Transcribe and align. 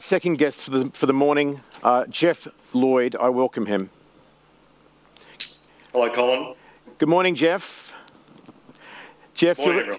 second 0.00 0.38
guest 0.38 0.64
for 0.64 0.70
the, 0.70 0.90
for 0.90 1.06
the 1.06 1.12
morning, 1.12 1.60
uh, 1.82 2.06
Geoff 2.06 2.48
Lloyd. 2.72 3.14
I 3.20 3.28
welcome 3.28 3.66
him. 3.66 3.90
Hello, 5.92 6.10
Colin. 6.10 6.54
Good 6.98 7.08
morning, 7.08 7.34
Jeff. 7.34 7.94
Geoff, 9.34 9.58
Morning, 9.58 9.98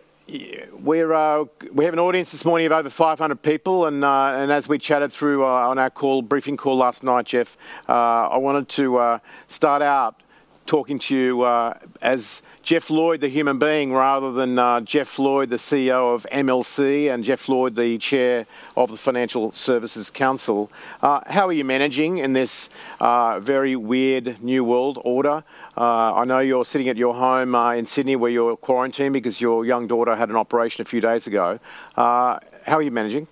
we're, 0.79 1.13
uh, 1.13 1.45
we 1.73 1.85
have 1.85 1.93
an 1.93 1.99
audience 1.99 2.31
this 2.31 2.45
morning 2.45 2.67
of 2.67 2.71
over 2.71 2.89
500 2.89 3.41
people, 3.41 3.85
and, 3.85 4.03
uh, 4.03 4.35
and 4.35 4.51
as 4.51 4.67
we 4.67 4.77
chatted 4.77 5.11
through 5.11 5.43
uh, 5.43 5.47
on 5.69 5.77
our 5.77 5.89
call, 5.89 6.21
briefing 6.21 6.57
call 6.57 6.77
last 6.77 7.03
night, 7.03 7.25
Geoff, 7.25 7.57
uh, 7.89 7.93
I 8.29 8.37
wanted 8.37 8.69
to 8.69 8.97
uh, 8.97 9.19
start 9.47 9.81
out 9.81 10.21
talking 10.65 10.99
to 10.99 11.15
you 11.15 11.41
uh, 11.41 11.77
as 12.01 12.43
Geoff 12.63 12.91
Lloyd, 12.91 13.21
the 13.21 13.27
human 13.27 13.57
being, 13.57 13.91
rather 13.91 14.31
than 14.31 14.59
uh, 14.59 14.81
Geoff 14.81 15.17
Lloyd, 15.17 15.49
the 15.49 15.55
CEO 15.55 16.13
of 16.13 16.27
MLC, 16.31 17.11
and 17.11 17.23
Geoff 17.23 17.49
Lloyd, 17.49 17.75
the 17.75 17.97
chair 17.97 18.45
of 18.77 18.91
the 18.91 18.97
Financial 18.97 19.51
Services 19.51 20.11
Council. 20.11 20.71
Uh, 21.01 21.21
how 21.25 21.47
are 21.47 21.53
you 21.53 21.65
managing 21.65 22.19
in 22.19 22.33
this 22.33 22.69
uh, 22.99 23.39
very 23.39 23.75
weird 23.75 24.43
new 24.43 24.63
world 24.63 24.99
order? 25.03 25.43
Uh, 25.75 26.13
I 26.13 26.25
know 26.25 26.37
you're 26.37 26.63
sitting 26.63 26.87
at 26.87 26.97
your 26.97 27.15
home 27.15 27.55
uh, 27.55 27.73
in 27.73 27.87
Sydney 27.87 28.15
where 28.15 28.29
you're 28.29 28.55
quarantined 28.55 29.13
because 29.13 29.41
your 29.41 29.65
young 29.65 29.87
daughter 29.87 30.15
had 30.15 30.29
an 30.29 30.35
operation 30.35 30.83
a 30.83 30.85
few 30.85 31.01
days 31.01 31.25
ago. 31.25 31.59
how 31.95 32.39
are 32.67 32.81
you 32.83 32.91
managing? 32.91 33.27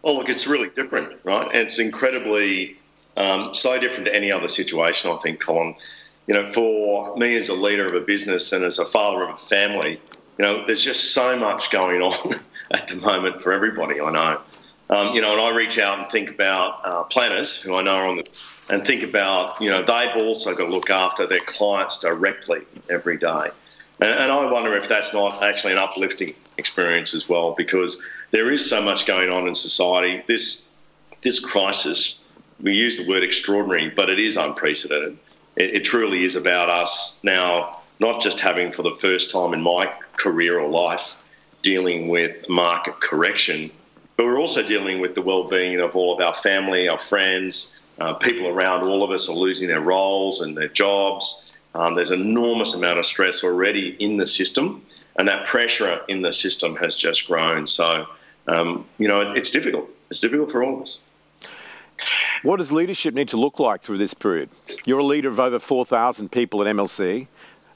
Well, 0.00 0.16
look, 0.16 0.30
it's 0.30 0.46
really 0.46 0.70
different, 0.70 1.20
right? 1.24 1.46
And 1.52 1.60
it's 1.60 1.78
incredibly 1.78 2.78
um, 3.18 3.52
so 3.52 3.78
different 3.78 4.06
to 4.06 4.14
any 4.14 4.32
other 4.32 4.48
situation, 4.48 5.10
I 5.10 5.18
think, 5.18 5.40
Colin 5.40 5.74
you 6.30 6.36
know, 6.36 6.46
for 6.52 7.16
me 7.16 7.34
as 7.34 7.48
a 7.48 7.54
leader 7.54 7.84
of 7.84 7.92
a 7.92 8.00
business 8.00 8.52
and 8.52 8.64
as 8.64 8.78
a 8.78 8.84
father 8.84 9.24
of 9.24 9.34
a 9.34 9.38
family, 9.38 10.00
you 10.38 10.44
know, 10.44 10.64
there's 10.64 10.80
just 10.80 11.12
so 11.12 11.36
much 11.36 11.72
going 11.72 12.00
on 12.00 12.40
at 12.70 12.86
the 12.86 12.94
moment 12.94 13.42
for 13.42 13.52
everybody. 13.52 14.00
I 14.00 14.12
know. 14.12 14.40
Um, 14.90 15.12
you 15.12 15.22
know, 15.22 15.32
and 15.32 15.40
I 15.40 15.50
reach 15.50 15.80
out 15.80 15.98
and 15.98 16.08
think 16.08 16.30
about 16.30 16.82
uh, 16.84 17.02
planners 17.02 17.56
who 17.56 17.74
I 17.74 17.82
know 17.82 17.96
are 17.96 18.06
on 18.06 18.18
the, 18.18 18.40
and 18.68 18.86
think 18.86 19.02
about, 19.02 19.60
you 19.60 19.70
know, 19.70 19.82
they've 19.82 20.24
also 20.24 20.54
got 20.54 20.66
to 20.66 20.70
look 20.70 20.88
after 20.88 21.26
their 21.26 21.40
clients 21.40 21.98
directly 21.98 22.60
every 22.88 23.18
day. 23.18 23.48
And, 23.98 24.10
and 24.10 24.30
I 24.30 24.52
wonder 24.52 24.76
if 24.76 24.86
that's 24.86 25.12
not 25.12 25.42
actually 25.42 25.72
an 25.72 25.78
uplifting 25.78 26.32
experience 26.58 27.12
as 27.12 27.28
well, 27.28 27.56
because 27.58 28.00
there 28.30 28.52
is 28.52 28.70
so 28.70 28.80
much 28.80 29.04
going 29.04 29.30
on 29.30 29.48
in 29.48 29.54
society. 29.56 30.22
This, 30.28 30.68
this 31.22 31.40
crisis, 31.40 32.22
we 32.60 32.76
use 32.76 32.98
the 32.98 33.08
word 33.08 33.24
extraordinary, 33.24 33.90
but 33.90 34.08
it 34.08 34.20
is 34.20 34.36
unprecedented 34.36 35.18
it, 35.56 35.74
it 35.74 35.84
truly 35.84 36.24
is 36.24 36.36
about 36.36 36.68
us 36.70 37.20
now 37.22 37.80
not 37.98 38.20
just 38.20 38.40
having 38.40 38.72
for 38.72 38.82
the 38.82 38.96
first 38.96 39.30
time 39.30 39.52
in 39.52 39.62
my 39.62 39.92
career 40.16 40.58
or 40.58 40.68
life 40.68 41.16
dealing 41.62 42.08
with 42.08 42.48
market 42.48 42.98
correction, 43.00 43.70
but 44.16 44.24
we're 44.24 44.40
also 44.40 44.62
dealing 44.66 45.00
with 45.00 45.14
the 45.14 45.22
well-being 45.22 45.80
of 45.80 45.94
all 45.94 46.14
of 46.14 46.20
our 46.20 46.32
family, 46.32 46.88
our 46.88 46.98
friends, 46.98 47.76
uh, 48.00 48.14
people 48.14 48.46
around 48.48 48.82
all 48.82 49.02
of 49.02 49.10
us 49.10 49.28
are 49.28 49.34
losing 49.34 49.68
their 49.68 49.82
roles 49.82 50.40
and 50.40 50.56
their 50.56 50.68
jobs. 50.68 51.50
Um, 51.74 51.94
there's 51.94 52.10
enormous 52.10 52.74
amount 52.74 52.98
of 52.98 53.06
stress 53.06 53.44
already 53.44 53.96
in 54.02 54.16
the 54.16 54.26
system, 54.26 54.82
and 55.16 55.28
that 55.28 55.46
pressure 55.46 56.00
in 56.08 56.22
the 56.22 56.32
system 56.32 56.74
has 56.76 56.96
just 56.96 57.26
grown. 57.26 57.66
So, 57.66 58.06
um, 58.48 58.86
you 58.98 59.06
know, 59.06 59.20
it, 59.20 59.36
it's 59.36 59.50
difficult. 59.50 59.88
It's 60.10 60.20
difficult 60.20 60.50
for 60.50 60.64
all 60.64 60.76
of 60.76 60.82
us. 60.82 61.00
What 62.42 62.56
does 62.56 62.72
leadership 62.72 63.12
need 63.14 63.28
to 63.28 63.36
look 63.36 63.58
like 63.58 63.82
through 63.82 63.98
this 63.98 64.14
period? 64.14 64.48
You're 64.86 65.00
a 65.00 65.04
leader 65.04 65.28
of 65.28 65.38
over 65.38 65.58
4,000 65.58 66.32
people 66.32 66.66
at 66.66 66.74
MLC. 66.74 67.26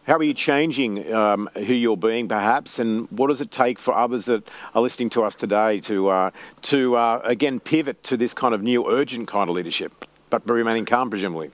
How 0.06 0.16
are 0.16 0.22
you 0.22 0.32
changing 0.32 1.12
um, 1.12 1.50
who 1.54 1.74
you're 1.74 1.98
being, 1.98 2.28
perhaps, 2.28 2.78
and 2.78 3.06
what 3.10 3.28
does 3.28 3.42
it 3.42 3.50
take 3.50 3.78
for 3.78 3.94
others 3.94 4.24
that 4.24 4.48
are 4.74 4.80
listening 4.80 5.10
to 5.10 5.22
us 5.22 5.34
today 5.34 5.80
to 5.80 6.08
uh, 6.08 6.30
to 6.62 6.94
uh, 6.94 7.20
again 7.24 7.58
pivot 7.58 8.02
to 8.04 8.16
this 8.18 8.34
kind 8.34 8.54
of 8.54 8.62
new, 8.62 8.86
urgent 8.90 9.28
kind 9.28 9.48
of 9.48 9.56
leadership, 9.56 10.06
but 10.28 10.48
remaining 10.48 10.84
calm, 10.84 11.08
presumably? 11.08 11.50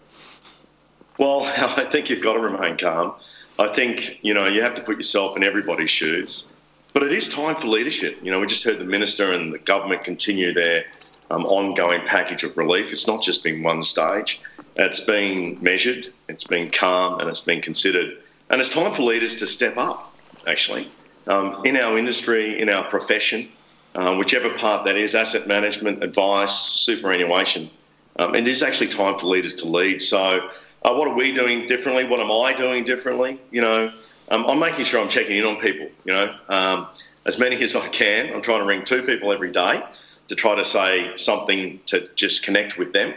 Well, 1.16 1.42
I 1.44 1.88
think 1.92 2.10
you've 2.10 2.24
got 2.24 2.34
to 2.34 2.40
remain 2.40 2.76
calm. 2.76 3.14
I 3.58 3.68
think 3.68 4.18
you 4.22 4.34
know 4.34 4.46
you 4.46 4.62
have 4.62 4.74
to 4.74 4.82
put 4.82 4.96
yourself 4.96 5.36
in 5.36 5.44
everybody's 5.44 5.90
shoes, 5.90 6.46
but 6.92 7.04
it 7.04 7.12
is 7.12 7.28
time 7.28 7.54
for 7.54 7.68
leadership. 7.68 8.18
You 8.20 8.32
know, 8.32 8.40
we 8.40 8.46
just 8.48 8.64
heard 8.64 8.80
the 8.80 8.84
minister 8.84 9.32
and 9.32 9.52
the 9.52 9.58
government 9.58 10.02
continue 10.02 10.52
their 10.52 10.86
um, 11.30 11.46
ongoing 11.46 12.02
package 12.06 12.44
of 12.44 12.56
relief. 12.56 12.92
It's 12.92 13.06
not 13.06 13.22
just 13.22 13.42
been 13.42 13.62
one 13.62 13.82
stage. 13.82 14.40
It's 14.76 15.00
been 15.00 15.58
measured, 15.60 16.12
it's 16.28 16.44
been 16.44 16.70
calm, 16.70 17.20
and 17.20 17.28
it's 17.28 17.40
been 17.40 17.60
considered. 17.60 18.18
And 18.48 18.60
it's 18.60 18.70
time 18.70 18.92
for 18.92 19.02
leaders 19.02 19.36
to 19.36 19.46
step 19.46 19.76
up, 19.76 20.14
actually, 20.46 20.90
um, 21.26 21.62
in 21.64 21.76
our 21.76 21.98
industry, 21.98 22.60
in 22.60 22.68
our 22.68 22.84
profession, 22.84 23.48
uh, 23.94 24.14
whichever 24.16 24.50
part 24.50 24.84
that 24.86 24.96
is 24.96 25.14
asset 25.14 25.46
management, 25.46 26.02
advice, 26.02 26.52
superannuation. 26.52 27.70
Um, 28.18 28.34
it 28.34 28.48
is 28.48 28.62
actually 28.62 28.88
time 28.88 29.18
for 29.18 29.26
leaders 29.26 29.54
to 29.56 29.68
lead. 29.68 30.02
So, 30.02 30.50
uh, 30.82 30.94
what 30.94 31.08
are 31.08 31.14
we 31.14 31.32
doing 31.32 31.66
differently? 31.66 32.04
What 32.04 32.20
am 32.20 32.30
I 32.30 32.52
doing 32.52 32.84
differently? 32.84 33.38
You 33.50 33.60
know, 33.60 33.92
um, 34.30 34.46
I'm 34.46 34.58
making 34.58 34.84
sure 34.84 35.00
I'm 35.00 35.08
checking 35.08 35.36
in 35.36 35.44
on 35.44 35.56
people, 35.56 35.88
you 36.04 36.12
know, 36.12 36.34
um, 36.48 36.88
as 37.26 37.38
many 37.38 37.56
as 37.62 37.76
I 37.76 37.88
can. 37.88 38.32
I'm 38.32 38.42
trying 38.42 38.60
to 38.60 38.66
ring 38.66 38.84
two 38.84 39.02
people 39.02 39.32
every 39.32 39.52
day 39.52 39.82
to 40.30 40.36
try 40.36 40.54
to 40.54 40.64
say 40.64 41.10
something 41.16 41.80
to 41.86 42.08
just 42.14 42.44
connect 42.44 42.78
with 42.78 42.92
them. 42.92 43.12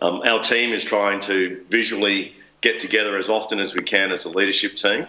Um, 0.00 0.22
our 0.24 0.40
team 0.40 0.72
is 0.72 0.84
trying 0.84 1.18
to 1.22 1.60
visually 1.68 2.32
get 2.60 2.78
together 2.78 3.16
as 3.18 3.28
often 3.28 3.58
as 3.58 3.74
we 3.74 3.82
can 3.82 4.12
as 4.12 4.24
a 4.24 4.28
leadership 4.28 4.76
team, 4.76 5.08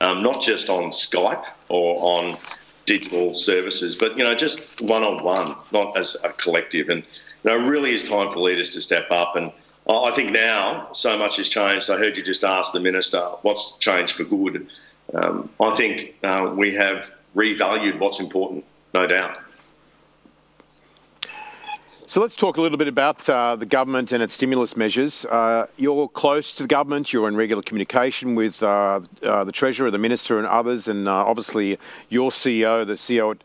um, 0.00 0.22
not 0.22 0.40
just 0.40 0.70
on 0.70 0.84
Skype 0.84 1.44
or 1.68 1.96
on 1.98 2.38
digital 2.86 3.34
services, 3.34 3.94
but 3.94 4.16
you 4.16 4.24
know 4.24 4.34
just 4.34 4.80
one 4.80 5.02
on 5.02 5.22
one, 5.22 5.54
not 5.70 5.98
as 5.98 6.16
a 6.24 6.30
collective. 6.30 6.88
And 6.88 7.02
you 7.44 7.50
know, 7.50 7.58
really 7.58 7.92
is 7.92 8.02
time 8.02 8.32
for 8.32 8.38
leaders 8.38 8.70
to 8.70 8.80
step 8.80 9.10
up. 9.10 9.36
And 9.36 9.52
I 9.86 10.12
think 10.12 10.32
now 10.32 10.88
so 10.94 11.18
much 11.18 11.36
has 11.36 11.50
changed. 11.50 11.90
I 11.90 11.98
heard 11.98 12.16
you 12.16 12.22
just 12.22 12.42
ask 12.42 12.72
the 12.72 12.80
minister 12.80 13.20
what's 13.42 13.76
changed 13.76 14.14
for 14.14 14.24
good. 14.24 14.66
Um, 15.12 15.50
I 15.60 15.74
think 15.74 16.14
uh, 16.24 16.54
we 16.56 16.72
have 16.74 17.12
revalued 17.36 17.98
what's 17.98 18.18
important, 18.18 18.64
no 18.94 19.06
doubt. 19.06 19.43
So 22.14 22.20
let's 22.20 22.36
talk 22.36 22.58
a 22.58 22.62
little 22.62 22.78
bit 22.78 22.86
about 22.86 23.28
uh, 23.28 23.56
the 23.56 23.66
government 23.66 24.12
and 24.12 24.22
its 24.22 24.34
stimulus 24.34 24.76
measures. 24.76 25.24
Uh, 25.24 25.66
you're 25.76 26.06
close 26.06 26.52
to 26.52 26.62
the 26.62 26.68
government, 26.68 27.12
you're 27.12 27.26
in 27.26 27.34
regular 27.34 27.60
communication 27.60 28.36
with 28.36 28.62
uh, 28.62 29.00
uh 29.24 29.42
the 29.42 29.50
Treasurer, 29.50 29.90
the 29.90 29.98
Minister, 29.98 30.38
and 30.38 30.46
others, 30.46 30.86
and 30.86 31.08
uh, 31.08 31.12
obviously 31.12 31.76
your 32.10 32.30
CEO, 32.30 32.86
the 32.86 32.92
CEO 32.92 33.36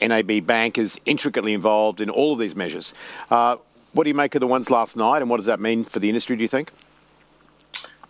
at 0.00 0.10
NAB 0.10 0.46
Bank, 0.46 0.76
is 0.76 1.00
intricately 1.06 1.54
involved 1.54 2.02
in 2.02 2.10
all 2.10 2.34
of 2.34 2.38
these 2.38 2.54
measures. 2.54 2.92
Uh, 3.30 3.56
what 3.94 4.04
do 4.04 4.10
you 4.10 4.14
make 4.14 4.34
of 4.34 4.40
the 4.40 4.46
ones 4.46 4.68
last 4.68 4.94
night, 4.94 5.22
and 5.22 5.30
what 5.30 5.38
does 5.38 5.46
that 5.46 5.58
mean 5.58 5.82
for 5.82 5.98
the 5.98 6.10
industry, 6.10 6.36
do 6.36 6.42
you 6.42 6.48
think? 6.48 6.70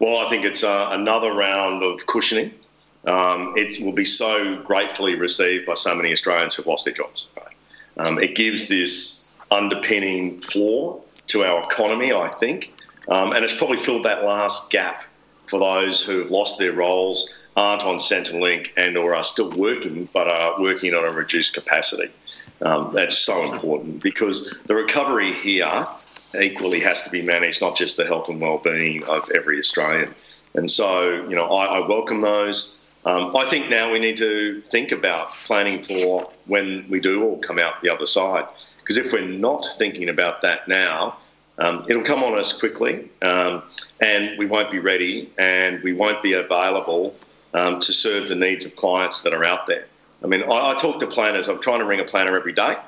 Well, 0.01 0.17
I 0.17 0.29
think 0.29 0.45
it's 0.45 0.65
another 0.65 1.33
round 1.33 1.85
of 1.85 2.07
cushioning. 2.07 2.53
Um, 3.07 3.55
it 3.57 3.81
will 3.81 3.93
be 3.93 4.05
so 4.05 4.61
gratefully 4.65 5.15
received 5.15 5.67
by 5.67 5.75
so 5.75 5.95
many 5.95 6.11
Australians 6.11 6.57
who've 6.57 6.67
lost 6.67 6.87
their 6.87 6.95
jobs. 6.95 7.29
Um, 7.99 8.19
it 8.19 8.35
gives 8.35 8.67
this 8.67 9.18
underpinning 9.51 10.41
floor 10.41 11.03
to 11.29 11.45
our 11.45 11.65
economy, 11.65 12.13
I 12.13 12.29
think. 12.29 12.75
Um, 13.09 13.33
and 13.33 13.45
it's 13.45 13.57
probably 13.57 13.79
filled 13.79 14.05
that 14.05 14.25
last 14.25 14.71
gap 14.71 15.05
for 15.47 15.59
those 15.59 16.03
who 16.03 16.21
have 16.21 16.31
lost 16.31 16.59
their 16.59 16.73
roles, 16.73 17.35
aren't 17.57 17.83
on 17.83 17.97
Centrelink, 17.97 18.71
and 18.77 18.97
or 18.97 19.15
are 19.15 19.25
still 19.25 19.51
working 19.57 20.09
but 20.13 20.29
are 20.29 20.61
working 20.61 20.95
on 20.95 21.05
a 21.05 21.11
reduced 21.11 21.55
capacity. 21.55 22.11
Um, 22.61 22.93
that's 22.93 23.17
so 23.17 23.53
important 23.53 24.03
because 24.03 24.55
the 24.67 24.75
recovery 24.75 25.33
here 25.33 25.87
equally 26.39 26.81
has 26.81 27.03
to 27.03 27.11
be 27.11 27.23
managed, 27.23 27.61
not 27.61 27.77
just 27.77 27.97
the 27.97 28.05
health 28.05 28.29
and 28.29 28.41
well-being 28.41 29.05
of 29.05 29.31
every 29.35 29.59
Australian. 29.59 30.15
And 30.55 30.71
so, 30.71 31.27
you 31.29 31.37
know, 31.37 31.47
I, 31.47 31.79
I 31.79 31.87
welcome 31.87 32.21
those. 32.21 32.77
Um, 33.05 33.35
I 33.37 33.49
think 33.49 33.71
now 33.71 33.93
we 33.93 34.01
need 34.01 34.17
to 34.19 34.61
think 34.63 34.93
about 34.93 35.31
planning 35.31 35.85
for 35.85 36.31
when 36.47 36.85
we 36.89 37.01
do 37.01 37.23
all 37.23 37.39
come 37.39 37.59
out 37.59 37.81
the 37.81 37.91
other 37.91 38.07
side. 38.07 38.47
Because 38.89 39.05
if 39.05 39.13
we're 39.13 39.21
not 39.21 39.67
thinking 39.77 40.09
about 40.09 40.41
that 40.41 40.67
now, 40.67 41.19
um, 41.59 41.85
it'll 41.91 42.03
come 42.03 42.25
on 42.25 42.39
us 42.39 42.55
quickly 42.55 43.11
um, 43.21 43.63
and 44.01 44.39
we 44.39 44.47
won't 44.47 44.71
be 44.71 44.79
ready 44.79 45.31
and 45.37 45.83
we 45.83 45.93
won't 45.93 46.23
be 46.23 46.33
available 46.33 47.15
um, 47.53 47.81
to 47.81 47.93
serve 47.93 48.29
the 48.29 48.35
needs 48.35 48.65
of 48.65 48.75
clients 48.77 49.21
that 49.23 49.35
are 49.35 49.45
out 49.45 49.67
there. 49.67 49.85
I 50.25 50.27
mean, 50.27 50.43
I, 50.45 50.71
I, 50.71 50.75
talk 50.79 51.01
to 51.01 51.07
planners, 51.07 51.49
I'm 51.49 51.61
trying 51.61 51.81
to 51.81 51.85
ring 51.85 52.01
a 52.01 52.05
planner 52.05 52.35
every 52.35 52.55
day 52.55 52.79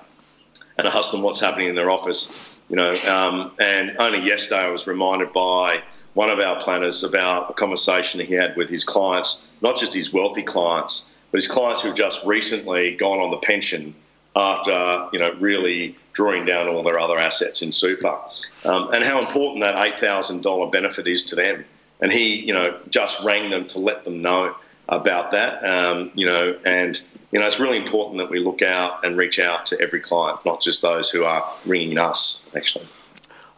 and 0.78 0.88
I 0.88 0.96
ask 0.96 1.12
them 1.12 1.20
what's 1.20 1.38
happening 1.38 1.68
in 1.68 1.74
their 1.74 1.90
office, 1.90 2.56
you 2.70 2.76
know. 2.76 2.94
Um, 3.06 3.52
and 3.60 3.94
only 3.98 4.20
yesterday 4.20 4.60
I 4.60 4.68
was 4.68 4.86
reminded 4.86 5.34
by 5.34 5.82
one 6.14 6.30
of 6.30 6.38
our 6.38 6.62
planners 6.62 7.04
about 7.04 7.50
a 7.50 7.52
conversation 7.52 8.20
he 8.20 8.32
had 8.32 8.56
with 8.56 8.70
his 8.70 8.84
clients, 8.84 9.46
not 9.60 9.76
just 9.76 9.92
his 9.92 10.14
wealthy 10.14 10.42
clients, 10.42 11.10
but 11.30 11.36
his 11.36 11.48
clients 11.48 11.82
who've 11.82 11.94
just 11.94 12.24
recently 12.24 12.96
gone 12.96 13.18
on 13.18 13.30
the 13.30 13.36
pension 13.36 13.94
after 14.36 15.08
you 15.12 15.18
know 15.18 15.32
really 15.40 15.96
drawing 16.12 16.44
down 16.44 16.68
all 16.68 16.82
their 16.82 16.98
other 16.98 17.18
assets 17.18 17.62
in 17.62 17.72
super, 17.72 18.16
um, 18.64 18.92
and 18.92 19.04
how 19.04 19.20
important 19.20 19.60
that 19.60 19.76
eight 19.84 19.98
thousand 19.98 20.42
dollar 20.42 20.70
benefit 20.70 21.06
is 21.06 21.24
to 21.24 21.34
them. 21.36 21.64
And 22.02 22.10
he, 22.10 22.36
you 22.36 22.54
know, 22.54 22.78
just 22.88 23.22
rang 23.22 23.50
them 23.50 23.66
to 23.68 23.78
let 23.78 24.04
them 24.04 24.22
know 24.22 24.54
about 24.88 25.30
that, 25.30 25.62
um, 25.64 26.10
you 26.14 26.26
know, 26.26 26.58
and 26.64 27.00
you 27.30 27.38
know, 27.38 27.46
it's 27.46 27.60
really 27.60 27.76
important 27.76 28.18
that 28.18 28.28
we 28.28 28.40
look 28.40 28.60
out 28.60 29.04
and 29.04 29.16
reach 29.16 29.38
out 29.38 29.64
to 29.66 29.80
every 29.80 30.00
client, 30.00 30.44
not 30.44 30.60
just 30.60 30.82
those 30.82 31.08
who 31.08 31.24
are 31.24 31.44
ringing 31.64 31.96
us, 31.96 32.44
actually. 32.56 32.86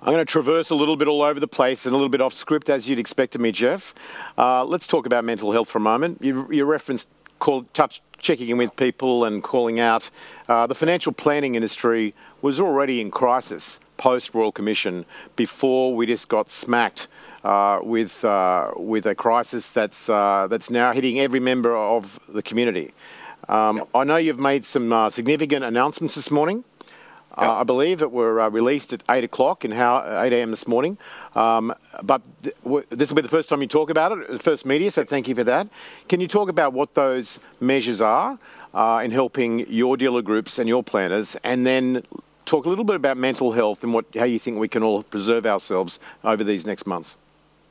I'm 0.02 0.12
going 0.12 0.19
to 0.19 0.25
traverse 0.25 0.70
a 0.70 0.75
little 0.75 0.96
bit 0.96 1.08
all 1.08 1.22
over 1.22 1.38
the 1.38 1.49
place 1.49 1.87
and 1.87 1.94
a 1.94 1.96
little 1.96 2.08
bit 2.08 2.20
off 2.20 2.34
script, 2.34 2.69
as 2.69 2.88
you'd 2.88 2.99
expect 2.99 3.34
of 3.34 3.40
me, 3.40 3.52
Geoff. 3.52 3.94
Uh, 4.37 4.64
let's 4.64 4.87
talk 4.87 5.06
about 5.06 5.25
mental 5.25 5.52
health 5.52 5.70
for 5.70 5.78
a 5.78 5.81
moment. 5.81 6.19
You, 6.20 6.46
you 6.50 6.64
referenced 6.64 7.08
call, 7.38 7.62
touch, 7.72 8.02
checking 8.22 8.48
in 8.48 8.56
with 8.56 8.74
people 8.76 9.24
and 9.24 9.42
calling 9.42 9.78
out. 9.78 10.08
Uh, 10.48 10.66
the 10.66 10.74
financial 10.74 11.12
planning 11.12 11.54
industry 11.54 12.14
was 12.40 12.58
already 12.58 13.00
in 13.00 13.10
crisis 13.10 13.78
post 13.98 14.34
Royal 14.34 14.50
Commission 14.50 15.04
before 15.36 15.94
we 15.94 16.06
just 16.06 16.28
got 16.28 16.50
smacked 16.50 17.06
uh, 17.44 17.78
with 17.82 18.24
uh, 18.24 18.72
with 18.76 19.06
a 19.06 19.14
crisis 19.14 19.69
that's 19.69 20.08
uh, 20.08 20.46
that's 20.48 20.70
now 20.70 20.92
hitting 20.92 21.20
every 21.20 21.40
member 21.40 21.76
of 21.76 22.19
the 22.28 22.42
community. 22.42 22.94
Um, 23.48 23.78
yep. 23.78 23.88
I 23.94 24.04
know 24.04 24.16
you've 24.16 24.38
made 24.38 24.64
some 24.64 24.92
uh, 24.92 25.10
significant 25.10 25.64
announcements 25.64 26.14
this 26.14 26.30
morning. 26.30 26.64
Uh, 27.37 27.61
I 27.61 27.64
believe 27.64 27.99
that 28.00 28.12
were 28.12 28.40
uh, 28.40 28.49
released 28.50 28.93
at 28.93 29.02
8 29.08 29.25
o'clock 29.25 29.64
and 29.64 29.73
how 29.73 30.05
8 30.23 30.32
a.m. 30.32 30.50
this 30.50 30.69
morning. 30.69 30.99
Um, 31.34 31.75
but 32.02 32.20
th- 32.43 32.55
w- 32.62 32.84
this 32.90 33.08
will 33.08 33.17
be 33.17 33.23
the 33.23 33.29
first 33.29 33.49
time 33.49 33.62
you 33.62 33.69
talk 33.69 33.88
about 33.88 34.12
it, 34.12 34.31
the 34.31 34.38
first 34.38 34.67
media, 34.67 34.90
so 34.90 35.05
thank 35.05 35.29
you 35.29 35.34
for 35.34 35.44
that. 35.44 35.69
Can 36.08 36.20
you 36.20 36.29
talk 36.29 36.50
about 36.50 36.75
what 36.75 36.94
those 36.94 37.38
measures 37.58 38.00
are 38.00 38.38
uh, 38.75 39.00
in 39.02 39.11
helping 39.11 39.61
your 39.70 39.96
dealer 39.96 40.23
groups 40.23 40.58
and 40.58 40.69
your 40.69 40.82
planners, 40.82 41.37
and 41.43 41.64
then 41.67 42.02
talk 42.44 42.67
a 42.67 42.69
little 42.69 42.84
bit 42.84 42.96
about 42.96 43.17
mental 43.17 43.52
health 43.52 43.82
and 43.82 43.94
what, 43.94 44.05
how 44.14 44.25
you 44.25 44.38
think 44.38 44.58
we 44.58 44.69
can 44.69 44.82
all 44.82 45.02
preserve 45.02 45.46
ourselves 45.46 45.99
over 46.25 46.44
these 46.44 46.67
next 46.67 46.87
months? 46.87 47.17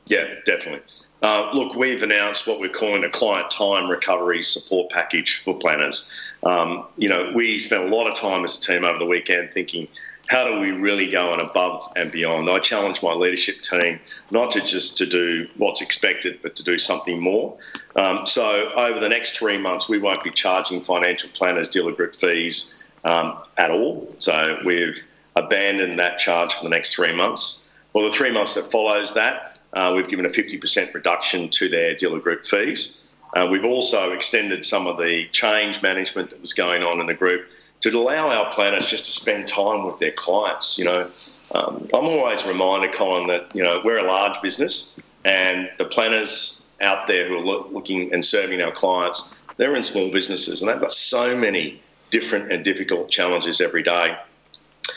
Yeah, 0.06 0.24
definitely. 0.44 0.80
Uh, 1.22 1.52
look, 1.54 1.76
we've 1.76 2.02
announced 2.02 2.48
what 2.48 2.58
we're 2.58 2.68
calling 2.68 3.04
a 3.04 3.10
client 3.10 3.48
time 3.48 3.88
recovery 3.88 4.42
support 4.42 4.90
package 4.90 5.40
for 5.44 5.56
planners. 5.56 6.08
Um, 6.44 6.86
you 6.96 7.08
know, 7.08 7.32
we 7.34 7.58
spent 7.58 7.84
a 7.84 7.94
lot 7.94 8.10
of 8.10 8.16
time 8.16 8.44
as 8.44 8.58
a 8.58 8.60
team 8.60 8.84
over 8.84 8.98
the 8.98 9.06
weekend 9.06 9.50
thinking, 9.52 9.88
how 10.28 10.44
do 10.44 10.60
we 10.60 10.70
really 10.70 11.10
go 11.10 11.32
on 11.32 11.40
above 11.40 11.92
and 11.96 12.10
beyond? 12.10 12.48
I 12.48 12.58
challenge 12.60 13.02
my 13.02 13.12
leadership 13.12 13.60
team 13.60 13.98
not 14.30 14.52
to 14.52 14.60
just 14.60 14.96
to 14.98 15.06
do 15.06 15.48
what's 15.56 15.80
expected, 15.80 16.38
but 16.42 16.54
to 16.56 16.62
do 16.62 16.78
something 16.78 17.20
more. 17.20 17.56
Um, 17.96 18.24
so 18.26 18.72
over 18.74 19.00
the 19.00 19.08
next 19.08 19.36
three 19.36 19.58
months, 19.58 19.88
we 19.88 19.98
won't 19.98 20.22
be 20.22 20.30
charging 20.30 20.80
financial 20.80 21.28
planners 21.30 21.68
dealer 21.68 21.92
group 21.92 22.14
fees 22.14 22.78
um, 23.04 23.42
at 23.58 23.70
all. 23.70 24.14
So 24.18 24.58
we've 24.64 25.04
abandoned 25.36 25.98
that 25.98 26.18
charge 26.18 26.54
for 26.54 26.64
the 26.64 26.70
next 26.70 26.94
three 26.94 27.12
months. 27.12 27.66
Well, 27.92 28.04
the 28.04 28.12
three 28.12 28.30
months 28.30 28.54
that 28.54 28.70
follows 28.70 29.14
that, 29.14 29.58
uh, 29.72 29.92
we've 29.94 30.08
given 30.08 30.24
a 30.24 30.30
50% 30.30 30.94
reduction 30.94 31.48
to 31.48 31.68
their 31.68 31.94
dealer 31.94 32.20
group 32.20 32.46
fees. 32.46 33.01
Uh, 33.34 33.46
we've 33.50 33.64
also 33.64 34.12
extended 34.12 34.64
some 34.64 34.86
of 34.86 34.98
the 34.98 35.26
change 35.28 35.82
management 35.82 36.30
that 36.30 36.40
was 36.40 36.52
going 36.52 36.82
on 36.82 37.00
in 37.00 37.06
the 37.06 37.14
group 37.14 37.48
to 37.80 37.90
allow 37.90 38.30
our 38.30 38.52
planners 38.52 38.86
just 38.86 39.06
to 39.06 39.12
spend 39.12 39.48
time 39.48 39.84
with 39.84 39.98
their 39.98 40.12
clients. 40.12 40.78
You 40.78 40.84
know, 40.84 41.10
um, 41.54 41.88
I'm 41.94 42.06
always 42.06 42.46
reminded, 42.46 42.92
Colin, 42.92 43.26
that 43.28 43.54
you 43.54 43.62
know 43.62 43.80
we're 43.84 43.98
a 43.98 44.06
large 44.06 44.40
business, 44.42 44.94
and 45.24 45.70
the 45.78 45.84
planners 45.84 46.62
out 46.80 47.06
there 47.06 47.28
who 47.28 47.36
are 47.36 47.40
lo- 47.40 47.68
looking 47.70 48.12
and 48.12 48.24
serving 48.24 48.60
our 48.60 48.72
clients, 48.72 49.34
they're 49.56 49.74
in 49.74 49.82
small 49.82 50.10
businesses, 50.10 50.60
and 50.60 50.70
they've 50.70 50.80
got 50.80 50.92
so 50.92 51.36
many 51.36 51.80
different 52.10 52.52
and 52.52 52.64
difficult 52.64 53.08
challenges 53.10 53.60
every 53.60 53.82
day. 53.82 54.16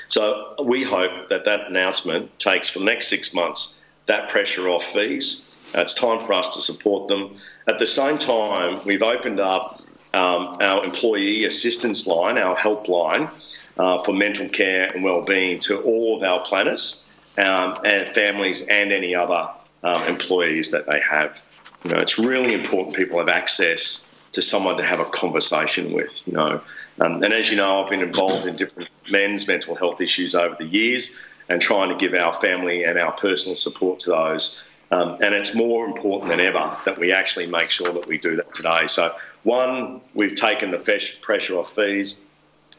So 0.07 0.55
we 0.63 0.83
hope 0.83 1.29
that 1.29 1.45
that 1.45 1.67
announcement 1.67 2.37
takes 2.39 2.69
for 2.69 2.79
the 2.79 2.85
next 2.85 3.07
six 3.07 3.33
months 3.33 3.79
that 4.05 4.29
pressure 4.29 4.69
off 4.69 4.83
fees. 4.83 5.44
Uh, 5.75 5.81
it's 5.81 5.93
time 5.93 6.25
for 6.25 6.33
us 6.33 6.53
to 6.55 6.61
support 6.61 7.07
them. 7.07 7.37
At 7.67 7.79
the 7.79 7.87
same 7.87 8.17
time, 8.17 8.79
we've 8.85 9.03
opened 9.03 9.39
up 9.39 9.81
um, 10.13 10.55
our 10.61 10.83
employee 10.83 11.45
assistance 11.45 12.07
line, 12.07 12.37
our 12.37 12.55
helpline 12.55 13.29
uh, 13.77 14.01
for 14.03 14.13
mental 14.13 14.47
care 14.47 14.91
and 14.93 15.03
well-being 15.03 15.59
to 15.61 15.81
all 15.81 16.17
of 16.17 16.23
our 16.23 16.39
planners 16.45 17.03
um, 17.37 17.77
and 17.83 18.07
families 18.15 18.61
and 18.67 18.93
any 18.93 19.13
other 19.13 19.49
um, 19.83 20.03
employees 20.03 20.71
that 20.71 20.85
they 20.85 21.01
have. 21.01 21.41
You 21.83 21.91
know, 21.91 21.99
it's 21.99 22.17
really 22.17 22.53
important 22.53 22.95
people 22.95 23.19
have 23.19 23.29
access 23.29 24.07
to 24.31 24.41
someone 24.41 24.77
to 24.77 24.85
have 24.85 24.99
a 24.99 25.05
conversation 25.05 25.91
with. 25.91 26.25
You 26.25 26.33
know, 26.33 26.61
um, 27.01 27.21
and 27.21 27.33
as 27.33 27.49
you 27.49 27.57
know, 27.57 27.83
I've 27.83 27.89
been 27.89 28.01
involved 28.01 28.47
in 28.47 28.55
different 28.55 28.89
men's 29.09 29.45
mental 29.47 29.75
health 29.75 29.99
issues 29.99 30.35
over 30.35 30.55
the 30.55 30.65
years 30.65 31.15
and 31.49 31.61
trying 31.61 31.89
to 31.89 31.95
give 31.95 32.13
our 32.13 32.33
family 32.33 32.83
and 32.83 32.97
our 32.97 33.11
personal 33.11 33.55
support 33.55 33.99
to 34.01 34.11
those. 34.11 34.61
Um, 34.95 35.17
and 35.21 35.35
it's 35.35 35.53
more 35.53 35.85
important 35.85 36.29
than 36.29 36.39
ever 36.39 36.77
that 36.85 36.97
we 36.97 37.11
actually 37.11 37.47
make 37.47 37.69
sure 37.69 37.91
that 37.91 38.07
we 38.07 38.17
do 38.17 38.37
that 38.37 38.53
today. 38.53 38.87
So, 38.87 39.13
one, 39.43 39.99
we've 40.13 40.35
taken 40.35 40.71
the 40.71 40.77
pressure 41.21 41.57
off 41.57 41.75
fees. 41.75 42.19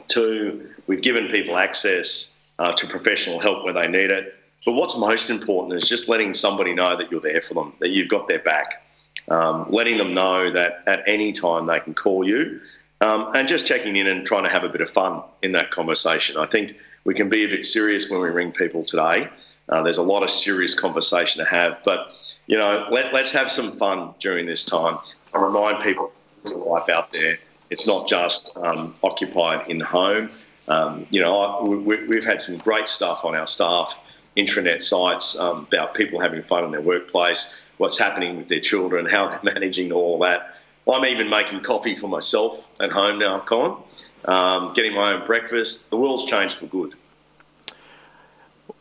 Two, 0.08 0.70
we've 0.86 1.02
given 1.02 1.28
people 1.28 1.58
access 1.58 2.32
uh, 2.58 2.72
to 2.72 2.86
professional 2.86 3.38
help 3.38 3.64
where 3.64 3.74
they 3.74 3.86
need 3.86 4.10
it. 4.10 4.34
But 4.64 4.72
what's 4.72 4.96
most 4.96 5.28
important 5.28 5.74
is 5.74 5.86
just 5.86 6.08
letting 6.08 6.32
somebody 6.32 6.72
know 6.72 6.96
that 6.96 7.10
you're 7.12 7.20
there 7.20 7.42
for 7.42 7.52
them, 7.52 7.74
that 7.80 7.90
you've 7.90 8.08
got 8.08 8.28
their 8.28 8.38
back, 8.38 8.82
um, 9.28 9.66
letting 9.70 9.98
them 9.98 10.14
know 10.14 10.50
that 10.50 10.84
at 10.86 11.02
any 11.06 11.32
time 11.32 11.66
they 11.66 11.80
can 11.80 11.92
call 11.92 12.26
you, 12.26 12.60
um, 13.02 13.30
and 13.34 13.46
just 13.46 13.66
checking 13.66 13.94
in 13.96 14.06
and 14.06 14.26
trying 14.26 14.44
to 14.44 14.50
have 14.50 14.64
a 14.64 14.70
bit 14.70 14.80
of 14.80 14.88
fun 14.88 15.22
in 15.42 15.52
that 15.52 15.70
conversation. 15.70 16.38
I 16.38 16.46
think 16.46 16.76
we 17.04 17.12
can 17.12 17.28
be 17.28 17.44
a 17.44 17.48
bit 17.48 17.66
serious 17.66 18.08
when 18.08 18.22
we 18.22 18.28
ring 18.28 18.52
people 18.52 18.84
today. 18.84 19.28
Uh, 19.68 19.82
there's 19.82 19.98
a 19.98 20.02
lot 20.02 20.22
of 20.22 20.30
serious 20.30 20.74
conversation 20.74 21.42
to 21.44 21.50
have, 21.50 21.80
but 21.84 22.12
you 22.46 22.56
know, 22.56 22.86
let, 22.90 23.12
us 23.14 23.32
have 23.32 23.50
some 23.50 23.76
fun 23.76 24.14
during 24.20 24.46
this 24.46 24.64
time. 24.64 24.98
I 25.34 25.38
remind 25.38 25.82
people 25.82 26.12
there's 26.42 26.52
a 26.52 26.58
life 26.58 26.88
out 26.88 27.12
there. 27.12 27.38
It's 27.70 27.86
not 27.86 28.08
just 28.08 28.50
um, 28.56 28.94
occupied 29.02 29.68
in 29.68 29.78
the 29.78 29.84
home. 29.84 30.30
Um, 30.68 31.06
you 31.10 31.20
know, 31.20 31.40
I, 31.40 31.62
we, 31.64 32.14
have 32.14 32.24
had 32.24 32.40
some 32.40 32.56
great 32.58 32.88
stuff 32.88 33.24
on 33.24 33.34
our 33.34 33.46
staff 33.46 33.98
intranet 34.36 34.82
sites 34.82 35.36
um, 35.38 35.66
about 35.68 35.94
people 35.94 36.20
having 36.20 36.42
fun 36.42 36.64
in 36.64 36.70
their 36.70 36.80
workplace, 36.80 37.54
what's 37.78 37.98
happening 37.98 38.36
with 38.36 38.48
their 38.48 38.60
children, 38.60 39.06
how 39.06 39.28
they're 39.28 39.40
managing 39.54 39.90
all 39.90 40.18
that. 40.20 40.54
I'm 40.92 41.04
even 41.04 41.28
making 41.28 41.62
coffee 41.62 41.96
for 41.96 42.06
myself 42.06 42.64
at 42.78 42.92
home 42.92 43.18
now, 43.18 43.40
Colin 43.40 43.82
um, 44.26 44.72
getting 44.74 44.94
my 44.94 45.12
own 45.12 45.24
breakfast. 45.24 45.90
The 45.90 45.96
world's 45.96 46.24
changed 46.24 46.56
for 46.56 46.66
good. 46.66 46.94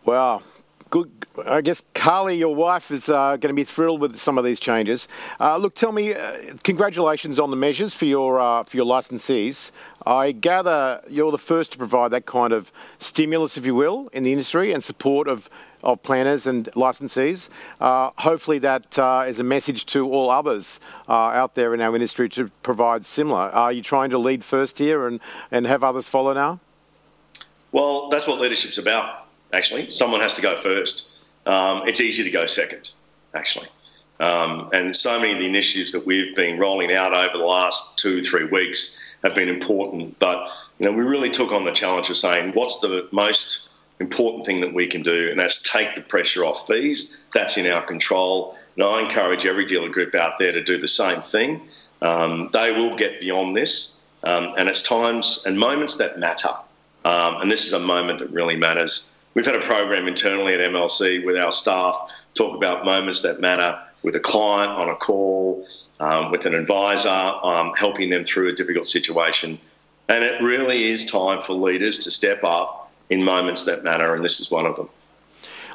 Wow. 0.03 0.41
Good. 0.95 1.11
I 1.45 1.59
guess 1.59 1.83
Carly, 1.93 2.37
your 2.37 2.55
wife, 2.55 2.89
is 2.89 3.09
uh, 3.09 3.35
going 3.35 3.49
to 3.49 3.53
be 3.53 3.65
thrilled 3.65 3.99
with 3.99 4.15
some 4.15 4.37
of 4.37 4.45
these 4.45 4.61
changes. 4.61 5.09
Uh, 5.41 5.57
look, 5.57 5.75
tell 5.75 5.91
me, 5.91 6.13
uh, 6.13 6.37
congratulations 6.63 7.37
on 7.37 7.49
the 7.49 7.57
measures 7.57 7.93
for 7.93 8.05
your 8.05 8.39
uh, 8.39 8.63
for 8.63 8.77
your 8.77 8.85
licensees. 8.85 9.71
I 10.05 10.31
gather 10.31 11.01
you're 11.09 11.33
the 11.33 11.37
first 11.37 11.73
to 11.73 11.77
provide 11.77 12.11
that 12.11 12.25
kind 12.25 12.53
of 12.53 12.71
stimulus, 12.97 13.57
if 13.57 13.65
you 13.65 13.75
will, 13.75 14.07
in 14.13 14.23
the 14.23 14.31
industry 14.31 14.71
and 14.71 14.81
support 14.81 15.27
of 15.27 15.49
of 15.83 16.01
planners 16.01 16.47
and 16.47 16.69
licensees. 16.75 17.49
Uh, 17.81 18.11
hopefully, 18.19 18.59
that 18.59 18.97
uh, 18.97 19.25
is 19.27 19.37
a 19.37 19.43
message 19.43 19.85
to 19.87 20.09
all 20.09 20.29
others 20.29 20.79
out 21.09 21.55
there 21.55 21.73
in 21.73 21.81
our 21.81 21.93
industry 21.93 22.29
to 22.29 22.49
provide 22.63 23.05
similar. 23.05 23.49
Are 23.49 23.73
you 23.73 23.81
trying 23.81 24.11
to 24.11 24.17
lead 24.17 24.45
first 24.45 24.77
here 24.77 25.07
and, 25.07 25.19
and 25.51 25.67
have 25.67 25.83
others 25.83 26.07
follow 26.07 26.33
now? 26.33 26.61
Well, 27.73 28.07
that's 28.07 28.25
what 28.25 28.39
leadership's 28.39 28.77
about, 28.77 29.24
actually. 29.55 29.89
Someone 29.91 30.21
has 30.21 30.33
to 30.35 30.41
go 30.41 30.61
first. 30.61 31.09
Um, 31.45 31.87
it's 31.87 32.01
easy 32.01 32.23
to 32.23 32.31
go 32.31 32.45
second, 32.45 32.91
actually. 33.33 33.67
Um, 34.19 34.69
and 34.73 34.95
so 34.95 35.19
many 35.19 35.33
of 35.33 35.39
the 35.39 35.45
initiatives 35.45 35.91
that 35.91 36.05
we've 36.05 36.35
been 36.35 36.57
rolling 36.57 36.93
out 36.93 37.13
over 37.13 37.37
the 37.37 37.43
last 37.43 37.97
two, 37.97 38.23
three 38.23 38.45
weeks 38.45 38.97
have 39.23 39.35
been 39.35 39.49
important. 39.49 40.17
But 40.19 40.47
you 40.79 40.85
know, 40.85 40.91
we 40.91 41.03
really 41.03 41.29
took 41.29 41.51
on 41.51 41.65
the 41.65 41.71
challenge 41.71 42.09
of 42.09 42.17
saying, 42.17 42.51
what's 42.53 42.79
the 42.79 43.07
most 43.11 43.67
important 43.99 44.45
thing 44.45 44.61
that 44.61 44.73
we 44.73 44.87
can 44.87 45.01
do, 45.01 45.29
and 45.29 45.39
that's 45.39 45.61
take 45.61 45.95
the 45.95 46.01
pressure 46.01 46.43
off 46.45 46.67
fees. 46.67 47.17
That's 47.33 47.57
in 47.57 47.67
our 47.67 47.81
control. 47.81 48.57
And 48.75 48.83
I 48.83 49.01
encourage 49.01 49.45
every 49.45 49.65
dealer 49.65 49.89
group 49.89 50.15
out 50.15 50.37
there 50.37 50.51
to 50.51 50.61
do 50.61 50.77
the 50.77 50.87
same 50.87 51.21
thing. 51.21 51.61
Um, 52.01 52.49
they 52.51 52.71
will 52.71 52.95
get 52.95 53.19
beyond 53.21 53.55
this, 53.55 53.97
um, 54.23 54.53
and 54.57 54.67
it's 54.67 54.81
times 54.81 55.43
and 55.45 55.57
moments 55.57 55.95
that 55.97 56.19
matter. 56.19 56.49
Um, 57.05 57.41
and 57.41 57.51
this 57.51 57.65
is 57.65 57.73
a 57.73 57.79
moment 57.79 58.19
that 58.19 58.31
really 58.31 58.57
matters. 58.57 59.09
We've 59.35 59.45
had 59.45 59.55
a 59.55 59.61
program 59.61 60.07
internally 60.07 60.53
at 60.53 60.61
MLC 60.61 61.23
with 61.25 61.35
our 61.35 61.51
staff 61.51 62.09
talk 62.35 62.55
about 62.55 62.85
moments 62.85 63.21
that 63.21 63.41
matter 63.41 63.77
with 64.01 64.15
a 64.15 64.19
client 64.19 64.71
on 64.71 64.87
a 64.87 64.95
call, 64.95 65.67
um, 65.99 66.31
with 66.31 66.45
an 66.45 66.55
advisor, 66.55 67.09
um, 67.09 67.73
helping 67.75 68.09
them 68.09 68.23
through 68.23 68.47
a 68.47 68.53
difficult 68.53 68.87
situation. 68.87 69.59
And 70.07 70.23
it 70.23 70.41
really 70.41 70.85
is 70.85 71.05
time 71.05 71.41
for 71.41 71.53
leaders 71.53 71.99
to 71.99 72.11
step 72.11 72.43
up 72.45 72.91
in 73.09 73.23
moments 73.23 73.65
that 73.65 73.83
matter, 73.83 74.15
and 74.15 74.23
this 74.23 74.39
is 74.39 74.49
one 74.49 74.65
of 74.65 74.77
them. 74.77 74.87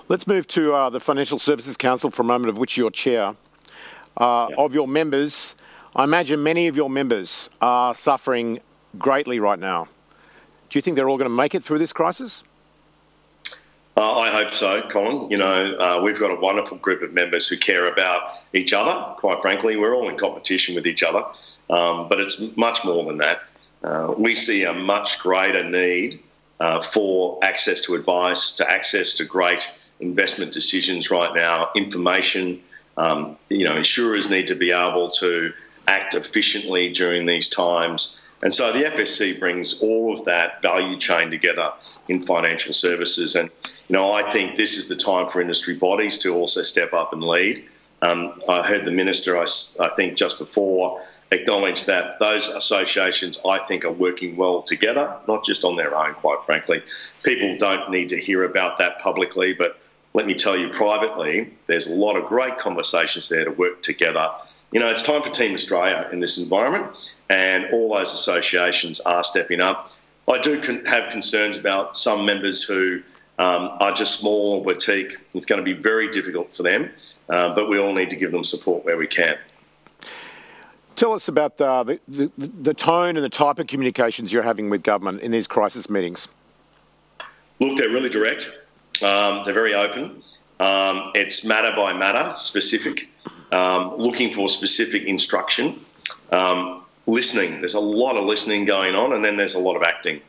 Let's 0.08 0.26
move 0.26 0.46
to 0.48 0.72
uh, 0.72 0.90
the 0.90 1.00
Financial 1.00 1.38
Services 1.38 1.76
Council 1.76 2.10
for 2.10 2.22
a 2.22 2.24
moment, 2.24 2.48
of 2.48 2.56
which 2.56 2.76
you're 2.76 2.90
chair. 2.90 3.34
Uh, 4.16 4.48
yeah. 4.48 4.56
Of 4.56 4.74
your 4.74 4.88
members, 4.88 5.54
I 5.94 6.04
imagine 6.04 6.42
many 6.42 6.66
of 6.66 6.76
your 6.76 6.88
members 6.88 7.50
are 7.60 7.94
suffering 7.94 8.60
greatly 8.98 9.38
right 9.38 9.58
now. 9.58 9.88
Do 10.70 10.78
you 10.78 10.82
think 10.82 10.96
they're 10.96 11.08
all 11.08 11.18
going 11.18 11.30
to 11.30 11.36
make 11.36 11.54
it 11.54 11.62
through 11.62 11.78
this 11.78 11.92
crisis? 11.92 12.42
Uh, 14.00 14.16
I 14.16 14.30
hope 14.30 14.54
so, 14.54 14.80
Colin. 14.88 15.30
You 15.30 15.36
know, 15.36 15.76
uh, 15.76 16.00
we've 16.02 16.18
got 16.18 16.30
a 16.30 16.34
wonderful 16.34 16.78
group 16.78 17.02
of 17.02 17.12
members 17.12 17.46
who 17.46 17.58
care 17.58 17.86
about 17.86 18.38
each 18.54 18.72
other. 18.72 19.14
Quite 19.16 19.42
frankly, 19.42 19.76
we're 19.76 19.94
all 19.94 20.08
in 20.08 20.16
competition 20.16 20.74
with 20.74 20.86
each 20.86 21.02
other, 21.02 21.22
um, 21.68 22.08
but 22.08 22.18
it's 22.18 22.40
much 22.56 22.82
more 22.82 23.04
than 23.04 23.18
that. 23.18 23.42
Uh, 23.84 24.14
we 24.16 24.34
see 24.34 24.64
a 24.64 24.72
much 24.72 25.18
greater 25.18 25.62
need 25.62 26.18
uh, 26.60 26.80
for 26.80 27.38
access 27.42 27.82
to 27.82 27.94
advice, 27.94 28.52
to 28.52 28.70
access 28.70 29.12
to 29.16 29.24
great 29.26 29.70
investment 30.00 30.50
decisions 30.50 31.10
right 31.10 31.34
now, 31.34 31.68
information. 31.74 32.58
Um, 32.96 33.36
you 33.50 33.66
know, 33.66 33.76
insurers 33.76 34.30
need 34.30 34.46
to 34.46 34.54
be 34.54 34.70
able 34.70 35.10
to 35.10 35.52
act 35.88 36.14
efficiently 36.14 36.90
during 36.90 37.26
these 37.26 37.50
times. 37.50 38.18
And 38.42 38.54
so 38.54 38.72
the 38.72 38.84
FSC 38.84 39.38
brings 39.38 39.82
all 39.82 40.18
of 40.18 40.24
that 40.24 40.62
value 40.62 40.96
chain 40.96 41.30
together 41.30 41.70
in 42.08 42.22
financial 42.22 42.72
services. 42.72 43.36
And, 43.36 43.50
you 43.90 43.96
know, 43.96 44.12
I 44.12 44.30
think 44.30 44.54
this 44.54 44.76
is 44.76 44.86
the 44.86 44.94
time 44.94 45.28
for 45.28 45.40
industry 45.40 45.74
bodies 45.74 46.16
to 46.18 46.32
also 46.32 46.62
step 46.62 46.92
up 46.92 47.12
and 47.12 47.24
lead. 47.24 47.64
Um, 48.02 48.40
I 48.48 48.62
heard 48.62 48.84
the 48.84 48.92
minister, 48.92 49.36
I, 49.36 49.46
I 49.80 49.88
think, 49.96 50.16
just 50.16 50.38
before 50.38 51.02
acknowledge 51.32 51.86
that 51.86 52.20
those 52.20 52.46
associations, 52.46 53.40
I 53.44 53.58
think, 53.58 53.84
are 53.84 53.90
working 53.90 54.36
well 54.36 54.62
together, 54.62 55.16
not 55.26 55.44
just 55.44 55.64
on 55.64 55.74
their 55.74 55.96
own, 55.96 56.14
quite 56.14 56.38
frankly. 56.46 56.84
People 57.24 57.56
don't 57.58 57.90
need 57.90 58.08
to 58.10 58.16
hear 58.16 58.44
about 58.44 58.78
that 58.78 59.00
publicly, 59.00 59.54
but 59.54 59.80
let 60.14 60.24
me 60.24 60.34
tell 60.34 60.56
you 60.56 60.68
privately, 60.68 61.52
there's 61.66 61.88
a 61.88 61.94
lot 61.94 62.14
of 62.14 62.26
great 62.26 62.58
conversations 62.58 63.28
there 63.28 63.44
to 63.44 63.50
work 63.50 63.82
together. 63.82 64.30
You 64.70 64.78
know, 64.78 64.86
it's 64.86 65.02
time 65.02 65.20
for 65.20 65.30
Team 65.30 65.52
Australia 65.52 66.08
in 66.12 66.20
this 66.20 66.38
environment, 66.38 67.12
and 67.28 67.66
all 67.72 67.92
those 67.92 68.14
associations 68.14 69.00
are 69.00 69.24
stepping 69.24 69.60
up. 69.60 69.90
I 70.28 70.38
do 70.38 70.60
con- 70.62 70.84
have 70.84 71.10
concerns 71.10 71.56
about 71.56 71.98
some 71.98 72.24
members 72.24 72.62
who 72.62 73.02
um, 73.40 73.70
are 73.80 73.92
just 73.92 74.20
small, 74.20 74.62
boutique. 74.62 75.16
It's 75.32 75.46
going 75.46 75.58
to 75.58 75.64
be 75.64 75.72
very 75.72 76.10
difficult 76.10 76.52
for 76.54 76.62
them, 76.62 76.90
uh, 77.30 77.54
but 77.54 77.70
we 77.70 77.78
all 77.78 77.94
need 77.94 78.10
to 78.10 78.16
give 78.16 78.32
them 78.32 78.44
support 78.44 78.84
where 78.84 78.98
we 78.98 79.06
can. 79.06 79.38
Tell 80.94 81.14
us 81.14 81.26
about 81.28 81.56
the, 81.56 81.98
the, 82.06 82.30
the, 82.36 82.74
tone 82.74 83.16
and 83.16 83.24
the 83.24 83.30
type 83.30 83.58
of 83.58 83.66
communications 83.66 84.30
you're 84.30 84.42
having 84.42 84.68
with 84.68 84.82
government 84.82 85.22
in 85.22 85.30
these 85.30 85.46
crisis 85.46 85.88
meetings. 85.88 86.28
Look, 87.60 87.78
they're 87.78 87.88
really 87.88 88.10
direct. 88.10 88.50
Um, 89.00 89.42
they're 89.44 89.54
very 89.54 89.72
open. 89.72 90.22
Um, 90.58 91.10
it's 91.14 91.42
matter 91.42 91.72
by 91.74 91.94
matter, 91.94 92.34
specific, 92.36 93.08
um, 93.52 93.96
looking 93.96 94.34
for 94.34 94.50
specific 94.50 95.04
instruction, 95.04 95.80
um, 96.30 96.82
listening. 97.06 97.60
There's 97.60 97.72
a 97.72 97.80
lot 97.80 98.16
of 98.16 98.24
listening 98.26 98.66
going 98.66 98.94
on, 98.94 99.14
and 99.14 99.24
then 99.24 99.38
there's 99.38 99.54
a 99.54 99.58
lot 99.58 99.76
of 99.76 99.82
acting. 99.82 100.20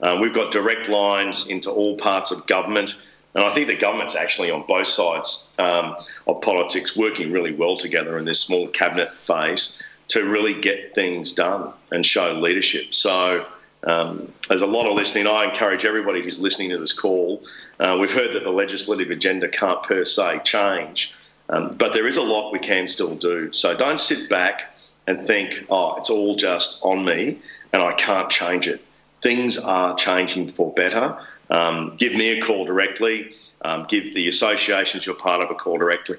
Uh, 0.00 0.18
we've 0.20 0.34
got 0.34 0.52
direct 0.52 0.88
lines 0.88 1.48
into 1.48 1.70
all 1.70 1.96
parts 1.96 2.30
of 2.30 2.46
government. 2.46 2.96
And 3.34 3.44
I 3.44 3.52
think 3.52 3.66
the 3.66 3.76
government's 3.76 4.16
actually 4.16 4.50
on 4.50 4.64
both 4.66 4.86
sides 4.86 5.48
um, 5.58 5.96
of 6.26 6.40
politics 6.40 6.96
working 6.96 7.32
really 7.32 7.52
well 7.52 7.76
together 7.76 8.16
in 8.16 8.24
this 8.24 8.40
small 8.40 8.68
cabinet 8.68 9.12
phase 9.12 9.82
to 10.08 10.24
really 10.24 10.58
get 10.60 10.94
things 10.94 11.32
done 11.32 11.72
and 11.90 12.04
show 12.04 12.32
leadership. 12.32 12.94
So 12.94 13.46
um, 13.84 14.32
there's 14.48 14.62
a 14.62 14.66
lot 14.66 14.86
of 14.88 14.94
listening. 14.94 15.26
I 15.26 15.44
encourage 15.44 15.84
everybody 15.84 16.22
who's 16.22 16.38
listening 16.38 16.70
to 16.70 16.78
this 16.78 16.92
call. 16.92 17.42
Uh, 17.78 17.98
we've 18.00 18.12
heard 18.12 18.34
that 18.34 18.44
the 18.44 18.50
legislative 18.50 19.10
agenda 19.10 19.48
can't 19.48 19.82
per 19.82 20.04
se 20.04 20.40
change, 20.44 21.14
um, 21.48 21.74
but 21.76 21.92
there 21.92 22.06
is 22.06 22.16
a 22.16 22.22
lot 22.22 22.52
we 22.52 22.58
can 22.58 22.86
still 22.86 23.14
do. 23.14 23.52
So 23.52 23.76
don't 23.76 24.00
sit 24.00 24.30
back 24.30 24.74
and 25.06 25.20
think, 25.20 25.66
oh, 25.70 25.96
it's 25.96 26.10
all 26.10 26.36
just 26.36 26.80
on 26.82 27.04
me 27.04 27.38
and 27.72 27.82
I 27.82 27.92
can't 27.92 28.30
change 28.30 28.66
it. 28.66 28.82
Things 29.26 29.58
are 29.58 29.96
changing 29.96 30.50
for 30.50 30.72
better. 30.74 31.18
Um, 31.50 31.96
give 31.96 32.12
me 32.12 32.28
a 32.28 32.40
call 32.40 32.64
directly. 32.64 33.34
Um, 33.62 33.84
give 33.88 34.14
the 34.14 34.28
associations 34.28 35.04
you're 35.04 35.16
part 35.16 35.42
of 35.42 35.50
a 35.50 35.54
call 35.56 35.78
directly. 35.78 36.18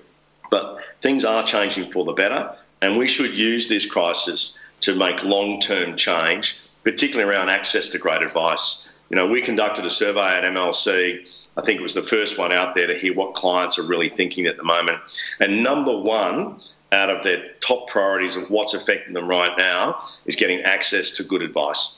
But 0.51 0.79
things 0.99 1.23
are 1.23 1.41
changing 1.41 1.89
for 1.93 2.03
the 2.03 2.11
better. 2.11 2.53
And 2.81 2.97
we 2.97 3.07
should 3.07 3.33
use 3.33 3.69
this 3.69 3.89
crisis 3.89 4.59
to 4.81 4.93
make 4.93 5.23
long 5.23 5.61
term 5.61 5.95
change, 5.95 6.59
particularly 6.83 7.31
around 7.31 7.47
access 7.47 7.87
to 7.91 7.97
great 7.97 8.21
advice. 8.21 8.89
You 9.09 9.15
know, 9.15 9.25
we 9.25 9.41
conducted 9.41 9.85
a 9.85 9.89
survey 9.89 10.39
at 10.39 10.43
MLC. 10.43 11.25
I 11.55 11.61
think 11.61 11.79
it 11.79 11.83
was 11.83 11.93
the 11.93 12.03
first 12.03 12.37
one 12.37 12.51
out 12.51 12.75
there 12.75 12.87
to 12.87 12.99
hear 12.99 13.15
what 13.15 13.35
clients 13.35 13.79
are 13.79 13.87
really 13.87 14.09
thinking 14.09 14.47
at 14.47 14.57
the 14.57 14.65
moment. 14.65 14.99
And 15.39 15.63
number 15.63 15.97
one 15.97 16.59
out 16.91 17.09
of 17.09 17.23
their 17.23 17.53
top 17.61 17.87
priorities 17.87 18.35
of 18.35 18.49
what's 18.49 18.73
affecting 18.73 19.13
them 19.13 19.29
right 19.29 19.57
now 19.57 20.09
is 20.25 20.35
getting 20.35 20.59
access 20.63 21.11
to 21.11 21.23
good 21.23 21.41
advice. 21.41 21.96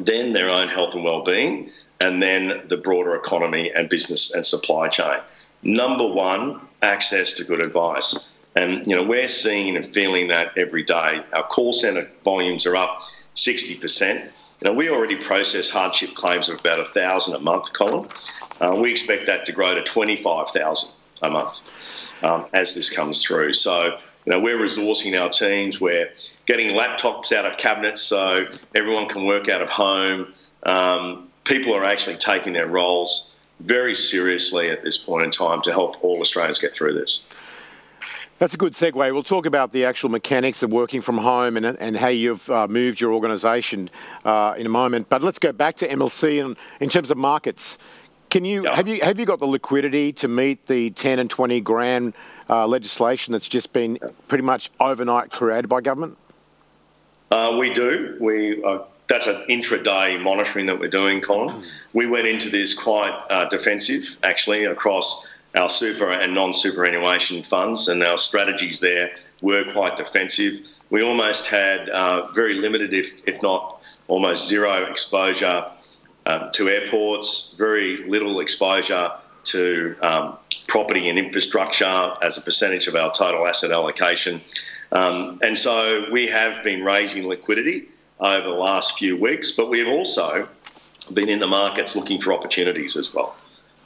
Then 0.00 0.32
their 0.32 0.48
own 0.48 0.68
health 0.68 0.94
and 0.94 1.04
well-being, 1.04 1.70
and 2.00 2.22
then 2.22 2.62
the 2.68 2.76
broader 2.76 3.14
economy 3.14 3.72
and 3.72 3.88
business 3.88 4.34
and 4.34 4.46
supply 4.46 4.88
chain. 4.88 5.18
Number 5.62 6.06
one, 6.06 6.60
access 6.82 7.32
to 7.34 7.44
good 7.44 7.64
advice. 7.64 8.28
And 8.56 8.86
you 8.86 8.96
know, 8.96 9.02
we're 9.02 9.28
seeing 9.28 9.76
and 9.76 9.86
feeling 9.86 10.28
that 10.28 10.56
every 10.56 10.82
day. 10.82 11.22
Our 11.32 11.42
call 11.44 11.72
centre 11.72 12.08
volumes 12.24 12.66
are 12.66 12.76
up 12.76 13.02
60%. 13.34 14.24
You 14.60 14.68
know, 14.68 14.72
we 14.72 14.90
already 14.90 15.16
process 15.16 15.68
hardship 15.68 16.14
claims 16.14 16.48
of 16.48 16.60
about 16.60 16.78
1,000 16.78 17.34
a 17.34 17.38
month, 17.38 17.72
Colin. 17.72 18.08
Uh, 18.60 18.74
we 18.74 18.90
expect 18.90 19.26
that 19.26 19.46
to 19.46 19.52
grow 19.52 19.74
to 19.74 19.82
25,000 19.82 20.90
a 21.22 21.30
month 21.30 21.60
um, 22.24 22.46
as 22.52 22.74
this 22.74 22.90
comes 22.90 23.22
through. 23.22 23.52
So, 23.52 23.98
you 24.28 24.34
know, 24.34 24.40
we're 24.40 24.58
resourcing 24.58 25.18
our 25.18 25.30
teams. 25.30 25.80
We're 25.80 26.10
getting 26.44 26.76
laptops 26.76 27.32
out 27.32 27.46
of 27.46 27.56
cabinets 27.56 28.02
so 28.02 28.44
everyone 28.74 29.08
can 29.08 29.24
work 29.24 29.48
out 29.48 29.62
of 29.62 29.70
home. 29.70 30.34
Um, 30.64 31.30
people 31.44 31.74
are 31.74 31.82
actually 31.82 32.18
taking 32.18 32.52
their 32.52 32.66
roles 32.66 33.34
very 33.60 33.94
seriously 33.94 34.68
at 34.68 34.82
this 34.82 34.98
point 34.98 35.24
in 35.24 35.30
time 35.30 35.62
to 35.62 35.72
help 35.72 36.04
all 36.04 36.20
Australians 36.20 36.58
get 36.58 36.74
through 36.74 36.92
this. 36.92 37.24
That's 38.36 38.52
a 38.52 38.58
good 38.58 38.74
segue. 38.74 38.96
We'll 38.96 39.22
talk 39.22 39.46
about 39.46 39.72
the 39.72 39.86
actual 39.86 40.10
mechanics 40.10 40.62
of 40.62 40.70
working 40.70 41.00
from 41.00 41.16
home 41.16 41.56
and, 41.56 41.64
and 41.64 41.96
how 41.96 42.08
you've 42.08 42.50
uh, 42.50 42.68
moved 42.68 43.00
your 43.00 43.14
organisation 43.14 43.88
uh, 44.26 44.52
in 44.58 44.66
a 44.66 44.68
moment. 44.68 45.08
But 45.08 45.22
let's 45.22 45.38
go 45.38 45.52
back 45.52 45.76
to 45.76 45.88
MLC 45.88 46.44
and 46.44 46.54
in 46.80 46.90
terms 46.90 47.10
of 47.10 47.16
markets. 47.16 47.78
Can 48.28 48.44
you 48.44 48.64
yeah. 48.64 48.76
have 48.76 48.86
you 48.88 49.00
have 49.00 49.18
you 49.18 49.24
got 49.24 49.38
the 49.38 49.46
liquidity 49.46 50.12
to 50.12 50.28
meet 50.28 50.66
the 50.66 50.90
10 50.90 51.18
and 51.18 51.30
20 51.30 51.62
grand 51.62 52.14
uh, 52.48 52.66
legislation 52.66 53.32
that's 53.32 53.48
just 53.48 53.72
been 53.72 53.98
pretty 54.26 54.44
much 54.44 54.70
overnight 54.80 55.30
created 55.30 55.68
by 55.68 55.80
government? 55.80 56.16
Uh, 57.30 57.56
we 57.58 57.72
do. 57.72 58.16
We 58.20 58.62
uh, 58.64 58.80
that's 59.08 59.26
an 59.26 59.42
intraday 59.48 60.20
monitoring 60.20 60.66
that 60.66 60.78
we're 60.78 60.88
doing, 60.88 61.20
Colin. 61.20 61.64
We 61.92 62.06
went 62.06 62.26
into 62.26 62.50
this 62.50 62.74
quite 62.74 63.12
uh, 63.30 63.46
defensive, 63.48 64.16
actually, 64.22 64.64
across 64.64 65.26
our 65.54 65.70
super 65.70 66.10
and 66.10 66.34
non-superannuation 66.34 67.42
funds, 67.42 67.88
and 67.88 68.02
our 68.02 68.18
strategies 68.18 68.80
there 68.80 69.10
were 69.40 69.64
quite 69.72 69.96
defensive. 69.96 70.60
We 70.90 71.02
almost 71.02 71.46
had 71.46 71.88
uh, 71.88 72.30
very 72.32 72.54
limited, 72.54 72.92
if, 72.92 73.26
if 73.26 73.40
not 73.42 73.80
almost 74.08 74.46
zero 74.46 74.84
exposure 74.90 75.64
um, 76.26 76.50
to 76.52 76.68
airports, 76.68 77.54
very 77.56 78.08
little 78.08 78.40
exposure 78.40 79.10
to 79.44 79.96
um, 80.02 80.36
property 80.66 81.08
and 81.08 81.18
infrastructure 81.18 82.14
as 82.22 82.36
a 82.36 82.40
percentage 82.40 82.86
of 82.86 82.94
our 82.94 83.12
total 83.12 83.46
asset 83.46 83.70
allocation. 83.70 84.40
Um, 84.92 85.38
and 85.42 85.56
so 85.56 86.06
we 86.10 86.26
have 86.28 86.64
been 86.64 86.84
raising 86.84 87.26
liquidity 87.26 87.88
over 88.20 88.48
the 88.48 88.54
last 88.54 88.98
few 88.98 89.16
weeks, 89.16 89.50
but 89.50 89.68
we've 89.68 89.88
also 89.88 90.48
been 91.12 91.28
in 91.28 91.38
the 91.38 91.46
markets 91.46 91.94
looking 91.96 92.20
for 92.20 92.32
opportunities 92.32 92.96
as 92.96 93.14
well. 93.14 93.36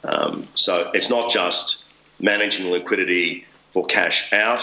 Um, 0.03 0.47
so 0.55 0.91
it's 0.93 1.09
not 1.09 1.29
just 1.29 1.83
managing 2.19 2.69
liquidity 2.69 3.45
for 3.71 3.85
cash 3.85 4.31
out. 4.33 4.61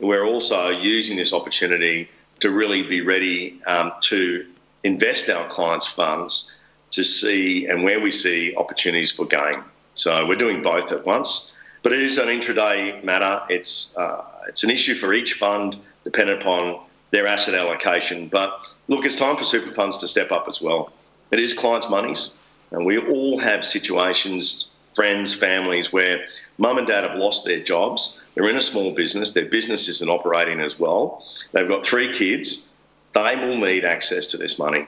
We're 0.00 0.24
also 0.24 0.68
using 0.68 1.16
this 1.16 1.32
opportunity 1.32 2.08
to 2.40 2.50
really 2.50 2.82
be 2.82 3.00
ready 3.00 3.60
um, 3.66 3.92
to 4.02 4.46
invest 4.84 5.30
our 5.30 5.48
clients' 5.48 5.86
funds 5.86 6.54
to 6.90 7.04
see 7.04 7.66
and 7.66 7.84
where 7.84 8.00
we 8.00 8.10
see 8.10 8.54
opportunities 8.56 9.12
for 9.12 9.26
gain. 9.26 9.62
So 9.94 10.26
we're 10.26 10.36
doing 10.36 10.62
both 10.62 10.92
at 10.92 11.04
once, 11.04 11.52
but 11.82 11.92
it 11.92 12.02
is 12.02 12.18
an 12.18 12.28
intraday 12.28 13.02
matter. 13.04 13.42
It's 13.48 13.96
uh, 13.96 14.24
it's 14.48 14.64
an 14.64 14.70
issue 14.70 14.94
for 14.94 15.12
each 15.12 15.34
fund, 15.34 15.76
dependent 16.04 16.42
upon 16.42 16.80
their 17.10 17.26
asset 17.26 17.54
allocation. 17.54 18.28
But 18.28 18.66
look, 18.88 19.04
it's 19.04 19.16
time 19.16 19.36
for 19.36 19.44
super 19.44 19.74
funds 19.74 19.98
to 19.98 20.08
step 20.08 20.32
up 20.32 20.46
as 20.48 20.60
well. 20.60 20.92
It 21.30 21.38
is 21.38 21.54
clients' 21.54 21.88
monies, 21.88 22.34
and 22.70 22.86
we 22.86 22.98
all 22.98 23.38
have 23.38 23.64
situations 23.64 24.68
friends, 24.94 25.34
families 25.34 25.92
where 25.92 26.26
mum 26.58 26.78
and 26.78 26.86
dad 26.86 27.04
have 27.04 27.18
lost 27.18 27.44
their 27.44 27.60
jobs. 27.60 28.20
They're 28.34 28.48
in 28.48 28.56
a 28.56 28.62
small 28.62 28.92
business, 28.92 29.32
their 29.32 29.46
business 29.46 29.88
isn't 29.88 30.08
operating 30.08 30.60
as 30.60 30.78
well. 30.78 31.24
They've 31.52 31.68
got 31.68 31.84
three 31.84 32.12
kids. 32.12 32.68
They 33.12 33.36
will 33.36 33.58
need 33.58 33.84
access 33.84 34.26
to 34.28 34.36
this 34.36 34.58
money. 34.58 34.86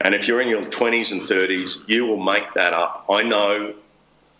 And 0.00 0.14
if 0.14 0.26
you're 0.26 0.40
in 0.40 0.48
your 0.48 0.62
20s 0.62 1.12
and 1.12 1.22
30s, 1.22 1.88
you 1.88 2.04
will 2.06 2.22
make 2.22 2.52
that 2.54 2.72
up. 2.72 3.06
I 3.08 3.22
know 3.22 3.74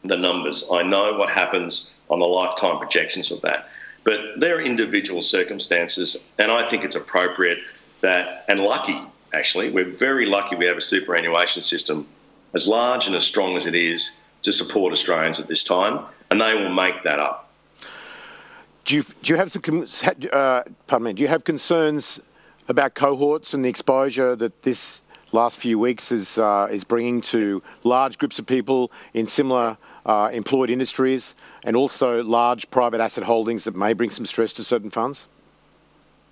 the 0.04 0.16
numbers, 0.16 0.68
I 0.72 0.82
know 0.82 1.14
what 1.14 1.30
happens 1.30 1.94
on 2.10 2.18
the 2.18 2.26
lifetime 2.26 2.78
projections 2.78 3.30
of 3.30 3.40
that. 3.42 3.68
But 4.04 4.40
there 4.40 4.56
are 4.56 4.62
individual 4.62 5.22
circumstances, 5.22 6.16
and 6.38 6.50
I 6.50 6.68
think 6.68 6.84
it's 6.84 6.96
appropriate 6.96 7.58
that, 8.00 8.44
and 8.48 8.60
lucky 8.60 9.00
actually, 9.32 9.70
we're 9.70 9.84
very 9.84 10.26
lucky 10.26 10.56
we 10.56 10.66
have 10.66 10.76
a 10.76 10.82
superannuation 10.82 11.62
system 11.62 12.06
as 12.54 12.68
large 12.68 13.06
and 13.06 13.16
as 13.16 13.24
strong 13.24 13.56
as 13.56 13.66
it 13.66 13.74
is 13.74 14.18
to 14.42 14.52
support 14.52 14.92
Australians 14.92 15.40
at 15.40 15.48
this 15.48 15.64
time, 15.64 16.04
and 16.30 16.40
they 16.40 16.54
will 16.54 16.72
make 16.72 17.02
that 17.04 17.18
up. 17.18 17.50
Do 18.84 18.96
you, 18.96 19.04
do 19.22 19.32
you 19.32 19.36
have 19.36 19.52
some, 19.52 19.62
uh, 20.32 20.62
pardon 20.86 21.04
me, 21.04 21.12
do 21.12 21.22
you 21.22 21.28
have 21.28 21.44
concerns 21.44 22.20
about 22.68 22.94
cohorts 22.94 23.54
and 23.54 23.64
the 23.64 23.68
exposure 23.68 24.34
that 24.36 24.62
this 24.62 25.02
last 25.30 25.56
few 25.58 25.78
weeks 25.78 26.12
is 26.12 26.36
uh, 26.36 26.68
is 26.70 26.84
bringing 26.84 27.20
to 27.20 27.62
large 27.84 28.18
groups 28.18 28.38
of 28.38 28.46
people 28.46 28.90
in 29.14 29.26
similar 29.26 29.78
employed 30.06 30.70
industries, 30.70 31.34
and 31.64 31.76
also 31.76 32.22
large 32.22 32.70
private 32.70 33.00
asset 33.00 33.24
holdings 33.24 33.64
that 33.64 33.74
may 33.74 33.92
bring 33.92 34.10
some 34.10 34.26
stress 34.26 34.52
to 34.54 34.64
certain 34.64 34.90
funds? 34.90 35.28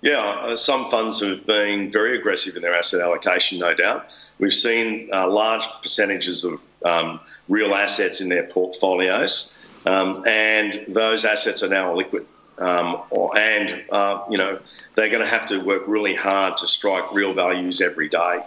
Yeah, 0.01 0.19
uh, 0.19 0.55
some 0.55 0.89
funds 0.89 1.21
have 1.21 1.45
been 1.45 1.91
very 1.91 2.17
aggressive 2.17 2.55
in 2.55 2.63
their 2.63 2.73
asset 2.73 3.01
allocation, 3.01 3.59
no 3.59 3.75
doubt. 3.75 4.07
We've 4.39 4.53
seen 4.53 5.09
uh, 5.13 5.29
large 5.29 5.63
percentages 5.83 6.43
of 6.43 6.59
um, 6.83 7.19
real 7.47 7.75
assets 7.75 8.19
in 8.19 8.27
their 8.27 8.43
portfolios, 8.43 9.53
um, 9.85 10.23
and 10.25 10.83
those 10.87 11.23
assets 11.23 11.61
are 11.61 11.69
now 11.69 11.93
liquid. 11.93 12.25
Um, 12.57 13.01
and 13.35 13.83
uh, 13.91 14.23
you 14.29 14.37
know 14.37 14.59
they're 14.95 15.09
going 15.09 15.23
to 15.23 15.29
have 15.29 15.47
to 15.47 15.59
work 15.65 15.83
really 15.87 16.13
hard 16.13 16.57
to 16.57 16.67
strike 16.67 17.11
real 17.13 17.33
values 17.33 17.81
every 17.81 18.09
day. 18.09 18.41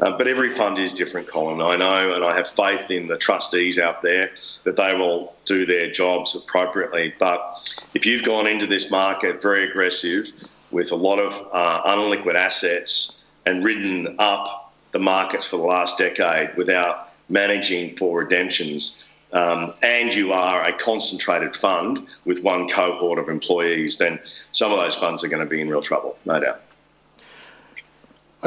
Uh, 0.00 0.16
but 0.16 0.28
every 0.28 0.52
fund 0.52 0.78
is 0.78 0.92
different, 0.92 1.26
Colin. 1.26 1.60
I 1.60 1.76
know, 1.76 2.14
and 2.14 2.22
I 2.22 2.34
have 2.34 2.48
faith 2.48 2.90
in 2.90 3.06
the 3.06 3.16
trustees 3.16 3.78
out 3.78 4.02
there 4.02 4.30
that 4.64 4.76
they 4.76 4.94
will 4.94 5.34
do 5.46 5.64
their 5.64 5.90
jobs 5.90 6.34
appropriately. 6.34 7.14
But 7.18 7.80
if 7.94 8.04
you've 8.04 8.24
gone 8.24 8.46
into 8.46 8.66
this 8.66 8.90
market 8.90 9.40
very 9.40 9.70
aggressive 9.70 10.30
with 10.70 10.92
a 10.92 10.96
lot 10.96 11.18
of 11.18 11.32
uh, 11.52 11.82
unliquid 11.84 12.34
assets 12.34 13.22
and 13.46 13.64
ridden 13.64 14.16
up 14.18 14.74
the 14.92 14.98
markets 14.98 15.46
for 15.46 15.56
the 15.56 15.62
last 15.62 15.96
decade 15.96 16.54
without 16.56 17.12
managing 17.28 17.96
for 17.96 18.18
redemptions, 18.18 19.02
um, 19.32 19.74
and 19.82 20.14
you 20.14 20.32
are 20.32 20.64
a 20.64 20.72
concentrated 20.72 21.56
fund 21.56 22.06
with 22.24 22.42
one 22.42 22.68
cohort 22.68 23.18
of 23.18 23.28
employees, 23.28 23.96
then 23.96 24.20
some 24.52 24.72
of 24.72 24.78
those 24.78 24.94
funds 24.94 25.24
are 25.24 25.28
going 25.28 25.42
to 25.42 25.48
be 25.48 25.60
in 25.60 25.68
real 25.68 25.82
trouble, 25.82 26.18
no 26.24 26.38
doubt. 26.38 26.60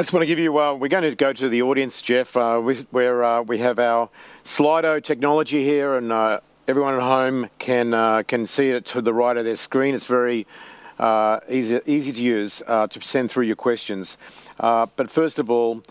I 0.00 0.02
just 0.02 0.14
want 0.14 0.22
to 0.22 0.26
give 0.28 0.38
you, 0.38 0.58
uh, 0.58 0.72
we're 0.72 0.88
going 0.88 1.02
to 1.02 1.14
go 1.14 1.30
to 1.30 1.50
the 1.50 1.60
audience, 1.60 2.00
Geoff, 2.00 2.34
uh, 2.34 2.58
we, 2.64 2.76
where 2.90 3.22
uh, 3.22 3.42
we 3.42 3.58
have 3.58 3.78
our 3.78 4.08
Slido 4.44 5.04
technology 5.04 5.62
here, 5.62 5.94
and 5.94 6.10
uh, 6.10 6.40
everyone 6.66 6.94
at 6.94 7.02
home 7.02 7.50
can, 7.58 7.92
uh, 7.92 8.22
can 8.22 8.46
see 8.46 8.70
it 8.70 8.86
to 8.86 9.02
the 9.02 9.12
right 9.12 9.36
of 9.36 9.44
their 9.44 9.56
screen. 9.56 9.94
It's 9.94 10.06
very 10.06 10.46
easy, 11.50 11.80
easy 11.84 12.12
to 12.12 12.22
use 12.22 12.62
to 12.66 12.98
send 13.02 13.30
through 13.30 13.44
your 13.44 13.56
questions. 13.56 14.16
but 14.58 15.10
first 15.10 15.38
of 15.38 15.50
all, 15.50 15.82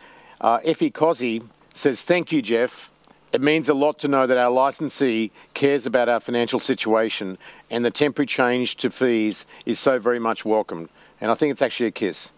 Effie 0.42 0.90
Cozzi 0.90 1.48
says, 1.76 2.02
Thank 2.02 2.32
you, 2.32 2.42
Geoff. 2.42 2.92
It 3.32 3.42
means 3.42 3.70
a 3.70 3.76
lot 3.76 4.00
to 4.00 4.08
know 4.08 4.26
that 4.26 4.38
our 4.38 4.50
licensee 4.50 5.32
cares 5.54 5.86
about 5.86 6.10
our 6.10 6.20
financial 6.20 6.60
situation 6.60 7.38
and 7.70 7.86
the 7.86 7.92
temporary 7.92 8.26
change 8.26 8.78
to 8.78 8.90
fees 8.90 9.46
is 9.68 9.78
so 9.78 10.00
very 10.00 10.18
much 10.18 10.46
welcomed. 10.46 10.90
And 11.22 11.30
I 11.30 11.36
think 11.36 11.52
it's 11.52 11.62
actually 11.62 11.86
a 11.86 11.92
kiss. 11.92 12.32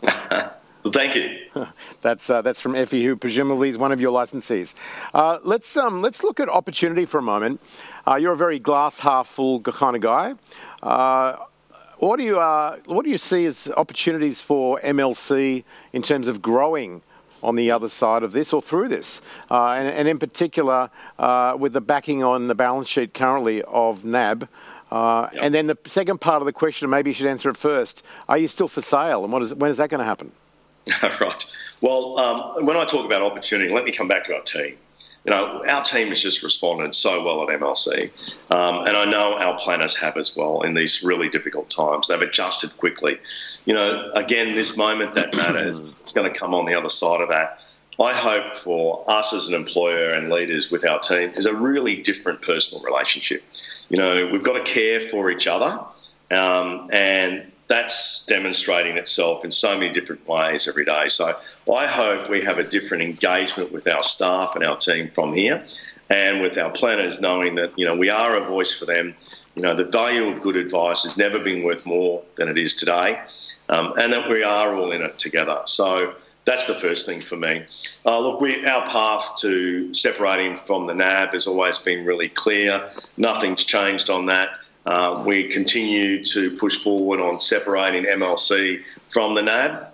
well, 0.84 0.92
thank 0.92 1.14
you. 1.14 1.38
that's 2.00 2.30
uh, 2.30 2.42
that's 2.42 2.60
from 2.60 2.74
Effie, 2.74 3.04
who 3.04 3.16
presumably 3.16 3.68
is 3.68 3.78
one 3.78 3.92
of 3.92 4.00
your 4.00 4.12
licensees. 4.12 4.74
Uh, 5.12 5.38
let's 5.44 5.76
um, 5.76 6.02
let's 6.02 6.22
look 6.22 6.40
at 6.40 6.48
opportunity 6.48 7.04
for 7.04 7.18
a 7.18 7.22
moment. 7.22 7.60
Uh, 8.06 8.16
you're 8.16 8.32
a 8.32 8.36
very 8.36 8.58
glass 8.58 9.00
half 9.00 9.26
full 9.26 9.60
kind 9.60 9.96
of 9.96 10.02
guy. 10.02 10.34
Uh, 10.82 11.36
what 11.98 12.16
do 12.16 12.24
you 12.24 12.38
uh, 12.38 12.78
what 12.86 13.04
do 13.04 13.10
you 13.10 13.18
see 13.18 13.44
as 13.46 13.68
opportunities 13.76 14.40
for 14.40 14.80
MLC 14.80 15.64
in 15.92 16.02
terms 16.02 16.26
of 16.26 16.40
growing 16.40 17.02
on 17.42 17.56
the 17.56 17.70
other 17.70 17.88
side 17.88 18.22
of 18.22 18.32
this 18.32 18.52
or 18.52 18.60
through 18.60 18.88
this. 18.88 19.22
Uh, 19.50 19.70
and, 19.70 19.88
and, 19.88 20.08
in 20.08 20.18
particular, 20.18 20.90
uh, 21.18 21.56
with 21.58 21.72
the 21.72 21.80
backing 21.80 22.22
on 22.22 22.48
the 22.48 22.54
balance 22.54 22.88
sheet 22.88 23.14
currently 23.14 23.62
of 23.62 24.04
NAB. 24.04 24.48
Uh, 24.90 25.28
yep. 25.32 25.42
And 25.42 25.54
then 25.54 25.66
the 25.66 25.78
second 25.86 26.20
part 26.20 26.42
of 26.42 26.46
the 26.46 26.52
question, 26.52 26.90
maybe 26.90 27.10
you 27.10 27.14
should 27.14 27.26
answer 27.26 27.48
it 27.48 27.56
first. 27.56 28.02
Are 28.28 28.38
you 28.38 28.48
still 28.48 28.68
for 28.68 28.82
sale? 28.82 29.24
And 29.24 29.32
what 29.32 29.42
is, 29.42 29.54
when 29.54 29.70
is 29.70 29.78
that 29.78 29.88
going 29.88 30.00
to 30.00 30.04
happen? 30.04 30.32
right. 31.02 31.46
Well, 31.80 32.18
um, 32.18 32.66
when 32.66 32.76
I 32.76 32.84
talk 32.84 33.04
about 33.04 33.22
opportunity, 33.22 33.72
let 33.72 33.84
me 33.84 33.92
come 33.92 34.08
back 34.08 34.24
to 34.24 34.34
our 34.34 34.42
team. 34.42 34.76
You 35.24 35.30
know, 35.30 35.62
our 35.66 35.84
team 35.84 36.08
has 36.08 36.22
just 36.22 36.42
responded 36.42 36.94
so 36.94 37.22
well 37.22 37.42
at 37.42 37.60
MLC, 37.60 38.10
um, 38.50 38.86
and 38.86 38.96
I 38.96 39.04
know 39.04 39.36
our 39.36 39.58
planners 39.58 39.94
have 39.98 40.16
as 40.16 40.34
well 40.34 40.62
in 40.62 40.72
these 40.72 41.02
really 41.02 41.28
difficult 41.28 41.68
times. 41.68 42.08
They've 42.08 42.20
adjusted 42.20 42.74
quickly. 42.78 43.18
You 43.66 43.74
know, 43.74 44.10
again, 44.14 44.54
this 44.54 44.78
moment 44.78 45.14
that 45.14 45.36
matters 45.36 45.80
is 46.06 46.12
going 46.14 46.32
to 46.32 46.38
come 46.38 46.54
on 46.54 46.64
the 46.64 46.74
other 46.74 46.88
side 46.88 47.20
of 47.20 47.28
that. 47.28 47.60
I 48.00 48.14
hope 48.14 48.56
for 48.56 49.04
us 49.08 49.34
as 49.34 49.46
an 49.48 49.54
employer 49.54 50.10
and 50.10 50.30
leaders 50.30 50.70
with 50.70 50.86
our 50.86 50.98
team 50.98 51.32
is 51.34 51.44
a 51.44 51.54
really 51.54 51.96
different 51.96 52.40
personal 52.40 52.82
relationship. 52.82 53.42
You 53.90 53.98
know, 53.98 54.26
we've 54.32 54.42
got 54.42 54.54
to 54.54 54.62
care 54.62 55.00
for 55.10 55.30
each 55.30 55.46
other, 55.46 55.84
um, 56.30 56.88
and 56.92 57.52
that's 57.70 58.26
demonstrating 58.26 58.96
itself 58.96 59.44
in 59.44 59.50
so 59.52 59.78
many 59.78 59.94
different 59.94 60.26
ways 60.26 60.66
every 60.66 60.84
day. 60.84 61.06
So 61.06 61.36
I 61.72 61.86
hope 61.86 62.28
we 62.28 62.42
have 62.42 62.58
a 62.58 62.64
different 62.64 63.04
engagement 63.04 63.70
with 63.70 63.86
our 63.86 64.02
staff 64.02 64.56
and 64.56 64.64
our 64.64 64.76
team 64.76 65.08
from 65.14 65.32
here, 65.32 65.64
and 66.10 66.42
with 66.42 66.58
our 66.58 66.72
planners, 66.72 67.20
knowing 67.20 67.54
that 67.54 67.78
you 67.78 67.86
know 67.86 67.94
we 67.96 68.10
are 68.10 68.36
a 68.36 68.44
voice 68.44 68.74
for 68.74 68.86
them. 68.86 69.14
You 69.54 69.62
know, 69.62 69.76
the 69.76 69.84
value 69.84 70.26
of 70.28 70.42
good 70.42 70.56
advice 70.56 71.04
has 71.04 71.16
never 71.16 71.38
been 71.38 71.62
worth 71.62 71.86
more 71.86 72.24
than 72.34 72.48
it 72.48 72.58
is 72.58 72.74
today, 72.74 73.22
um, 73.68 73.94
and 73.96 74.12
that 74.12 74.28
we 74.28 74.42
are 74.42 74.74
all 74.74 74.90
in 74.90 75.02
it 75.02 75.16
together. 75.20 75.62
So 75.66 76.14
that's 76.46 76.66
the 76.66 76.74
first 76.74 77.06
thing 77.06 77.20
for 77.20 77.36
me. 77.36 77.64
Uh, 78.04 78.18
look, 78.18 78.40
we, 78.40 78.66
our 78.66 78.84
path 78.88 79.36
to 79.42 79.94
separating 79.94 80.58
from 80.66 80.88
the 80.88 80.94
NAB 80.94 81.34
has 81.34 81.46
always 81.46 81.78
been 81.78 82.04
really 82.04 82.30
clear. 82.30 82.90
Nothing's 83.16 83.62
changed 83.62 84.10
on 84.10 84.26
that. 84.26 84.48
Uh, 84.86 85.22
we 85.26 85.48
continue 85.48 86.24
to 86.24 86.56
push 86.56 86.82
forward 86.82 87.20
on 87.20 87.38
separating 87.38 88.04
MLC 88.04 88.82
from 89.08 89.34
the 89.34 89.42
NAB, 89.42 89.86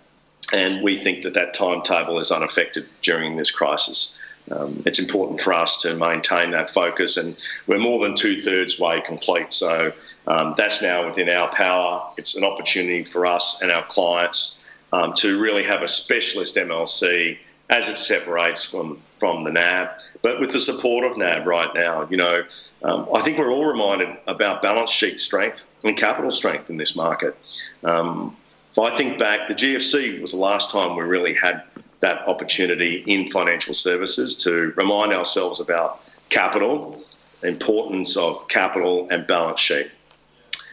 and 0.52 0.82
we 0.82 0.96
think 0.96 1.22
that 1.22 1.34
that 1.34 1.54
timetable 1.54 2.18
is 2.18 2.30
unaffected 2.30 2.86
during 3.02 3.36
this 3.36 3.50
crisis. 3.50 4.16
Um, 4.50 4.82
it's 4.86 5.00
important 5.00 5.40
for 5.40 5.52
us 5.52 5.82
to 5.82 5.96
maintain 5.96 6.52
that 6.52 6.70
focus, 6.70 7.16
and 7.16 7.36
we're 7.66 7.78
more 7.78 7.98
than 7.98 8.14
two 8.14 8.40
thirds 8.40 8.78
way 8.78 9.00
complete. 9.00 9.52
So 9.52 9.92
um, 10.28 10.54
that's 10.56 10.80
now 10.80 11.06
within 11.06 11.28
our 11.28 11.48
power. 11.48 12.08
It's 12.16 12.36
an 12.36 12.44
opportunity 12.44 13.02
for 13.02 13.26
us 13.26 13.60
and 13.60 13.72
our 13.72 13.84
clients 13.84 14.60
um, 14.92 15.14
to 15.14 15.40
really 15.40 15.64
have 15.64 15.82
a 15.82 15.88
specialist 15.88 16.54
MLC 16.54 17.38
as 17.70 17.88
it 17.88 17.98
separates 17.98 18.64
from 18.64 18.98
from 19.18 19.44
the 19.44 19.50
NAB, 19.50 19.88
but 20.22 20.40
with 20.40 20.52
the 20.52 20.60
support 20.60 21.04
of 21.10 21.16
NAB 21.16 21.46
right 21.46 21.74
now. 21.74 22.06
You 22.10 22.18
know, 22.18 22.44
um, 22.82 23.08
I 23.14 23.22
think 23.22 23.38
we're 23.38 23.50
all 23.50 23.64
reminded 23.64 24.16
about 24.26 24.60
balance 24.60 24.90
sheet 24.90 25.20
strength 25.20 25.64
and 25.84 25.96
capital 25.96 26.30
strength 26.30 26.68
in 26.68 26.76
this 26.76 26.94
market. 26.94 27.36
Um, 27.82 28.36
I 28.78 28.94
think 28.96 29.18
back, 29.18 29.48
the 29.48 29.54
GFC 29.54 30.20
was 30.20 30.32
the 30.32 30.38
last 30.38 30.70
time 30.70 30.96
we 30.96 31.02
really 31.02 31.32
had 31.32 31.62
that 32.00 32.28
opportunity 32.28 33.02
in 33.06 33.30
financial 33.30 33.72
services 33.72 34.36
to 34.44 34.72
remind 34.76 35.12
ourselves 35.12 35.60
about 35.60 36.02
capital, 36.28 37.02
importance 37.42 38.16
of 38.16 38.46
capital 38.48 39.08
and 39.10 39.26
balance 39.26 39.60
sheet. 39.60 39.90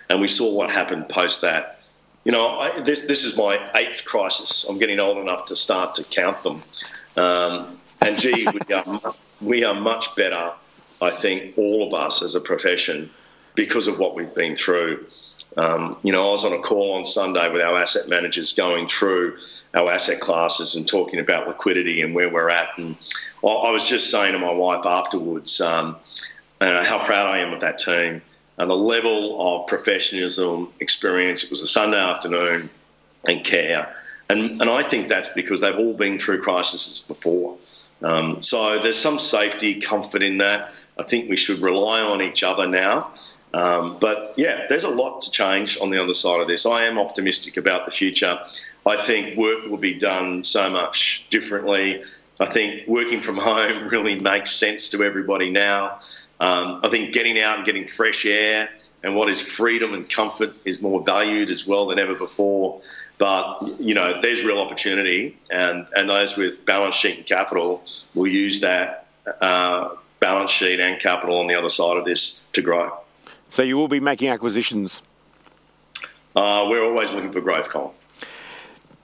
And 0.10 0.20
we 0.20 0.28
saw 0.28 0.54
what 0.54 0.70
happened 0.70 1.08
post 1.08 1.42
that. 1.42 1.80
You 2.24 2.32
know, 2.32 2.60
I, 2.60 2.80
this 2.82 3.02
this 3.02 3.24
is 3.24 3.38
my 3.38 3.60
eighth 3.76 4.06
crisis. 4.06 4.66
I'm 4.70 4.78
getting 4.78 5.00
old 5.00 5.18
enough 5.18 5.46
to 5.48 5.56
start 5.56 5.96
to 5.96 6.04
count 6.06 6.42
them. 6.44 6.62
Um, 7.18 7.78
and 8.02 8.18
gee, 8.18 8.48
we 8.48 8.74
are, 8.74 9.14
we 9.42 9.64
are 9.64 9.74
much 9.74 10.16
better, 10.16 10.52
I 11.02 11.12
think, 11.12 11.58
all 11.58 11.88
of 11.88 11.94
us 11.94 12.22
as 12.22 12.36
a 12.36 12.42
profession, 12.42 13.10
because 13.56 13.88
of 13.88 14.00
what 14.00 14.16
we've 14.16 14.34
been 14.34 14.56
through. 14.56 15.06
Um, 15.58 15.98
you 16.02 16.12
know, 16.12 16.30
I 16.30 16.32
was 16.32 16.44
on 16.44 16.54
a 16.54 16.62
call 16.62 16.94
on 16.94 17.06
Sunday 17.06 17.48
with 17.52 17.62
our 17.62 17.78
asset 17.78 18.10
managers 18.10 18.54
going 18.54 18.88
through 18.88 19.38
our 19.76 19.92
asset 19.92 20.20
classes 20.20 20.76
and 20.76 20.88
talking 20.88 21.20
about 21.20 21.48
liquidity 21.48 22.02
and 22.02 22.16
where 22.16 22.30
we're 22.30 22.50
at. 22.50 22.70
And 22.78 22.98
I 23.44 23.70
was 23.70 23.86
just 23.86 24.10
saying 24.10 24.34
to 24.34 24.40
my 24.40 24.52
wife 24.52 24.86
afterwards 24.86 25.62
um, 25.62 25.98
how 26.60 27.04
proud 27.06 27.28
I 27.28 27.40
am 27.40 27.54
of 27.54 27.60
that 27.60 27.78
team 27.78 28.22
and 28.58 28.70
the 28.70 28.76
level 28.76 29.38
of 29.40 29.68
professionalism, 29.68 30.72
experience. 30.80 31.44
It 31.44 31.50
was 31.50 31.62
a 31.62 31.68
Sunday 31.68 32.00
afternoon 32.00 32.70
and 33.26 33.44
care. 33.44 33.96
And, 34.30 34.62
and 34.62 34.70
I 34.70 34.88
think 34.88 35.10
that's 35.10 35.30
because 35.30 35.62
they've 35.62 35.76
all 35.76 35.94
been 35.94 36.20
through 36.20 36.42
crises 36.42 37.06
before. 37.08 37.58
Um, 38.02 38.42
so 38.42 38.80
there's 38.80 39.00
some 39.00 39.20
safety, 39.20 39.80
comfort 39.80 40.24
in 40.24 40.38
that. 40.40 40.74
I 40.98 41.04
think 41.04 41.30
we 41.30 41.36
should 41.36 41.60
rely 41.60 42.02
on 42.02 42.22
each 42.22 42.44
other 42.44 42.68
now. 42.68 43.12
Um, 43.54 43.98
but 44.00 44.34
yeah, 44.36 44.66
there's 44.68 44.84
a 44.84 44.90
lot 44.90 45.22
to 45.22 45.32
change 45.32 45.78
on 45.80 45.90
the 45.92 46.02
other 46.02 46.14
side 46.14 46.42
of 46.42 46.48
this. 46.48 46.66
I 46.66 46.86
am 46.86 46.98
optimistic 46.98 47.58
about 47.58 47.86
the 47.86 47.92
future. 47.92 48.40
I 48.86 48.98
think 48.98 49.38
work 49.38 49.66
will 49.68 49.78
be 49.78 49.94
done 49.94 50.44
so 50.44 50.70
much 50.70 51.26
differently. 51.30 52.04
I 52.40 52.46
think 52.46 52.88
working 52.88 53.22
from 53.22 53.38
home 53.38 53.88
really 53.92 54.20
makes 54.20 54.52
sense 54.52 54.90
to 54.90 55.04
everybody 55.04 55.50
now. 55.50 56.00
Um, 56.40 56.82
I 56.84 56.90
think 56.90 57.14
getting 57.14 57.40
out 57.40 57.58
and 57.58 57.66
getting 57.66 57.88
fresh 57.88 58.26
air 58.26 58.70
and 59.04 59.16
what 59.16 59.30
is 59.30 59.42
freedom 59.42 59.94
and 59.94 60.10
comfort 60.10 60.54
is 60.66 60.82
more 60.82 61.04
valued 61.04 61.52
as 61.52 61.68
well 61.68 61.86
than 61.88 62.00
ever 62.00 62.16
before. 62.16 62.82
But 63.18 63.80
you 63.80 63.94
know, 63.94 64.20
there's 64.22 64.44
real 64.44 64.60
opportunity, 64.60 65.38
and 65.52 65.86
and 65.96 66.10
those 66.10 66.36
with 66.36 66.66
balance 66.66 66.96
sheet 66.96 67.18
and 67.18 67.26
capital 67.26 67.84
will 68.16 68.28
use 68.28 68.62
that 68.62 69.08
uh, 69.42 69.90
balance 70.20 70.52
sheet 70.52 70.80
and 70.80 71.00
capital 71.00 71.40
on 71.40 71.48
the 71.48 71.56
other 71.56 71.70
side 71.70 71.98
of 71.98 72.06
this 72.06 72.46
to 72.54 72.62
grow. 72.62 72.98
So 73.50 73.62
you 73.62 73.78
will 73.78 73.88
be 73.88 74.00
making 74.00 74.30
acquisitions. 74.30 75.02
Uh, 76.36 76.66
we're 76.68 76.84
always 76.84 77.12
looking 77.12 77.32
for 77.32 77.42
growth, 77.42 77.70
Colin. 77.70 77.92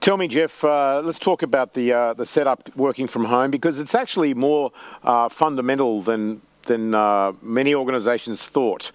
Tell 0.00 0.16
me, 0.16 0.26
Geoff. 0.28 0.64
Uh, 0.64 1.02
let's 1.04 1.18
talk 1.18 1.42
about 1.42 1.74
the 1.74 1.92
uh, 1.92 2.14
the 2.14 2.24
setup 2.24 2.74
working 2.74 3.06
from 3.06 3.26
home 3.26 3.50
because 3.50 3.78
it's 3.78 3.94
actually 3.94 4.32
more 4.34 4.72
uh, 5.04 5.28
fundamental 5.28 6.00
than 6.00 6.40
than 6.70 6.94
uh, 6.94 7.32
many 7.42 7.74
organisations 7.74 8.44
thought. 8.44 8.92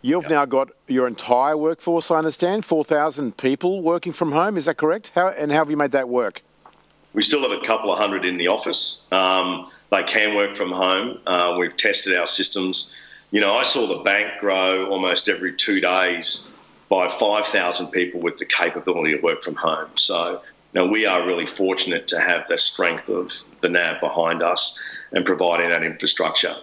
You've 0.00 0.24
yep. 0.24 0.30
now 0.30 0.44
got 0.46 0.70
your 0.86 1.06
entire 1.06 1.56
workforce, 1.56 2.10
I 2.10 2.16
understand, 2.16 2.64
four 2.64 2.84
thousand 2.84 3.36
people 3.36 3.82
working 3.82 4.12
from 4.12 4.32
home. 4.32 4.56
Is 4.56 4.64
that 4.64 4.78
correct? 4.78 5.12
How 5.14 5.28
and 5.28 5.52
how 5.52 5.58
have 5.58 5.70
you 5.70 5.76
made 5.76 5.92
that 5.92 6.08
work? 6.08 6.42
We 7.12 7.22
still 7.22 7.42
have 7.42 7.52
a 7.52 7.64
couple 7.64 7.92
of 7.92 7.98
hundred 7.98 8.24
in 8.24 8.38
the 8.38 8.48
office. 8.48 9.06
Um, 9.12 9.70
they 9.90 10.04
can 10.04 10.36
work 10.36 10.56
from 10.56 10.72
home. 10.72 11.18
Uh, 11.26 11.56
we've 11.58 11.76
tested 11.76 12.16
our 12.16 12.26
systems. 12.26 12.92
You 13.30 13.40
know, 13.40 13.54
I 13.56 13.62
saw 13.62 13.86
the 13.86 14.02
bank 14.02 14.40
grow 14.40 14.88
almost 14.88 15.28
every 15.28 15.54
two 15.54 15.80
days 15.80 16.48
by 16.88 17.08
5,000 17.08 17.88
people 17.88 18.20
with 18.20 18.38
the 18.38 18.46
capability 18.46 19.14
to 19.14 19.20
work 19.20 19.42
from 19.42 19.54
home. 19.54 19.90
So, 19.94 20.40
you 20.72 20.80
know, 20.80 20.86
we 20.86 21.04
are 21.04 21.26
really 21.26 21.46
fortunate 21.46 22.08
to 22.08 22.20
have 22.20 22.48
the 22.48 22.56
strength 22.56 23.08
of 23.10 23.32
the 23.60 23.68
NAB 23.68 24.00
behind 24.00 24.42
us 24.42 24.78
and 25.12 25.24
providing 25.24 25.68
that 25.70 25.82
infrastructure. 25.82 26.56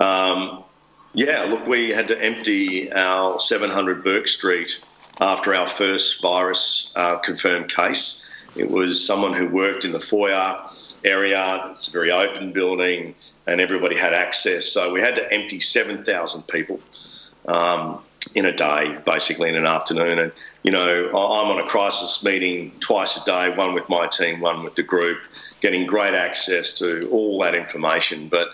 Um, 0.00 0.64
yeah, 1.12 1.44
look, 1.44 1.66
we 1.66 1.90
had 1.90 2.08
to 2.08 2.20
empty 2.20 2.90
our 2.92 3.38
700 3.38 4.02
Bourke 4.02 4.28
Street 4.28 4.80
after 5.20 5.54
our 5.54 5.68
first 5.68 6.22
virus 6.22 6.92
uh, 6.96 7.18
confirmed 7.18 7.68
case. 7.68 8.28
It 8.56 8.70
was 8.70 9.04
someone 9.04 9.34
who 9.34 9.48
worked 9.48 9.84
in 9.84 9.92
the 9.92 10.00
foyer 10.00 10.58
area. 11.04 11.70
It's 11.74 11.88
a 11.88 11.90
very 11.90 12.10
open 12.10 12.52
building, 12.52 13.14
and 13.46 13.60
everybody 13.60 13.96
had 13.96 14.14
access. 14.14 14.66
So 14.66 14.92
we 14.92 15.00
had 15.00 15.14
to 15.16 15.32
empty 15.32 15.60
7,000 15.60 16.42
people 16.48 16.80
um, 17.46 18.00
in 18.34 18.46
a 18.46 18.52
day, 18.52 18.96
basically 19.04 19.48
in 19.48 19.56
an 19.56 19.66
afternoon. 19.66 20.18
And 20.18 20.32
you 20.62 20.70
know, 20.70 21.08
I'm 21.08 21.50
on 21.50 21.58
a 21.58 21.66
crisis 21.66 22.22
meeting 22.22 22.72
twice 22.80 23.16
a 23.16 23.24
day, 23.24 23.50
one 23.56 23.74
with 23.74 23.88
my 23.88 24.06
team, 24.06 24.40
one 24.40 24.62
with 24.62 24.74
the 24.74 24.82
group, 24.82 25.18
getting 25.60 25.86
great 25.86 26.14
access 26.14 26.74
to 26.74 27.08
all 27.10 27.40
that 27.40 27.54
information. 27.54 28.28
But 28.28 28.48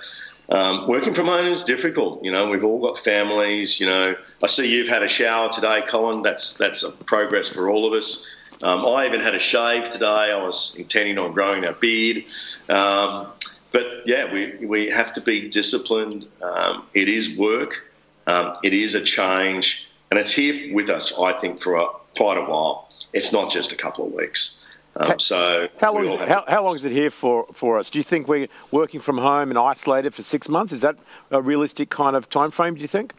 um, 0.51 0.87
working 0.89 1.15
from 1.15 1.27
home 1.27 1.47
is 1.53 1.65
difficult. 1.65 2.25
You 2.25 2.31
know, 2.31 2.49
we've 2.49 2.65
all 2.65 2.81
got 2.81 2.99
families. 2.99 3.81
You 3.81 3.87
know, 3.87 4.15
I 4.43 4.47
see 4.47 4.73
you've 4.73 4.89
had 4.89 5.03
a 5.03 5.09
shower 5.09 5.51
today, 5.51 5.83
Colin. 5.87 6.23
That's 6.23 6.55
that's 6.55 6.83
a 6.83 6.93
progress 6.93 7.49
for 7.49 7.69
all 7.69 7.87
of 7.87 7.93
us. 7.93 8.27
Um, 8.63 8.87
I 8.87 9.07
even 9.07 9.21
had 9.21 9.35
a 9.35 9.39
shave 9.39 9.91
today. 9.91 10.07
I 10.07 10.43
was 10.43 10.75
intending 10.79 11.19
on 11.19 11.33
growing 11.33 11.65
a 11.65 11.73
beard. 11.73 12.25
Um, 12.69 13.29
but 13.73 14.07
yeah, 14.07 14.33
we, 14.33 14.65
we 14.65 14.89
have 14.89 15.13
to 15.15 15.21
be 15.21 15.51
disciplined. 15.51 16.27
Um, 16.41 16.85
it 16.95 17.09
is 17.09 17.37
work, 17.37 17.85
um, 18.27 18.57
it 18.63 18.73
is 18.73 18.95
a 18.95 19.03
change, 19.03 19.89
and 20.11 20.19
it's 20.19 20.33
here 20.33 20.75
with 20.75 20.89
us, 20.89 21.13
I 21.19 21.35
think, 21.41 21.61
for 21.61 21.77
a, 21.77 21.87
quite 22.17 22.39
a 22.39 22.43
while. 22.43 22.89
It's 23.13 23.33
not 23.33 23.51
just 23.51 23.73
a 23.73 23.77
couple 23.77 24.07
of 24.07 24.13
weeks. 24.13 24.65
Um, 24.99 25.21
so 25.21 25.69
how 25.79 25.93
long, 25.93 26.07
is 26.07 26.15
it, 26.15 26.29
how, 26.29 26.45
how 26.49 26.65
long 26.65 26.75
is 26.75 26.85
it 26.85 26.93
here 26.93 27.11
for, 27.11 27.47
for 27.53 27.79
us? 27.79 27.91
Do 27.91 27.99
you 27.99 28.03
think 28.03 28.29
we're 28.29 28.49
working 28.71 28.99
from 29.01 29.19
home 29.19 29.51
and 29.51 29.59
isolated 29.59 30.15
for 30.15 30.23
six 30.23 30.49
months? 30.49 30.73
Is 30.73 30.81
that 30.81 30.97
a 31.31 31.43
realistic 31.43 31.91
kind 31.91 32.17
of 32.17 32.31
time 32.31 32.51
frame? 32.51 32.75
Do 32.75 32.81
you 32.81 32.89
think? 32.89 33.13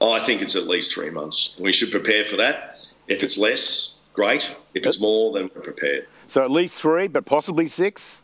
Oh, 0.00 0.12
I 0.12 0.20
think 0.24 0.40
it's 0.40 0.54
at 0.54 0.64
least 0.64 0.94
three 0.94 1.10
months. 1.10 1.56
We 1.58 1.72
should 1.72 1.90
prepare 1.90 2.24
for 2.24 2.36
that. 2.36 2.86
If 3.08 3.24
it's 3.24 3.36
less, 3.36 3.96
great. 4.12 4.54
If 4.74 4.86
it's 4.86 5.00
more, 5.00 5.32
then 5.32 5.50
we're 5.54 5.62
prepared. 5.62 6.06
So 6.26 6.44
at 6.44 6.50
least 6.50 6.80
three, 6.80 7.08
but 7.08 7.26
possibly 7.26 7.66
six? 7.66 8.22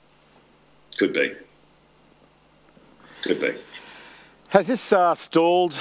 Could 0.97 1.13
be. 1.13 1.35
Could 3.23 3.41
be. 3.41 3.55
Has 4.49 4.67
this 4.67 4.93
uh, 4.93 5.15
stalled 5.15 5.77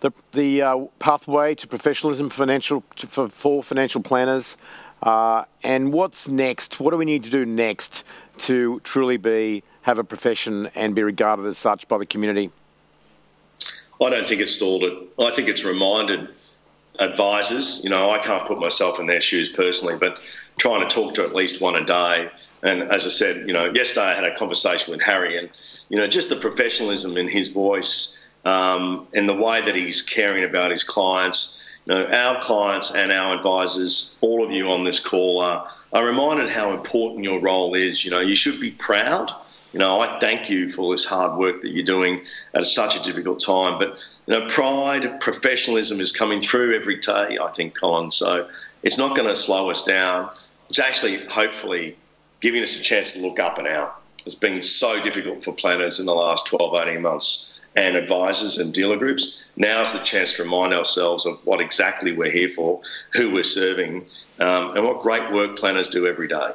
the, 0.00 0.12
the 0.32 0.62
uh, 0.62 0.78
pathway 0.98 1.54
to 1.56 1.66
professionalism 1.66 2.30
financial, 2.30 2.82
to, 2.96 3.06
for, 3.06 3.28
for 3.28 3.62
financial 3.62 4.00
planners? 4.00 4.56
Uh, 5.02 5.44
and 5.62 5.92
what's 5.92 6.28
next? 6.28 6.80
What 6.80 6.90
do 6.90 6.96
we 6.96 7.04
need 7.04 7.24
to 7.24 7.30
do 7.30 7.46
next 7.46 8.04
to 8.38 8.80
truly 8.80 9.16
be 9.16 9.62
have 9.82 9.98
a 9.98 10.04
profession 10.04 10.70
and 10.74 10.94
be 10.94 11.02
regarded 11.02 11.46
as 11.46 11.58
such 11.58 11.88
by 11.88 11.98
the 11.98 12.06
community? 12.06 12.50
I 14.02 14.10
don't 14.10 14.28
think 14.28 14.40
it's 14.40 14.54
stalled 14.54 14.84
it. 14.84 14.96
I 15.18 15.30
think 15.30 15.48
it's 15.48 15.64
reminded 15.64 16.28
advisors. 16.98 17.82
You 17.82 17.90
know, 17.90 18.10
I 18.10 18.18
can't 18.18 18.46
put 18.46 18.58
myself 18.58 18.98
in 18.98 19.06
their 19.06 19.20
shoes 19.20 19.48
personally, 19.50 19.96
but 19.98 20.18
trying 20.58 20.86
to 20.86 20.94
talk 20.94 21.14
to 21.14 21.24
at 21.24 21.34
least 21.34 21.60
one 21.60 21.76
a 21.76 21.84
day. 21.84 22.30
And 22.62 22.82
as 22.82 23.06
I 23.06 23.08
said, 23.08 23.46
you 23.46 23.52
know, 23.52 23.72
yesterday 23.72 24.06
I 24.06 24.14
had 24.14 24.24
a 24.24 24.36
conversation 24.36 24.92
with 24.92 25.02
Harry, 25.02 25.38
and 25.38 25.48
you 25.88 25.96
know, 25.96 26.06
just 26.06 26.28
the 26.28 26.36
professionalism 26.36 27.16
in 27.16 27.28
his 27.28 27.48
voice 27.48 28.18
um, 28.44 29.06
and 29.14 29.28
the 29.28 29.34
way 29.34 29.64
that 29.64 29.74
he's 29.74 30.02
caring 30.02 30.44
about 30.44 30.70
his 30.70 30.84
clients. 30.84 31.62
Know, 31.90 32.06
our 32.06 32.40
clients 32.40 32.92
and 32.92 33.12
our 33.12 33.36
advisors, 33.36 34.16
all 34.20 34.44
of 34.44 34.50
you 34.50 34.70
on 34.70 34.84
this 34.84 35.00
call 35.00 35.40
are, 35.40 35.70
are 35.92 36.04
reminded 36.04 36.48
how 36.48 36.72
important 36.72 37.24
your 37.24 37.40
role 37.40 37.74
is. 37.74 38.04
You 38.04 38.10
know, 38.10 38.20
you 38.20 38.36
should 38.36 38.60
be 38.60 38.70
proud 38.70 39.34
you 39.72 39.78
know, 39.78 40.00
I 40.00 40.18
thank 40.18 40.50
you 40.50 40.68
for 40.68 40.82
all 40.82 40.90
this 40.90 41.04
hard 41.04 41.38
work 41.38 41.62
that 41.62 41.70
you're 41.70 41.84
doing 41.84 42.22
at 42.54 42.66
such 42.66 42.96
a 42.96 43.02
difficult 43.02 43.40
time. 43.40 43.78
But 43.78 43.98
you 44.26 44.34
know, 44.34 44.46
pride, 44.48 45.20
professionalism 45.20 46.00
is 46.00 46.10
coming 46.10 46.40
through 46.40 46.74
every 46.74 46.96
day. 46.96 47.38
I 47.40 47.52
think, 47.52 47.78
Colin. 47.78 48.10
So 48.10 48.48
it's 48.82 48.98
not 48.98 49.16
going 49.16 49.28
to 49.28 49.36
slow 49.36 49.70
us 49.70 49.84
down. 49.84 50.30
It's 50.68 50.80
actually, 50.80 51.24
hopefully, 51.26 51.96
giving 52.40 52.62
us 52.62 52.78
a 52.78 52.82
chance 52.82 53.12
to 53.12 53.20
look 53.20 53.38
up 53.38 53.58
and 53.58 53.68
out. 53.68 54.00
It's 54.26 54.34
been 54.34 54.60
so 54.60 55.02
difficult 55.02 55.42
for 55.42 55.52
planners 55.52 56.00
in 56.00 56.06
the 56.06 56.14
last 56.14 56.46
12, 56.46 56.74
18 56.74 57.02
months 57.02 57.59
and 57.76 57.96
advisors 57.96 58.58
and 58.58 58.74
dealer 58.74 58.96
groups. 58.96 59.44
Now's 59.56 59.92
the 59.92 60.00
chance 60.00 60.34
to 60.34 60.42
remind 60.42 60.74
ourselves 60.74 61.26
of 61.26 61.38
what 61.44 61.60
exactly 61.60 62.12
we're 62.12 62.30
here 62.30 62.50
for, 62.54 62.80
who 63.12 63.30
we're 63.30 63.44
serving, 63.44 64.06
um, 64.40 64.76
and 64.76 64.84
what 64.84 65.00
great 65.00 65.30
work 65.32 65.56
planners 65.56 65.88
do 65.88 66.06
every 66.06 66.26
day. 66.26 66.50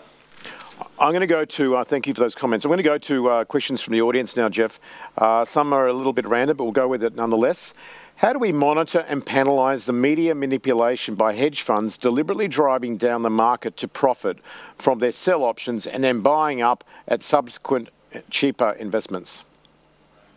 I'm 1.00 1.12
going 1.12 1.22
to 1.22 1.28
go 1.28 1.46
to, 1.46 1.78
uh, 1.78 1.84
thank 1.84 2.08
you 2.08 2.14
for 2.14 2.22
those 2.22 2.36
comments. 2.36 2.66
I'm 2.66 2.70
going 2.70 2.78
to 2.78 2.84
go 2.84 2.98
to 2.98 3.30
uh, 3.30 3.46
questions 3.46 3.82
from 3.82 3.94
the 3.94 4.02
audience 4.02 4.36
now, 4.36 4.50
Geoff. 4.50 4.80
Uh, 5.18 5.46
some 5.46 5.74
are 5.74 5.88
a 5.88 5.94
little 5.94 6.14
bit 6.14 6.28
random, 6.28 6.58
but 6.58 6.64
we'll 6.64 6.74
go 6.74 6.88
with 6.88 7.04
it 7.04 7.16
nonetheless. 7.16 7.74
How 8.18 8.32
do 8.32 8.40
we 8.40 8.54
monitor 8.54 9.00
and 9.10 9.26
penalise 9.26 9.86
the 9.86 9.94
media 9.94 10.34
manipulation 10.36 11.16
by 11.16 11.34
hedge 11.34 11.62
funds 11.62 11.98
deliberately 11.98 12.48
driving 12.48 12.96
down 12.96 13.24
the 13.24 13.30
market 13.30 13.76
to 13.78 13.90
profit 13.90 14.40
from 14.78 15.00
their 15.00 15.12
sell 15.12 15.44
options 15.44 15.86
and 15.86 16.02
then 16.02 16.22
buying 16.22 16.62
up 16.62 16.86
at 17.10 17.22
subsequent 17.22 17.90
cheaper 18.30 18.72
investments? 18.72 19.44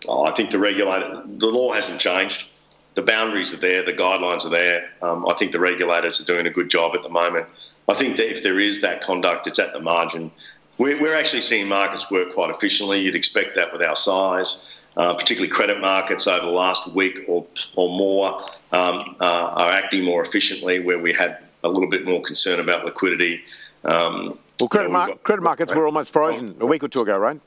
Oh, 0.07 0.25
I 0.25 0.33
think 0.33 0.51
the 0.51 0.59
regulator, 0.59 1.23
the 1.27 1.47
law 1.47 1.73
hasn't 1.73 2.01
changed. 2.01 2.47
The 2.95 3.03
boundaries 3.03 3.53
are 3.55 3.59
there, 3.59 3.85
the 3.85 3.93
guidelines 3.93 4.45
are 4.45 4.51
there. 4.51 4.91
Um, 5.03 5.27
I 5.29 5.35
think 5.35 5.53
the 5.53 5.61
regulators 5.61 6.21
are 6.21 6.25
doing 6.25 6.47
a 6.47 6.51
good 6.51 6.69
job 6.69 6.95
at 6.95 7.03
the 7.03 7.09
moment 7.09 7.47
I 7.89 7.95
think 7.95 8.17
that 8.19 8.31
if 8.31 8.43
there 8.43 8.61
is 8.61 8.83
that 8.83 9.03
conduct, 9.03 9.47
it's 9.47 9.59
at 9.59 9.73
the 9.73 9.81
margin. 9.81 10.31
We're, 10.77 11.01
we're 11.01 11.17
actually 11.17 11.43
seeing 11.43 11.67
markets 11.67 12.11
work 12.11 12.35
quite 12.35 12.51
efficiently. 12.51 13.01
You'd 13.01 13.15
expect 13.15 13.55
that 13.57 13.73
with 13.73 13.83
our 13.83 13.97
size. 13.97 14.71
Uh, 14.97 15.15
particularly 15.15 15.49
credit 15.49 15.81
markets 15.81 16.27
over 16.27 16.45
the 16.45 16.51
last 16.51 16.93
week 16.93 17.21
or, 17.29 17.47
or 17.77 17.89
more 17.89 18.41
um, 18.73 19.15
uh, 19.21 19.55
are 19.55 19.71
acting 19.71 20.03
more 20.03 20.23
efficiently 20.23 20.81
where 20.81 20.99
we 20.99 21.13
had 21.13 21.39
a 21.63 21.69
little 21.69 21.89
bit 21.89 22.05
more 22.05 22.21
concern 22.21 22.59
about 22.59 22.85
liquidity. 22.85 23.41
Um, 23.85 24.37
well, 24.59 24.69
credit, 24.69 24.91
mar- 24.91 25.07
got, 25.07 25.23
credit 25.23 25.43
markets 25.43 25.73
were 25.73 25.87
almost 25.87 26.13
frozen 26.13 26.57
a 26.59 26.67
week 26.67 26.83
or 26.83 26.89
two 26.89 27.03
ago, 27.03 27.17
right? 27.17 27.41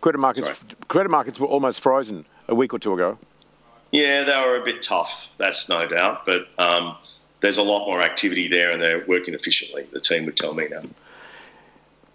Credit 0.00 0.18
markets, 0.18 0.46
Sorry. 0.46 0.58
credit 0.88 1.10
markets 1.10 1.38
were 1.38 1.46
almost 1.46 1.80
frozen 1.80 2.24
a 2.48 2.54
week 2.54 2.72
or 2.72 2.78
two 2.78 2.92
ago. 2.92 3.18
Yeah, 3.92 4.24
they 4.24 4.36
were 4.36 4.56
a 4.56 4.64
bit 4.64 4.82
tough. 4.82 5.28
That's 5.36 5.68
no 5.68 5.86
doubt, 5.88 6.24
but 6.24 6.48
um, 6.58 6.96
there's 7.40 7.58
a 7.58 7.62
lot 7.62 7.86
more 7.86 8.00
activity 8.02 8.48
there 8.48 8.70
and 8.70 8.80
they're 8.80 9.04
working 9.06 9.34
efficiently, 9.34 9.86
the 9.92 10.00
team 10.00 10.26
would 10.26 10.36
tell 10.36 10.54
me 10.54 10.68
now. 10.70 10.82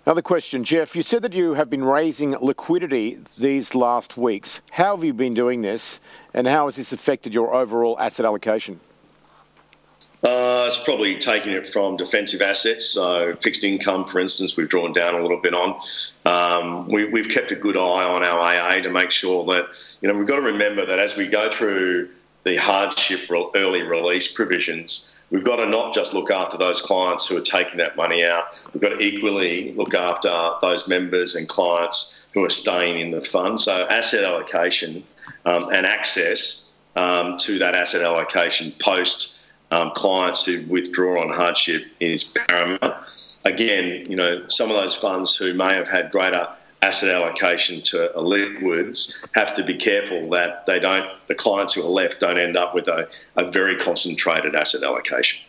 Another 0.06 0.21
question, 0.21 0.63
Geoff. 0.63 0.95
You 0.95 1.02
said 1.02 1.24
that 1.24 1.34
you 1.34 1.56
have 1.56 1.67
been 1.67 1.84
raising 1.84 2.32
liquidity 2.39 3.17
these 3.39 3.74
last 3.74 4.17
weeks. 4.17 4.62
How 4.71 4.95
have 4.95 5.04
you 5.04 5.13
been 5.13 5.34
doing 5.34 5.63
this, 5.63 6.00
and 6.32 6.45
how 6.45 6.65
has 6.65 6.76
this 6.76 6.93
affected 6.93 7.34
your 7.34 7.56
overall 7.56 8.00
asset 8.00 8.24
allocation? 8.24 8.80
Uh, 10.26 10.66
it's 10.68 10.84
probably 10.84 11.20
taking 11.20 11.52
it 11.52 11.68
from 11.68 11.98
defensive 11.98 12.42
assets, 12.42 12.84
so 12.84 13.36
fixed 13.44 13.64
income, 13.64 14.06
for 14.06 14.20
instance, 14.20 14.58
we've 14.58 14.70
drawn 14.70 14.92
down 14.92 15.14
a 15.14 15.22
little 15.22 15.40
bit 15.40 15.54
on. 15.54 15.80
Um, 16.26 16.88
we, 16.88 17.04
have 17.22 17.30
kept 17.30 17.52
a 17.52 17.56
good 17.56 17.78
eye 17.78 18.04
on 18.04 18.24
our 18.24 18.40
AA 18.40 18.82
to 18.82 18.90
make 18.90 19.12
sure 19.12 19.46
that 19.54 19.68
you 20.02 20.08
know 20.08 20.18
we've 20.18 20.26
got 20.28 20.38
to 20.38 20.42
remember 20.42 20.84
that 20.84 20.98
as 20.98 21.16
we 21.16 21.28
go 21.28 21.52
through 21.52 22.10
the 22.44 22.56
hardship 22.56 23.30
early 23.56 23.84
release 23.84 24.28
provisions, 24.28 25.12
we've 25.30 25.44
got 25.44 25.58
to 25.58 25.68
not 25.68 25.94
just 25.94 26.16
look 26.16 26.32
after 26.32 26.58
those 26.58 26.82
clients 26.82 27.28
who 27.28 27.38
are 27.38 27.42
taking 27.42 27.78
that 27.78 27.96
money 27.96 28.26
out. 28.26 28.46
We've 28.74 28.82
got 28.82 28.98
to 28.98 29.00
equally 29.00 29.74
look 29.74 29.94
after 29.94 30.54
those 30.60 30.88
members 30.88 31.36
and 31.36 31.48
clients 31.48 32.26
who 32.34 32.44
are 32.44 32.50
staying 32.50 33.00
in 33.00 33.12
the 33.12 33.22
fund. 33.22 33.60
So 33.60 33.86
asset 33.90 34.24
allocation 34.24 35.04
um, 35.46 35.70
and 35.72 35.86
access 35.86 36.68
um, 36.96 37.38
to 37.40 37.60
that 37.60 37.76
asset 37.76 38.02
allocation 38.02 38.74
post 38.80 39.35
um, 39.76 39.92
clients 39.92 40.46
who 40.46 40.66
withdraw 40.68 41.22
on 41.22 41.30
hardship 41.30 41.86
is 42.00 42.24
paramount. 42.24 42.96
Again, 43.44 44.10
you 44.10 44.16
know, 44.16 44.48
some 44.48 44.70
of 44.72 44.76
those 44.76 44.96
funds 44.96 45.36
who 45.36 45.54
may 45.54 45.76
have 45.76 45.88
had 45.88 46.12
greater 46.12 46.48
asset 46.82 47.10
allocation 47.10 47.82
to 47.82 48.12
liquids 48.20 49.22
have 49.34 49.54
to 49.56 49.64
be 49.64 49.76
careful 49.76 50.30
that 50.30 50.66
they 50.66 50.80
don't 50.80 51.10
the 51.28 51.36
clients 51.36 51.74
who 51.74 51.82
are 51.82 51.90
left 51.90 52.20
don't 52.20 52.38
end 52.38 52.56
up 52.56 52.76
with 52.76 52.88
a, 52.88 53.10
a 53.36 53.50
very 53.52 53.76
concentrated 53.76 54.56
asset 54.56 54.84
allocation. 54.84 55.40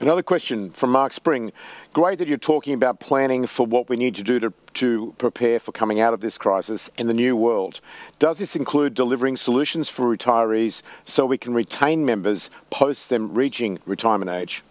Another 0.00 0.22
question 0.22 0.70
from 0.70 0.90
Mark 0.90 1.12
Spring. 1.12 1.52
Great 1.94 2.18
that 2.18 2.28
you're 2.28 2.36
talking 2.36 2.74
about 2.74 3.00
planning 3.00 3.46
for 3.46 3.64
what 3.66 3.88
we 3.88 3.96
need 3.96 4.14
to 4.14 4.22
do 4.22 4.38
to, 4.38 4.52
to 4.74 5.14
prepare 5.16 5.58
for 5.58 5.72
coming 5.72 6.00
out 6.00 6.12
of 6.12 6.20
this 6.20 6.36
crisis 6.36 6.90
in 6.98 7.06
the 7.06 7.14
new 7.14 7.34
world. 7.34 7.80
Does 8.18 8.38
this 8.38 8.54
include 8.54 8.92
delivering 8.94 9.38
solutions 9.38 9.88
for 9.88 10.14
retirees 10.14 10.82
so 11.06 11.24
we 11.24 11.38
can 11.38 11.54
retain 11.54 12.04
members 12.04 12.50
post 12.70 13.08
them 13.08 13.32
reaching 13.32 13.78
retirement 13.86 14.30
age? 14.30 14.62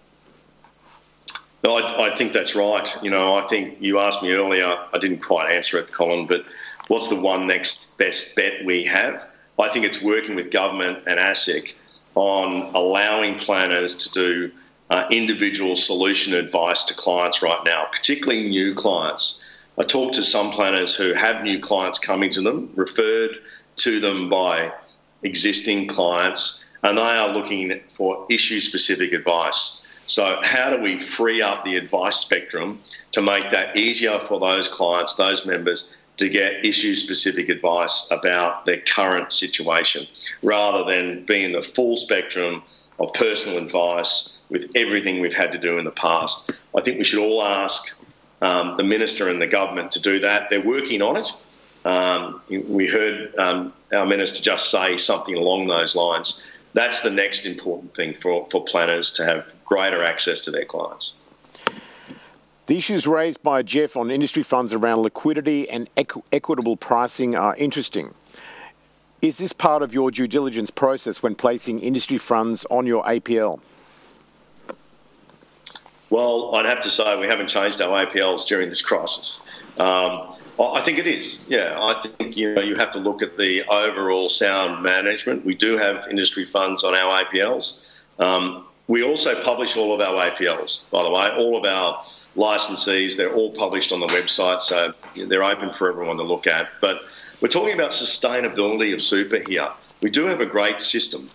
No, 1.63 1.75
I, 1.77 2.11
I, 2.11 2.15
think 2.15 2.33
that's 2.33 2.55
right. 2.55 2.87
You 3.01 3.09
know, 3.09 3.35
I 3.35 3.41
think 3.47 3.77
you 3.81 3.97
asked 3.99 4.21
me 4.21 4.31
earlier, 4.31 4.77
I 4.93 4.97
didn't 4.99 5.19
quite 5.19 5.51
answer 5.51 5.79
it, 5.79 5.91
Colin, 5.91 6.27
but 6.27 6.45
what's 6.87 7.07
the 7.07 7.19
one 7.19 7.47
next 7.47 7.97
best 7.97 8.35
bet 8.35 8.63
we 8.63 8.83
have? 8.85 9.27
I 9.59 9.69
think 9.69 9.85
it's 9.85 10.01
working 10.01 10.35
with 10.35 10.51
government 10.51 10.99
and 11.07 11.19
ASIC 11.19 11.73
on 12.13 12.73
allowing 12.75 13.35
planners 13.39 13.97
to 13.97 14.11
do 14.11 14.51
uh, 14.89 15.05
individual 15.11 15.75
solution 15.75 16.33
advice 16.33 16.83
to 16.85 16.93
clients 16.93 17.41
right 17.41 17.63
now, 17.65 17.85
particularly 17.91 18.47
new 18.47 18.73
clients. 18.73 19.41
I 19.77 19.83
talk 19.83 20.13
to 20.13 20.23
some 20.23 20.51
planners 20.51 20.95
who 20.95 21.13
have 21.13 21.43
new 21.43 21.59
clients 21.59 21.99
coming 21.99 22.29
to 22.31 22.41
them, 22.41 22.71
referred 22.75 23.37
to 23.77 23.99
them 23.99 24.29
by 24.29 24.71
existing 25.23 25.87
clients, 25.87 26.63
and 26.83 26.97
they 26.97 27.01
are 27.01 27.29
looking 27.29 27.79
for 27.95 28.25
issue 28.29 28.59
specific 28.59 29.13
advice. 29.13 29.81
So, 30.05 30.39
how 30.41 30.69
do 30.69 30.81
we 30.81 30.99
free 30.99 31.41
up 31.41 31.65
the 31.65 31.75
advice 31.75 32.17
spectrum 32.17 32.79
to 33.11 33.21
make 33.21 33.51
that 33.51 33.75
easier 33.75 34.19
for 34.19 34.39
those 34.39 34.69
clients, 34.69 35.15
those 35.15 35.45
members, 35.45 35.93
to 36.15 36.29
get 36.29 36.65
issue 36.65 36.95
specific 36.95 37.49
advice 37.49 38.07
about 38.09 38.65
their 38.65 38.79
current 38.81 39.33
situation 39.33 40.07
rather 40.41 40.83
than 40.83 41.25
being 41.25 41.51
the 41.51 41.61
full 41.61 41.95
spectrum 41.97 42.63
of 42.99 43.13
personal 43.13 43.57
advice 43.57 44.36
with 44.49 44.71
everything 44.75 45.19
we've 45.19 45.33
had 45.33 45.51
to 45.51 45.57
do 45.57 45.77
in 45.77 45.85
the 45.85 45.91
past. 45.91 46.51
I 46.75 46.81
think 46.81 46.97
we 46.97 47.03
should 47.03 47.19
all 47.19 47.43
ask 47.43 47.95
um, 48.41 48.77
the 48.77 48.83
minister 48.83 49.29
and 49.29 49.41
the 49.41 49.47
government 49.47 49.91
to 49.93 50.01
do 50.01 50.19
that. 50.19 50.49
They're 50.49 50.61
working 50.61 51.01
on 51.01 51.17
it. 51.17 51.31
Um, 51.85 52.41
we 52.49 52.87
heard 52.87 53.35
um, 53.37 53.73
our 53.93 54.05
minister 54.05 54.41
just 54.41 54.69
say 54.69 54.97
something 54.97 55.35
along 55.35 55.67
those 55.67 55.95
lines. 55.95 56.45
That's 56.73 56.99
the 57.01 57.09
next 57.09 57.45
important 57.45 57.95
thing 57.95 58.13
for, 58.13 58.45
for 58.47 58.63
planners 58.63 59.11
to 59.13 59.25
have 59.25 59.55
greater 59.65 60.03
access 60.03 60.41
to 60.41 60.51
their 60.51 60.65
clients. 60.65 61.15
The 62.67 62.77
issues 62.77 63.07
raised 63.07 63.41
by 63.41 63.63
Geoff 63.63 63.95
on 63.95 64.11
industry 64.11 64.43
funds 64.43 64.73
around 64.73 65.01
liquidity 65.01 65.69
and 65.69 65.89
equ- 65.95 66.23
equitable 66.33 66.75
pricing 66.75 67.33
are 67.33 67.55
interesting. 67.55 68.13
Is 69.21 69.37
this 69.37 69.53
part 69.53 69.81
of 69.81 69.93
your 69.93 70.11
due 70.11 70.27
diligence 70.27 70.69
process 70.69 71.23
when 71.23 71.33
placing 71.33 71.79
industry 71.79 72.17
funds 72.17 72.65
on 72.69 72.85
your 72.85 73.03
APL? 73.05 73.61
Well, 76.09 76.55
I'd 76.55 76.65
have 76.65 76.81
to 76.81 76.91
say 76.91 77.19
we 77.19 77.27
haven't 77.27 77.47
changed 77.47 77.81
our 77.81 78.05
APLs 78.05 78.47
during 78.47 78.69
this 78.69 78.81
crisis. 78.81 79.39
Um, 79.79 80.35
I 80.59 80.81
think 80.81 80.97
it 80.97 81.05
is. 81.05 81.45
Yeah, 81.47 81.77
I 81.79 82.01
think 82.01 82.35
you 82.35 82.55
know 82.55 82.61
you 82.61 82.75
have 82.75 82.91
to 82.91 82.99
look 82.99 83.21
at 83.21 83.37
the 83.37 83.63
overall 83.69 84.29
sound 84.29 84.81
management. 84.81 85.45
We 85.45 85.53
do 85.53 85.77
have 85.77 86.07
industry 86.09 86.45
funds 86.45 86.83
on 86.83 86.95
our 86.95 87.23
APLs. 87.23 87.81
Um, 88.19 88.65
we 88.87 89.03
also 89.03 89.41
publish 89.43 89.77
all 89.77 89.93
of 89.93 89.99
our 89.99 90.31
APLs, 90.31 90.81
by 90.89 91.01
the 91.01 91.11
way. 91.11 91.29
All 91.29 91.57
of 91.57 91.65
our 91.65 92.03
licensees, 92.35 93.17
they're 93.17 93.33
all 93.33 93.51
published 93.51 93.91
on 93.91 93.99
the 93.99 94.07
website, 94.07 94.61
so 94.61 94.93
they're 95.27 95.43
open 95.43 95.73
for 95.73 95.89
everyone 95.89 96.17
to 96.17 96.23
look 96.23 96.47
at. 96.47 96.69
But 96.81 97.01
we're 97.41 97.49
talking 97.49 97.73
about 97.73 97.91
sustainability 97.91 98.93
of 98.93 99.01
super 99.03 99.39
here. 99.47 99.69
We 100.01 100.09
do 100.09 100.25
have 100.25 100.41
a 100.41 100.45
great 100.45 100.81
system. 100.81 101.29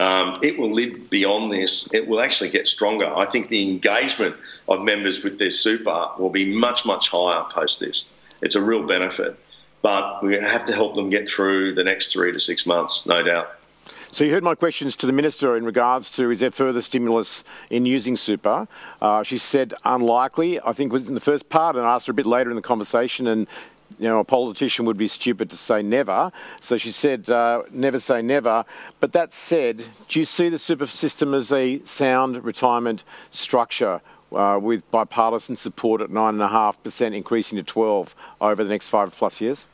Um, 0.00 0.38
it 0.42 0.58
will 0.58 0.72
live 0.72 1.10
beyond 1.10 1.52
this. 1.52 1.92
It 1.92 2.06
will 2.06 2.20
actually 2.20 2.50
get 2.50 2.66
stronger. 2.66 3.06
I 3.06 3.24
think 3.26 3.48
the 3.48 3.62
engagement 3.62 4.36
of 4.68 4.84
members 4.84 5.24
with 5.24 5.38
their 5.38 5.50
super 5.50 6.10
will 6.18 6.30
be 6.30 6.54
much, 6.54 6.84
much 6.86 7.08
higher 7.08 7.44
post 7.50 7.80
this. 7.80 8.12
It's 8.40 8.54
a 8.54 8.62
real 8.62 8.86
benefit. 8.86 9.38
But 9.82 10.22
we 10.22 10.34
have 10.34 10.64
to 10.66 10.72
help 10.72 10.94
them 10.94 11.10
get 11.10 11.28
through 11.28 11.74
the 11.74 11.84
next 11.84 12.12
three 12.12 12.32
to 12.32 12.38
six 12.38 12.66
months, 12.66 13.06
no 13.06 13.22
doubt. 13.22 13.54
So 14.10 14.24
you 14.24 14.32
heard 14.32 14.42
my 14.42 14.54
questions 14.54 14.96
to 14.96 15.06
the 15.06 15.12
minister 15.12 15.56
in 15.56 15.64
regards 15.64 16.10
to 16.12 16.30
is 16.30 16.40
there 16.40 16.50
further 16.50 16.80
stimulus 16.80 17.44
in 17.70 17.84
using 17.84 18.16
super? 18.16 18.66
Uh, 19.02 19.22
she 19.22 19.36
said 19.36 19.74
unlikely. 19.84 20.60
I 20.60 20.72
think 20.72 20.92
was 20.92 21.08
in 21.08 21.14
the 21.14 21.20
first 21.20 21.48
part, 21.50 21.76
and 21.76 21.84
I 21.84 21.94
asked 21.94 22.06
her 22.06 22.12
a 22.12 22.14
bit 22.14 22.26
later 22.26 22.48
in 22.48 22.56
the 22.56 22.62
conversation, 22.62 23.26
and 23.26 23.46
you 23.98 24.08
know, 24.08 24.20
a 24.20 24.24
politician 24.24 24.84
would 24.84 24.96
be 24.96 25.08
stupid 25.08 25.50
to 25.50 25.56
say 25.56 25.82
never. 25.82 26.30
So 26.60 26.76
she 26.76 26.90
said, 26.90 27.28
uh, 27.30 27.62
never 27.70 27.98
say 27.98 28.22
never. 28.22 28.64
But 29.00 29.12
that 29.12 29.32
said, 29.32 29.82
do 30.08 30.18
you 30.18 30.24
see 30.24 30.48
the 30.48 30.58
super 30.58 30.86
system 30.86 31.34
as 31.34 31.50
a 31.50 31.82
sound 31.84 32.44
retirement 32.44 33.04
structure 33.30 34.00
uh, 34.32 34.58
with 34.60 34.88
bipartisan 34.90 35.56
support 35.56 36.00
at 36.00 36.10
9.5%, 36.10 37.14
increasing 37.14 37.56
to 37.56 37.64
12 37.64 38.14
over 38.40 38.62
the 38.62 38.70
next 38.70 38.88
five 38.88 39.12
plus 39.12 39.40
years? 39.40 39.66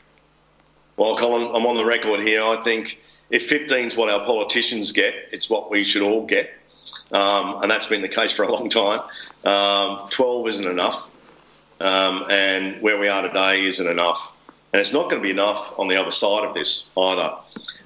Well, 0.97 1.17
Colin, 1.17 1.55
I'm 1.55 1.67
on 1.67 1.77
the 1.77 1.85
record 1.85 2.21
here. 2.21 2.45
I 2.45 2.63
think 2.63 3.01
if 3.31 3.49
15 3.49 3.87
is 3.87 3.97
what 3.97 4.09
our 4.09 4.25
politicians 4.25 4.93
get, 4.93 5.15
it's 5.33 5.51
what 5.51 5.71
we 5.71 5.83
should 5.83 6.03
all 6.03 6.25
get. 6.25 6.51
Um, 7.11 7.63
and 7.63 7.71
that's 7.71 7.87
been 7.87 8.03
the 8.03 8.09
case 8.09 8.31
for 8.31 8.45
a 8.45 8.53
long 8.53 8.69
time. 8.69 9.01
Um, 9.45 10.09
12 10.11 10.49
isn't 10.49 10.67
enough 10.67 11.11
um, 11.81 12.27
and 12.31 12.81
where 12.83 12.99
we 12.99 13.09
are 13.09 13.23
today 13.23 13.65
isn't 13.67 13.87
enough. 13.87 14.33
And 14.73 14.81
it's 14.81 14.93
not 14.93 15.09
going 15.09 15.23
to 15.23 15.23
be 15.23 15.31
enough 15.31 15.79
on 15.79 15.87
the 15.87 15.97
other 15.97 16.11
side 16.11 16.45
of 16.45 16.53
this 16.53 16.89
either. 16.97 17.33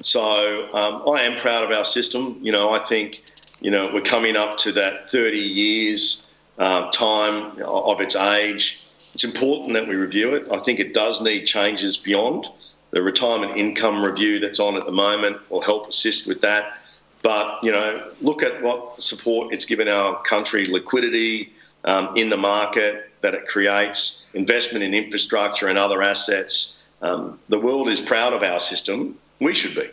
So 0.01 0.74
um, 0.74 1.14
I 1.14 1.22
am 1.22 1.38
proud 1.38 1.64
of 1.64 1.70
our 1.70 1.85
system. 1.85 2.38
You 2.40 2.53
know, 2.53 2.70
I 2.70 2.79
think, 2.79 3.24
you 3.61 3.70
know, 3.70 3.90
we're 3.92 4.01
coming 4.01 4.37
up 4.37 4.57
to 4.59 4.72
that 4.72 5.11
30 5.11 5.38
years 5.38 6.27
uh, 6.59 6.90
time 6.90 7.61
of 7.62 8.01
its 8.01 8.16
age. 8.16 8.87
It's 9.14 9.24
important 9.24 9.74
that 9.74 9.87
we 9.87 9.96
review 9.96 10.35
it. 10.35 10.51
I 10.51 10.59
think 10.61 10.81
it 10.81 10.94
does 10.94 11.20
need 11.20 11.44
changes 11.44 11.96
beyond. 11.96 12.46
The 12.90 13.03
retirement 13.03 13.57
income 13.57 14.03
review 14.03 14.38
that's 14.38 14.59
on 14.59 14.77
at 14.77 14.87
the 14.87 14.92
moment 14.92 15.38
will 15.51 15.61
help 15.61 15.88
assist 15.88 16.27
with 16.27 16.40
that. 16.40 16.79
But, 17.22 17.62
you 17.62 17.72
know, 17.72 18.11
look 18.22 18.42
at 18.42 18.62
what 18.62 19.01
support 19.01 19.53
it's 19.53 19.64
given 19.64 19.88
our 19.88 20.22
country, 20.22 20.64
liquidity 20.64 21.53
um, 21.85 22.16
in 22.16 22.31
the 22.31 22.37
market, 22.37 23.08
that 23.20 23.35
it 23.35 23.46
creates, 23.46 24.26
investment 24.35 24.85
in 24.85 24.94
infrastructure 24.94 25.68
and 25.68 25.78
other 25.78 26.02
assets. 26.02 26.78
Um, 27.02 27.38
the 27.48 27.59
world 27.59 27.88
is 27.88 28.00
proud 28.00 28.33
of 28.33 28.42
our 28.42 28.61
system. 28.61 29.18
We 29.40 29.54
should 29.54 29.74
be. 29.74 29.88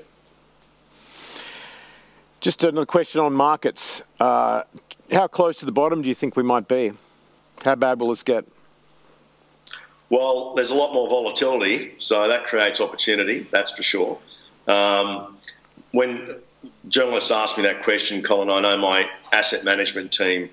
Just 2.40 2.64
another 2.64 2.86
question 2.86 3.22
on 3.22 3.34
markets. 3.34 4.04
Uh, 4.20 4.64
how 5.12 5.28
close 5.28 5.58
to 5.58 5.66
the 5.66 5.72
bottom 5.72 6.02
do 6.02 6.08
you 6.08 6.16
think 6.16 6.36
we 6.36 6.44
might 6.44 6.68
be? 6.68 6.92
How 7.64 7.76
bad 7.76 8.00
will 8.00 8.10
this 8.10 8.24
get? 8.24 8.46
Well, 10.10 10.54
there's 10.54 10.72
a 10.72 10.76
lot 10.76 10.94
more 10.94 11.10
volatility, 11.10 11.96
so 11.98 12.28
that 12.28 12.44
creates 12.44 12.80
opportunity, 12.80 13.48
that's 13.52 13.72
for 13.72 13.82
sure. 13.82 14.20
Um, 14.68 15.38
when 15.92 16.36
journalists 16.90 17.32
ask 17.32 17.58
me 17.58 17.64
that 17.64 17.84
question, 17.84 18.22
Colin, 18.22 18.50
I 18.50 18.60
know 18.60 18.78
my 18.78 19.10
asset 19.32 19.64
management 19.64 20.12
team 20.12 20.50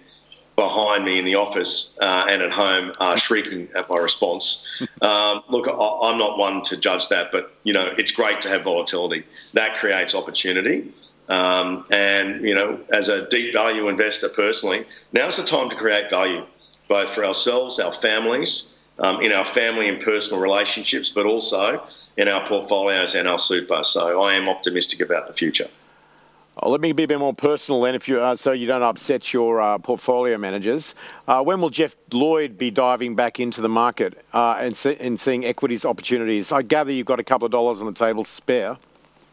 behind 0.56 1.04
me 1.04 1.18
in 1.18 1.24
the 1.24 1.34
office 1.34 1.94
uh, 2.00 2.26
and 2.28 2.42
at 2.42 2.52
home 2.52 2.92
are 3.00 3.16
shrieking 3.16 3.68
at 3.74 3.88
my 3.88 3.98
response. 3.98 4.66
Um, 5.00 5.42
look, 5.48 5.66
I, 5.66 6.10
am 6.10 6.18
not 6.18 6.38
one 6.38 6.62
to 6.62 6.76
judge 6.76 7.08
that, 7.08 7.32
but 7.32 7.52
you 7.64 7.72
know 7.72 7.92
it's 7.98 8.12
great 8.12 8.40
to 8.42 8.48
have 8.48 8.62
volatility. 8.62 9.24
That 9.52 9.76
creates 9.76 10.14
opportunity. 10.14 10.92
Um, 11.28 11.86
and 11.90 12.46
you 12.46 12.54
know, 12.54 12.78
as 12.92 13.08
a 13.08 13.28
deep 13.28 13.52
value 13.52 13.88
investor 13.88 14.28
personally, 14.28 14.86
now's 15.12 15.36
the 15.36 15.42
time 15.42 15.68
to 15.70 15.76
create 15.76 16.08
value, 16.08 16.44
both 16.86 17.10
for 17.10 17.24
ourselves, 17.24 17.80
our 17.80 17.92
families, 17.92 18.74
um, 19.00 19.20
in 19.22 19.32
our 19.32 19.44
family 19.44 19.88
and 19.88 20.00
personal 20.00 20.40
relationships, 20.40 21.08
but 21.08 21.26
also 21.26 21.82
in 22.16 22.28
our 22.28 22.46
portfolios 22.46 23.14
and 23.14 23.26
our 23.26 23.38
super. 23.38 23.82
So 23.82 24.22
I 24.22 24.34
am 24.34 24.48
optimistic 24.48 25.00
about 25.00 25.26
the 25.26 25.32
future. 25.32 25.68
Oh, 26.58 26.70
let 26.70 26.82
me 26.82 26.92
be 26.92 27.04
a 27.04 27.08
bit 27.08 27.18
more 27.18 27.32
personal 27.32 27.80
then, 27.80 27.94
if 27.94 28.08
you 28.08 28.20
uh, 28.20 28.36
so 28.36 28.52
you 28.52 28.66
don't 28.66 28.82
upset 28.82 29.32
your 29.32 29.60
uh, 29.62 29.78
portfolio 29.78 30.36
managers. 30.36 30.94
Uh, 31.26 31.42
when 31.42 31.62
will 31.62 31.70
Geoff 31.70 31.96
Lloyd 32.12 32.58
be 32.58 32.70
diving 32.70 33.14
back 33.14 33.40
into 33.40 33.62
the 33.62 33.70
market 33.70 34.22
uh, 34.34 34.56
and, 34.58 34.76
see, 34.76 34.94
and, 35.00 35.18
seeing 35.18 35.46
equities 35.46 35.86
opportunities? 35.86 36.52
I 36.52 36.60
gather 36.60 36.92
you've 36.92 37.06
got 37.06 37.20
a 37.20 37.24
couple 37.24 37.46
of 37.46 37.52
dollars 37.52 37.80
on 37.80 37.86
the 37.86 37.94
table 37.94 38.24
spare. 38.24 38.76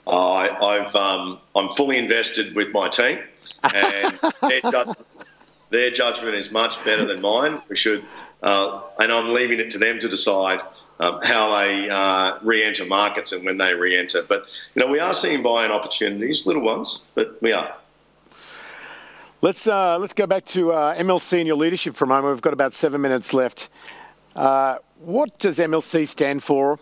I, 0.08 0.80
have 0.82 0.96
um, 0.96 1.40
I'm 1.56 1.70
fully 1.76 1.98
invested 1.98 2.56
with 2.56 2.72
my 2.72 2.88
team, 2.88 3.20
and 3.64 4.18
their, 4.42 4.62
ju- 4.62 4.94
their, 5.72 5.92
judgment 5.92 6.36
is 6.36 6.52
much 6.52 6.84
better 6.86 7.06
than 7.06 7.20
mine. 7.20 7.62
We 7.68 7.76
should, 7.76 8.06
uh, 8.42 8.82
and 8.98 9.12
I'm 9.12 9.34
leaving 9.34 9.60
it 9.60 9.72
to 9.72 9.78
them 9.78 10.00
to 10.00 10.08
decide 10.08 10.62
um, 11.00 11.20
how 11.24 11.58
they 11.58 11.90
uh, 11.90 12.38
re-enter 12.42 12.86
markets 12.86 13.32
and 13.32 13.46
when 13.46 13.58
they 13.58 13.74
re-enter. 13.74 14.24
But 14.28 14.46
you 14.76 14.82
know, 14.82 14.88
we 14.88 15.00
are 15.00 15.14
seeing 15.14 15.42
buying 15.42 15.72
opportunities, 15.72 16.46
little 16.46 16.62
ones, 16.62 17.02
but 17.16 17.42
we 17.42 17.52
are. 17.52 17.74
Let's 19.42 19.68
uh, 19.68 19.98
let's 19.98 20.14
go 20.14 20.28
back 20.28 20.46
to 20.46 20.74
uh, 20.74 20.98
MLC 20.98 21.38
and 21.38 21.48
your 21.48 21.56
leadership 21.56 21.96
for 21.96 22.04
a 22.04 22.08
moment. 22.08 22.34
We've 22.34 22.42
got 22.42 22.54
about 22.54 22.74
seven 22.74 23.02
minutes 23.02 23.34
left. 23.34 23.70
Uh, 24.36 24.80
what 25.00 25.40
does 25.40 25.60
MLC 25.60 26.08
stand 26.08 26.44
for? 26.44 26.78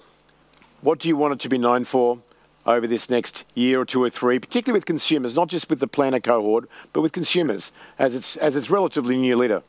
What 0.82 0.99
do 0.99 1.08
you 1.08 1.15
want 1.15 1.34
it 1.34 1.39
to 1.41 1.49
be 1.49 1.58
known 1.58 1.86
for? 1.86 2.19
over 2.67 2.86
this 2.86 3.10
next 3.10 3.45
year 3.56 3.80
or 3.80 3.86
two 3.86 4.03
or 4.03 4.10
three, 4.10 4.38
particularly 4.38 4.77
with 4.77 4.86
consumers, 4.86 5.36
not 5.36 5.47
just 5.47 5.69
with 5.69 5.80
the 5.80 5.88
planner 5.88 6.19
cohort, 6.19 6.69
but 6.91 7.01
with 7.01 7.13
consumers 7.13 7.71
as 7.97 8.13
it's 8.13 8.36
as 8.36 8.56
it's 8.56 8.69
relatively 8.69 9.15
new 9.17 9.38
leader? 9.38 9.63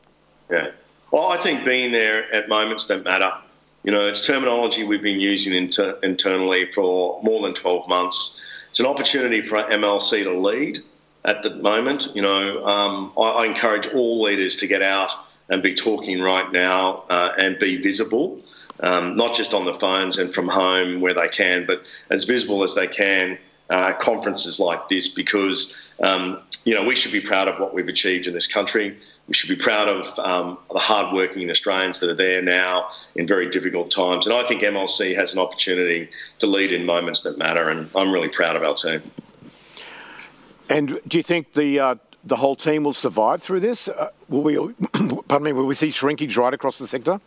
Yeah. 0.51 0.71
Well, 1.09 1.29
I 1.29 1.37
think 1.37 1.65
being 1.65 1.91
there 1.91 2.31
at 2.33 2.49
moments 2.49 2.87
that 2.87 3.03
matter. 3.03 3.31
You 3.83 3.91
know, 3.91 4.07
it's 4.07 4.25
terminology 4.25 4.83
we've 4.83 5.01
been 5.01 5.19
using 5.19 5.53
inter- 5.53 5.97
internally 6.03 6.71
for 6.71 7.21
more 7.23 7.41
than 7.41 7.53
12 7.53 7.87
months. 7.87 8.41
It's 8.69 8.79
an 8.79 8.85
opportunity 8.85 9.41
for 9.41 9.57
MLC 9.57 10.23
to 10.23 10.37
lead 10.37 10.79
at 11.25 11.43
the 11.43 11.55
moment. 11.55 12.11
You 12.13 12.21
know, 12.21 12.65
um, 12.65 13.13
I, 13.17 13.21
I, 13.21 13.45
encourage 13.45 13.87
all 13.87 14.21
leaders 14.21 14.55
to 14.57 14.67
get 14.67 14.81
out 14.81 15.11
and 15.49 15.63
be 15.63 15.73
talking 15.73 16.21
right 16.21 16.51
now 16.51 17.03
uh, 17.09 17.33
and 17.37 17.57
be 17.57 17.81
visible, 17.81 18.41
um, 18.81 19.15
not 19.15 19.33
just 19.33 19.53
on 19.53 19.65
the 19.65 19.73
phones 19.73 20.17
and 20.17 20.33
from 20.33 20.47
home 20.47 21.01
where 21.01 21.13
they 21.13 21.27
can, 21.29 21.65
but 21.65 21.81
as 22.09 22.25
visible 22.25 22.63
as 22.63 22.75
they 22.75 22.87
can. 22.87 23.37
Uh, 23.69 23.93
conferences 23.99 24.59
like 24.59 24.89
this 24.89 25.07
because 25.07 25.77
um, 26.01 26.41
you 26.65 26.73
know 26.73 26.83
we 26.83 26.95
should 26.95 27.11
be 27.11 27.21
proud 27.21 27.47
of 27.47 27.59
what 27.59 27.71
we've 27.71 27.87
achieved 27.87 28.25
in 28.25 28.33
this 28.33 28.47
country. 28.47 28.97
We 29.29 29.35
should 29.35 29.49
be 29.49 29.61
proud 29.63 29.87
of 29.87 30.17
um, 30.17 30.57
the 30.73 30.79
hard-working 30.79 31.51
Australians 31.51 31.99
that 31.99 32.09
are 32.09 32.15
there 32.15 32.41
now 32.41 32.89
in 33.13 33.27
very 33.27 33.47
difficult 33.47 33.91
times, 33.91 34.25
and 34.25 34.35
I 34.35 34.43
think 34.47 34.63
MLC 34.63 35.15
has 35.15 35.33
an 35.33 35.39
opportunity 35.39 36.09
to 36.39 36.47
lead 36.47 36.73
in 36.73 36.83
moments 36.83 37.21
that 37.21 37.37
matter, 37.37 37.69
and 37.69 37.87
I'm 37.95 38.11
really 38.11 38.29
proud 38.29 38.55
of 38.55 38.63
our 38.63 38.73
team. 38.73 39.03
And 40.67 40.99
do 41.07 41.17
you 41.17 41.23
think 41.23 41.53
the 41.53 41.79
uh, 41.79 41.95
the 42.23 42.37
whole 42.37 42.55
team 42.55 42.83
will 42.83 42.93
survive 42.93 43.41
through 43.43 43.59
this? 43.59 43.87
Uh, 43.87 44.09
will 44.29 44.41
we? 44.41 44.57
pardon 45.27 45.43
me. 45.43 45.53
Will 45.53 45.67
we 45.67 45.75
see 45.75 45.91
shrinkage 45.91 46.35
right 46.35 46.53
across 46.53 46.79
the 46.79 46.87
sector? 46.87 47.21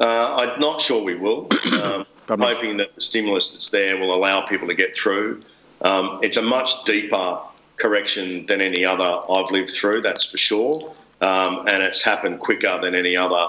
Uh, 0.00 0.36
I'm 0.36 0.60
not 0.60 0.80
sure 0.80 1.04
we 1.04 1.14
will. 1.14 1.48
Um, 1.78 2.06
I'm 2.30 2.40
hoping 2.40 2.76
that 2.76 2.94
the 2.94 3.00
stimulus 3.00 3.52
that's 3.52 3.70
there 3.70 3.96
will 3.96 4.14
allow 4.14 4.42
people 4.42 4.68
to 4.68 4.74
get 4.74 4.96
through. 4.96 5.42
Um, 5.80 6.20
it's 6.22 6.36
a 6.36 6.42
much 6.42 6.84
deeper 6.84 7.38
correction 7.78 8.46
than 8.46 8.60
any 8.60 8.84
other 8.84 9.20
I've 9.30 9.50
lived 9.50 9.70
through, 9.70 10.02
that's 10.02 10.24
for 10.24 10.38
sure. 10.38 10.94
Um, 11.20 11.66
and 11.66 11.82
it's 11.82 12.02
happened 12.02 12.40
quicker 12.40 12.78
than 12.80 12.94
any 12.94 13.16
other. 13.16 13.48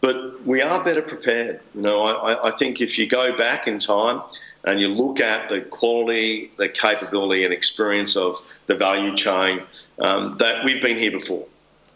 But 0.00 0.44
we 0.46 0.60
are 0.60 0.82
better 0.84 1.02
prepared. 1.02 1.60
You 1.74 1.82
know, 1.82 2.02
I, 2.02 2.48
I 2.48 2.50
think 2.56 2.80
if 2.80 2.98
you 2.98 3.06
go 3.06 3.36
back 3.36 3.66
in 3.66 3.78
time 3.78 4.22
and 4.64 4.80
you 4.80 4.88
look 4.88 5.20
at 5.20 5.48
the 5.48 5.60
quality, 5.62 6.50
the 6.56 6.68
capability, 6.68 7.44
and 7.44 7.52
experience 7.52 8.16
of 8.16 8.36
the 8.66 8.74
value 8.74 9.14
chain, 9.16 9.62
um, 9.98 10.36
that 10.38 10.64
we've 10.64 10.82
been 10.82 10.96
here 10.96 11.10
before, 11.10 11.46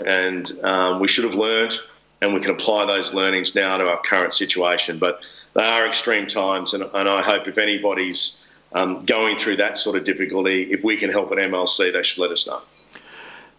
and 0.06 0.58
um, 0.64 1.00
we 1.00 1.08
should 1.08 1.24
have 1.24 1.34
learned, 1.34 1.74
and 2.20 2.32
we 2.34 2.40
can 2.40 2.50
apply 2.50 2.86
those 2.86 3.12
learnings 3.14 3.54
now 3.54 3.76
to 3.76 3.88
our 3.88 4.00
current 4.02 4.34
situation. 4.34 4.98
But 4.98 5.20
they 5.54 5.64
are 5.64 5.86
extreme 5.86 6.26
times, 6.26 6.74
and, 6.74 6.84
and 6.94 7.08
I 7.08 7.22
hope 7.22 7.48
if 7.48 7.58
anybody's 7.58 8.44
um, 8.72 9.04
going 9.06 9.38
through 9.38 9.56
that 9.56 9.78
sort 9.78 9.96
of 9.96 10.04
difficulty, 10.04 10.70
if 10.72 10.82
we 10.84 10.96
can 10.96 11.10
help 11.10 11.32
at 11.32 11.38
MLC, 11.38 11.92
they 11.92 12.02
should 12.02 12.18
let 12.20 12.30
us 12.30 12.46
know. 12.46 12.62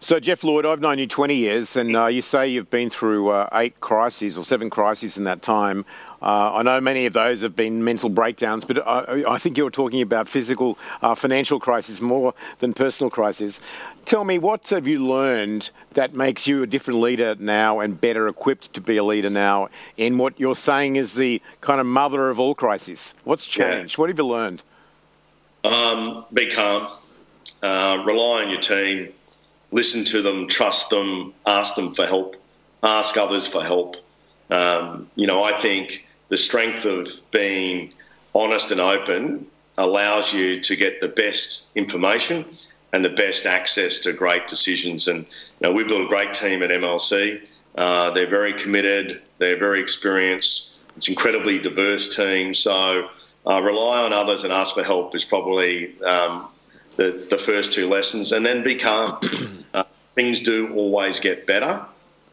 So, 0.02 0.18
Geoff 0.18 0.44
Lloyd, 0.44 0.64
I've 0.64 0.80
known 0.80 0.98
you 0.98 1.06
20 1.06 1.34
years, 1.34 1.76
and 1.76 1.94
uh, 1.94 2.06
you 2.06 2.22
say 2.22 2.48
you've 2.48 2.70
been 2.70 2.88
through 2.88 3.28
uh, 3.28 3.50
eight 3.52 3.80
crises 3.80 4.38
or 4.38 4.44
seven 4.46 4.70
crises 4.70 5.18
in 5.18 5.24
that 5.24 5.42
time. 5.42 5.84
Uh, 6.22 6.54
I 6.54 6.62
know 6.62 6.80
many 6.80 7.04
of 7.04 7.12
those 7.12 7.42
have 7.42 7.54
been 7.54 7.84
mental 7.84 8.08
breakdowns, 8.08 8.64
but 8.64 8.78
I, 8.78 9.24
I 9.28 9.36
think 9.36 9.58
you're 9.58 9.68
talking 9.68 10.00
about 10.00 10.26
physical, 10.26 10.78
uh, 11.02 11.14
financial 11.14 11.60
crises 11.60 12.00
more 12.00 12.32
than 12.60 12.72
personal 12.72 13.10
crises. 13.10 13.60
Tell 14.06 14.24
me, 14.24 14.38
what 14.38 14.70
have 14.70 14.88
you 14.88 15.06
learned 15.06 15.70
that 15.92 16.14
makes 16.14 16.46
you 16.46 16.62
a 16.62 16.66
different 16.66 17.00
leader 17.00 17.36
now 17.38 17.80
and 17.80 18.00
better 18.00 18.26
equipped 18.26 18.72
to 18.72 18.80
be 18.80 18.96
a 18.96 19.04
leader 19.04 19.28
now 19.28 19.68
in 19.98 20.16
what 20.16 20.40
you're 20.40 20.56
saying 20.56 20.96
is 20.96 21.12
the 21.12 21.42
kind 21.60 21.78
of 21.78 21.84
mother 21.84 22.30
of 22.30 22.40
all 22.40 22.54
crises? 22.54 23.12
What's 23.24 23.46
changed? 23.46 23.98
Yeah. 23.98 24.00
What 24.00 24.08
have 24.08 24.16
you 24.16 24.26
learned? 24.26 24.62
Um, 25.64 26.24
be 26.32 26.50
calm, 26.50 26.88
uh, 27.62 28.02
rely 28.06 28.44
on 28.44 28.50
your 28.50 28.60
team 28.60 29.12
listen 29.72 30.04
to 30.04 30.22
them, 30.22 30.48
trust 30.48 30.90
them, 30.90 31.32
ask 31.46 31.74
them 31.74 31.94
for 31.94 32.06
help, 32.06 32.36
ask 32.82 33.16
others 33.16 33.46
for 33.46 33.62
help. 33.62 33.96
Um, 34.50 35.08
you 35.14 35.26
know, 35.26 35.44
I 35.44 35.60
think 35.60 36.06
the 36.28 36.38
strength 36.38 36.84
of 36.84 37.08
being 37.30 37.92
honest 38.34 38.70
and 38.70 38.80
open 38.80 39.46
allows 39.78 40.32
you 40.32 40.60
to 40.60 40.76
get 40.76 41.00
the 41.00 41.08
best 41.08 41.68
information 41.74 42.44
and 42.92 43.04
the 43.04 43.10
best 43.10 43.46
access 43.46 44.00
to 44.00 44.12
great 44.12 44.48
decisions. 44.48 45.06
And 45.06 45.20
you 45.60 45.68
know, 45.68 45.72
we've 45.72 45.86
built 45.86 46.02
a 46.02 46.08
great 46.08 46.34
team 46.34 46.62
at 46.62 46.70
MLC. 46.70 47.40
Uh, 47.76 48.10
they're 48.10 48.28
very 48.28 48.52
committed. 48.52 49.22
They're 49.38 49.58
very 49.58 49.80
experienced. 49.80 50.72
It's 50.96 51.06
an 51.06 51.12
incredibly 51.12 51.58
diverse 51.58 52.14
team. 52.14 52.52
So 52.52 53.08
uh, 53.46 53.60
rely 53.62 54.02
on 54.02 54.12
others 54.12 54.44
and 54.44 54.52
ask 54.52 54.74
for 54.74 54.82
help 54.82 55.14
is 55.14 55.24
probably 55.24 56.00
um, 56.02 56.48
the, 56.96 57.26
the 57.30 57.38
first 57.38 57.72
two 57.72 57.88
lessons, 57.88 58.32
and 58.32 58.44
then 58.44 58.62
be 58.62 58.74
calm. 58.74 59.18
uh, 59.74 59.84
things 60.14 60.42
do 60.42 60.72
always 60.74 61.20
get 61.20 61.46
better, 61.46 61.84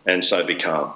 and 0.06 0.24
so 0.24 0.46
be 0.46 0.56
calm. 0.56 0.94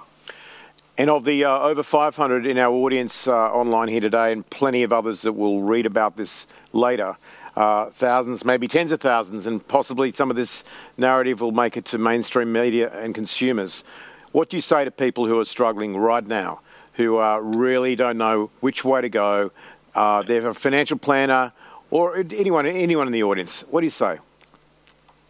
And 0.98 1.10
of 1.10 1.24
the 1.24 1.46
uh, 1.46 1.60
over 1.60 1.84
500 1.84 2.46
in 2.46 2.58
our 2.58 2.74
audience 2.74 3.28
uh, 3.28 3.34
online 3.34 3.88
here 3.88 4.02
today, 4.02 4.32
and 4.32 4.48
plenty 4.50 4.84
of 4.84 4.92
others 4.92 5.22
that 5.22 5.34
will 5.34 5.62
read 5.62 5.86
about 5.86 6.18
this 6.18 6.48
later, 6.74 7.16
uh, 7.56 7.86
thousands, 7.90 8.46
maybe 8.46 8.68
tens 8.68 8.92
of 8.92 9.02
thousands, 9.02 9.48
and 9.48 9.66
possibly 9.68 10.12
some 10.12 10.30
of 10.30 10.36
this 10.36 10.64
narrative 10.98 11.42
will 11.42 11.52
make 11.52 11.78
it 11.78 11.86
to 11.86 11.98
mainstream 11.98 12.52
media 12.52 12.92
and 13.00 13.16
consumers. 13.16 13.84
What 14.32 14.50
do 14.50 14.58
you 14.58 14.62
say 14.62 14.86
to 14.86 14.92
people 14.92 15.28
who 15.28 15.40
are 15.40 15.46
struggling 15.46 15.98
right 15.98 16.26
now, 16.26 16.62
who 16.94 17.20
uh, 17.20 17.38
really 17.38 17.96
don't 17.96 18.18
know 18.18 18.50
which 18.60 18.86
way 18.86 19.02
to 19.02 19.10
go? 19.10 19.52
Uh, 19.94 20.22
they 20.24 20.36
have 20.36 20.46
a 20.46 20.54
financial 20.54 20.98
planner 20.98 21.52
or 21.90 22.18
anyone, 22.18 22.66
anyone 22.66 23.08
in 23.08 23.14
the 23.14 23.24
audience. 23.24 23.62
What 23.70 23.82
do 23.82 23.86
you 23.86 23.92
say? 23.92 24.18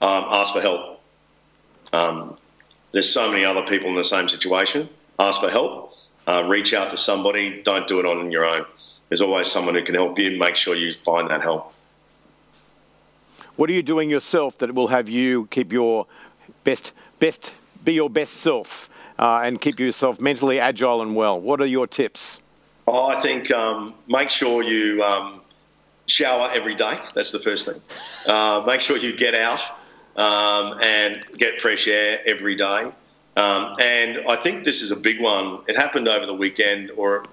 Um, 0.02 0.26
ask 0.30 0.54
for 0.54 0.62
help. 0.62 1.02
Um, 1.94 2.38
there's 2.92 3.12
so 3.12 3.30
many 3.32 3.44
other 3.46 3.64
people 3.64 3.90
in 3.90 3.96
the 3.96 4.04
same 4.04 4.30
situation. 4.30 4.90
Ask 5.20 5.42
for 5.42 5.50
help. 5.50 5.98
Uh, 6.28 6.44
reach 6.44 6.74
out 6.74 6.92
to 6.92 6.98
somebody. 6.98 7.62
Don't 7.64 7.88
do 7.88 8.00
it 8.00 8.06
on 8.06 8.32
your 8.32 8.46
own. 8.46 8.66
There's 9.10 9.22
always 9.22 9.52
someone 9.52 9.76
who 9.76 9.84
can 9.84 9.96
help 9.96 10.18
you. 10.18 10.38
Make 10.38 10.56
sure 10.56 10.76
you 10.76 10.94
find 11.04 11.30
that 11.30 11.42
help. 11.42 11.74
What 13.56 13.70
are 13.70 13.74
you 13.74 13.84
doing 13.84 14.10
yourself 14.10 14.58
that 14.60 14.74
will 14.74 14.88
have 14.88 15.10
you 15.10 15.48
keep 15.52 15.74
your 15.74 16.08
best, 16.64 16.94
best, 17.20 17.64
be 17.84 17.94
your 17.94 18.10
best 18.10 18.36
self, 18.36 18.90
uh, 19.20 19.42
and 19.44 19.60
keep 19.60 19.80
yourself 19.80 20.22
mentally 20.22 20.60
agile 20.60 21.02
and 21.02 21.16
well? 21.16 21.40
What 21.40 21.60
are 21.62 21.66
your 21.66 21.88
tips? 21.88 22.40
Oh, 22.88 23.08
I 23.08 23.20
think 23.22 23.52
um, 23.52 23.94
make 24.08 24.30
sure 24.30 24.64
you 24.64 25.04
um, 25.04 25.42
shower 26.08 26.50
every 26.54 26.76
day. 26.76 26.98
That's 27.14 27.32
the 27.32 27.40
first 27.40 27.68
thing. 27.68 27.82
Uh, 28.28 28.64
make 28.66 28.82
sure 28.82 28.98
you 28.98 29.16
get 29.16 29.36
out 29.36 29.62
um, 30.16 30.80
and 30.82 31.24
get 31.38 31.62
fresh 31.62 31.88
air 31.88 32.20
every 32.26 32.56
day. 32.56 32.92
Um, 33.38 33.76
and 33.80 34.20
I 34.28 34.36
think 34.36 34.66
this 34.66 34.82
is 34.82 34.92
a 34.92 34.96
big 34.96 35.22
one. 35.22 35.60
It 35.68 35.78
happened 35.78 36.08
over 36.08 36.26
the 36.26 36.34
weekend, 36.34 36.92
or 36.92 37.26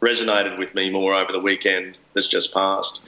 resonated 0.00 0.58
with 0.58 0.74
me 0.74 0.90
more 0.90 1.14
over 1.14 1.32
the 1.32 1.40
weekend 1.40 1.96
that's 2.14 2.28
just 2.28 2.52
passed. 2.52 3.00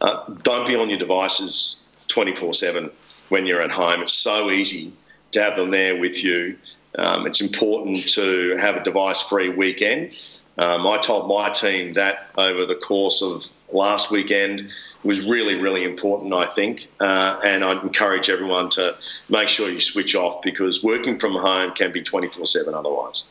Uh, 0.00 0.24
don't 0.42 0.66
be 0.66 0.74
on 0.76 0.88
your 0.88 0.98
devices 0.98 1.82
24 2.08 2.54
7 2.54 2.90
when 3.28 3.46
you're 3.46 3.60
at 3.60 3.70
home. 3.70 4.02
It's 4.02 4.12
so 4.12 4.50
easy 4.50 4.92
to 5.32 5.42
have 5.42 5.56
them 5.56 5.70
there 5.70 5.96
with 5.96 6.22
you. 6.24 6.56
Um, 6.98 7.26
it's 7.26 7.40
important 7.40 8.08
to 8.10 8.56
have 8.58 8.76
a 8.76 8.82
device 8.82 9.20
free 9.22 9.50
weekend. 9.50 10.16
Um, 10.58 10.86
I 10.86 10.98
told 10.98 11.28
my 11.28 11.50
team 11.50 11.94
that 11.94 12.28
over 12.36 12.66
the 12.66 12.74
course 12.74 13.22
of 13.22 13.46
last 13.72 14.10
weekend 14.10 14.70
was 15.04 15.24
really, 15.24 15.54
really 15.54 15.84
important, 15.84 16.32
I 16.34 16.46
think. 16.46 16.88
Uh, 16.98 17.40
and 17.44 17.64
I'd 17.64 17.82
encourage 17.82 18.28
everyone 18.28 18.68
to 18.70 18.96
make 19.28 19.48
sure 19.48 19.70
you 19.70 19.80
switch 19.80 20.14
off 20.14 20.42
because 20.42 20.82
working 20.82 21.18
from 21.18 21.34
home 21.34 21.72
can 21.72 21.92
be 21.92 22.02
24 22.02 22.46
7 22.46 22.74
otherwise. 22.74 23.24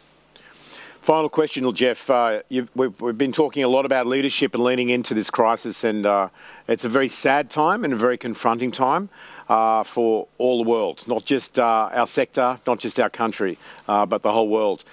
Final 1.01 1.29
question, 1.29 1.73
Geoff. 1.73 2.09
Uh, 2.09 2.41
we've, 2.75 2.99
we've, 3.01 3.17
been 3.17 3.31
talking 3.31 3.63
a 3.63 3.67
lot 3.69 3.85
about 3.85 4.07
leadership 4.07 4.53
and 4.53 4.61
leaning 4.61 4.89
into 4.89 5.13
this 5.13 5.29
crisis, 5.29 5.85
and 5.85 6.05
uh, 6.05 6.27
it's 6.67 6.83
a 6.83 6.89
very 6.89 7.07
sad 7.07 7.49
time 7.49 7.85
and 7.85 7.93
a 7.93 7.95
very 7.95 8.17
confronting 8.17 8.71
time 8.71 9.07
uh, 9.47 9.83
for 9.83 10.27
all 10.37 10.61
the 10.61 10.69
world, 10.69 11.05
not 11.07 11.23
just 11.23 11.57
uh, 11.59 11.89
our 11.93 12.07
sector, 12.07 12.59
not 12.67 12.79
just 12.79 12.99
our 12.99 13.09
country, 13.09 13.57
uh, 13.87 14.05
but 14.05 14.21
the 14.21 14.33
whole 14.33 14.49
world. 14.49 14.83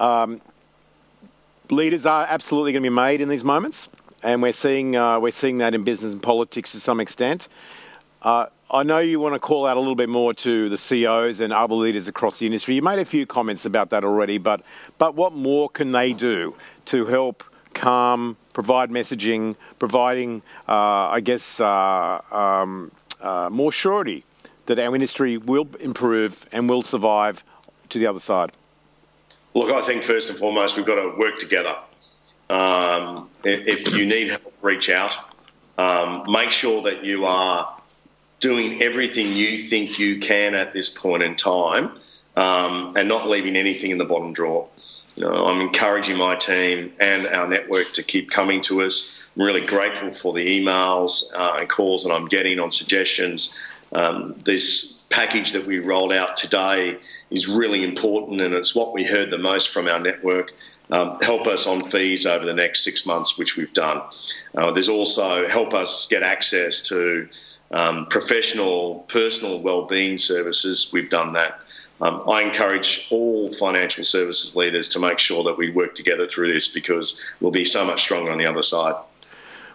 Um, 0.00 0.40
leaders 1.70 2.06
are 2.06 2.26
absolutely 2.28 2.72
going 2.72 2.82
to 2.82 2.90
be 2.90 2.94
made 2.94 3.20
in 3.20 3.28
these 3.28 3.44
moments 3.44 3.88
and 4.22 4.42
we're 4.42 4.52
seeing 4.52 4.96
uh, 4.96 5.18
we're 5.18 5.30
seeing 5.30 5.58
that 5.58 5.74
in 5.74 5.84
business 5.84 6.12
and 6.12 6.22
politics 6.22 6.72
to 6.72 6.80
some 6.80 7.00
extent. 7.00 7.48
Uh, 8.22 8.46
I 8.70 8.82
know 8.82 8.98
you 8.98 9.18
want 9.18 9.34
to 9.34 9.40
call 9.40 9.66
out 9.66 9.76
a 9.76 9.80
little 9.80 9.94
bit 9.94 10.08
more 10.08 10.32
to 10.34 10.68
the 10.68 10.78
CEOs 10.78 11.40
and 11.40 11.52
other 11.52 11.74
leaders 11.74 12.06
across 12.06 12.38
the 12.38 12.46
industry. 12.46 12.74
You 12.74 12.82
made 12.82 12.98
a 12.98 13.04
few 13.04 13.26
comments 13.26 13.64
about 13.64 13.90
that 13.90 14.04
already, 14.04 14.38
but 14.38 14.62
but 14.98 15.14
what 15.14 15.32
more 15.32 15.68
can 15.68 15.92
they 15.92 16.12
do 16.12 16.54
to 16.86 17.06
help 17.06 17.42
calm, 17.74 18.36
provide 18.52 18.90
messaging, 18.90 19.56
providing, 19.78 20.42
uh, 20.68 21.08
I 21.08 21.20
guess, 21.20 21.60
uh, 21.60 22.20
um, 22.30 22.90
uh, 23.20 23.48
more 23.50 23.72
surety 23.72 24.24
that 24.66 24.78
our 24.78 24.94
industry 24.94 25.36
will 25.36 25.68
improve 25.80 26.46
and 26.52 26.68
will 26.68 26.82
survive 26.82 27.42
to 27.88 27.98
the 27.98 28.06
other 28.06 28.20
side? 28.20 28.52
Look, 29.54 29.70
I 29.70 29.84
think 29.84 30.04
first 30.04 30.28
and 30.28 30.38
foremost 30.38 30.76
we've 30.76 30.86
got 30.86 30.96
to 30.96 31.16
work 31.18 31.38
together. 31.38 31.76
Um, 32.48 33.28
if 33.44 33.92
you 33.92 34.06
need 34.06 34.30
help, 34.30 34.54
reach 34.62 34.90
out. 34.90 35.12
Um, 35.78 36.30
make 36.30 36.50
sure 36.50 36.82
that 36.82 37.04
you 37.04 37.24
are 37.24 37.76
doing 38.38 38.82
everything 38.82 39.32
you 39.36 39.58
think 39.58 39.98
you 39.98 40.18
can 40.18 40.54
at 40.54 40.72
this 40.72 40.88
point 40.88 41.22
in 41.22 41.36
time 41.36 41.98
um, 42.36 42.96
and 42.96 43.08
not 43.08 43.28
leaving 43.28 43.56
anything 43.56 43.90
in 43.90 43.98
the 43.98 44.04
bottom 44.04 44.32
drawer. 44.32 44.68
You 45.16 45.24
know, 45.24 45.46
I'm 45.46 45.60
encouraging 45.60 46.16
my 46.16 46.36
team 46.36 46.92
and 47.00 47.26
our 47.26 47.46
network 47.46 47.92
to 47.94 48.02
keep 48.02 48.30
coming 48.30 48.60
to 48.62 48.82
us. 48.82 49.18
I'm 49.36 49.42
really 49.42 49.60
grateful 49.60 50.12
for 50.12 50.32
the 50.32 50.60
emails 50.60 51.34
uh, 51.34 51.56
and 51.58 51.68
calls 51.68 52.04
that 52.04 52.12
I'm 52.12 52.26
getting 52.26 52.58
on 52.58 52.72
suggestions. 52.72 53.54
Um, 53.92 54.34
this 54.44 54.99
package 55.10 55.52
that 55.52 55.66
we 55.66 55.78
rolled 55.80 56.12
out 56.12 56.36
today 56.36 56.96
is 57.30 57.46
really 57.48 57.84
important, 57.84 58.40
and 58.40 58.54
it's 58.54 58.74
what 58.74 58.94
we 58.94 59.04
heard 59.04 59.30
the 59.30 59.38
most 59.38 59.68
from 59.68 59.88
our 59.88 60.00
network. 60.00 60.52
Um, 60.90 61.20
help 61.20 61.46
us 61.46 61.66
on 61.66 61.84
fees 61.84 62.26
over 62.26 62.44
the 62.44 62.54
next 62.54 62.82
six 62.82 63.06
months, 63.06 63.38
which 63.38 63.56
we've 63.56 63.72
done. 63.72 64.02
Uh, 64.56 64.72
there's 64.72 64.88
also 64.88 65.46
help 65.46 65.74
us 65.74 66.06
get 66.08 66.22
access 66.22 66.82
to 66.88 67.28
um, 67.70 68.06
professional, 68.06 69.04
personal 69.08 69.60
well-being 69.60 70.18
services. 70.18 70.90
We've 70.92 71.10
done 71.10 71.32
that. 71.34 71.60
Um, 72.00 72.28
I 72.28 72.42
encourage 72.42 73.06
all 73.10 73.52
financial 73.52 74.04
services 74.04 74.56
leaders 74.56 74.88
to 74.90 74.98
make 74.98 75.18
sure 75.18 75.44
that 75.44 75.56
we 75.56 75.70
work 75.70 75.94
together 75.94 76.26
through 76.26 76.52
this 76.52 76.66
because 76.66 77.20
we'll 77.40 77.52
be 77.52 77.64
so 77.64 77.84
much 77.84 78.00
stronger 78.00 78.30
on 78.32 78.38
the 78.38 78.46
other 78.46 78.62
side. 78.62 78.94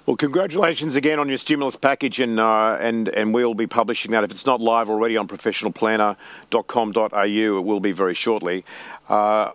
Well, 0.05 0.17
congratulations 0.17 0.95
again 0.95 1.17
on 1.17 1.29
your 1.29 1.39
stimulus 1.39 1.75
package, 1.75 2.19
and 2.19 2.39
uh, 2.39 2.77
and 2.79 3.09
and 3.09 3.33
we'll 3.33 3.55
be 3.55 3.65
publishing 3.65 4.11
that 4.11 4.23
if 4.23 4.29
it's 4.29 4.45
not 4.45 4.61
live 4.61 4.87
already 4.87 5.17
on 5.17 5.27
professionalplanner.com.au. 5.27 7.57
It 7.57 7.63
will 7.63 7.79
be 7.79 7.91
very 7.91 8.13
shortly. 8.13 8.63
Uh, 9.09 9.49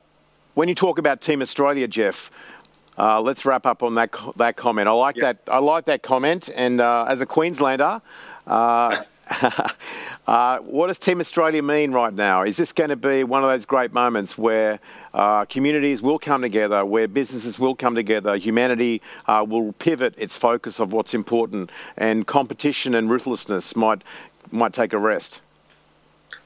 when 0.55 0.69
you 0.69 0.75
talk 0.75 0.99
about 0.99 1.21
Team 1.21 1.41
Australia, 1.41 1.87
Geoff, 1.87 2.33
uh, 2.99 3.21
let's 3.21 3.45
wrap 3.45 3.65
up 3.65 3.85
on 3.85 3.95
that 3.95 4.13
that 4.37 4.57
comment. 4.57 4.89
I 4.89 4.93
like 4.93 5.17
yep. 5.17 5.45
that. 5.47 5.53
I 5.53 5.59
like 5.59 5.85
that 5.85 6.03
comment, 6.03 6.51
and 6.53 6.81
uh, 6.81 7.05
as 7.09 7.21
a 7.21 7.27
Queenslander. 7.27 8.03
Uh, 10.27 10.59
what 10.59 10.87
does 10.87 10.99
Team 10.99 11.19
Australia 11.19 11.61
mean 11.61 11.91
right 11.91 12.15
now? 12.15 12.43
Is 12.43 12.57
this 12.57 12.73
going 12.73 12.91
to 12.91 12.95
be 12.95 13.25
one 13.25 13.43
of 13.43 13.49
those 13.49 13.65
great 13.65 13.93
moments 13.93 14.39
where 14.39 14.79
uh, 15.13 15.45
communities 15.47 16.03
will 16.03 16.21
come 16.21 16.43
together, 16.43 16.85
where 16.85 17.09
businesses 17.09 17.59
will 17.59 17.75
come 17.75 17.97
together, 17.97 18.37
humanity 18.37 19.03
uh, 19.27 19.45
will 19.49 19.73
pivot 19.73 20.15
its 20.17 20.37
focus 20.37 20.79
of 20.79 20.93
what's 20.93 21.15
important, 21.15 21.73
and 21.97 22.29
competition 22.29 22.95
and 22.95 23.11
ruthlessness 23.11 23.75
might 23.75 24.05
might 24.53 24.73
take 24.73 24.93
a 24.93 24.99
rest? 24.99 25.41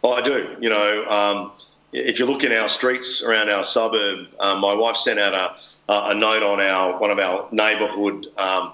Well, 0.01 0.14
I 0.14 0.22
do. 0.22 0.57
You 0.61 0.70
know, 0.70 1.05
um, 1.11 1.53
if 1.93 2.18
you 2.18 2.24
look 2.24 2.43
in 2.43 2.53
our 2.53 2.70
streets 2.70 3.22
around 3.22 3.51
our 3.51 3.64
suburb, 3.64 4.28
um, 4.41 4.61
my 4.61 4.72
wife 4.72 4.97
sent 4.97 5.18
out 5.18 5.35
a 5.35 5.57
uh, 5.93 6.09
a 6.11 6.14
note 6.14 6.43
on 6.43 6.61
our 6.61 6.99
one 6.99 7.11
of 7.11 7.18
our 7.18 7.49
neighbourhood 7.53 8.28
um, 8.39 8.72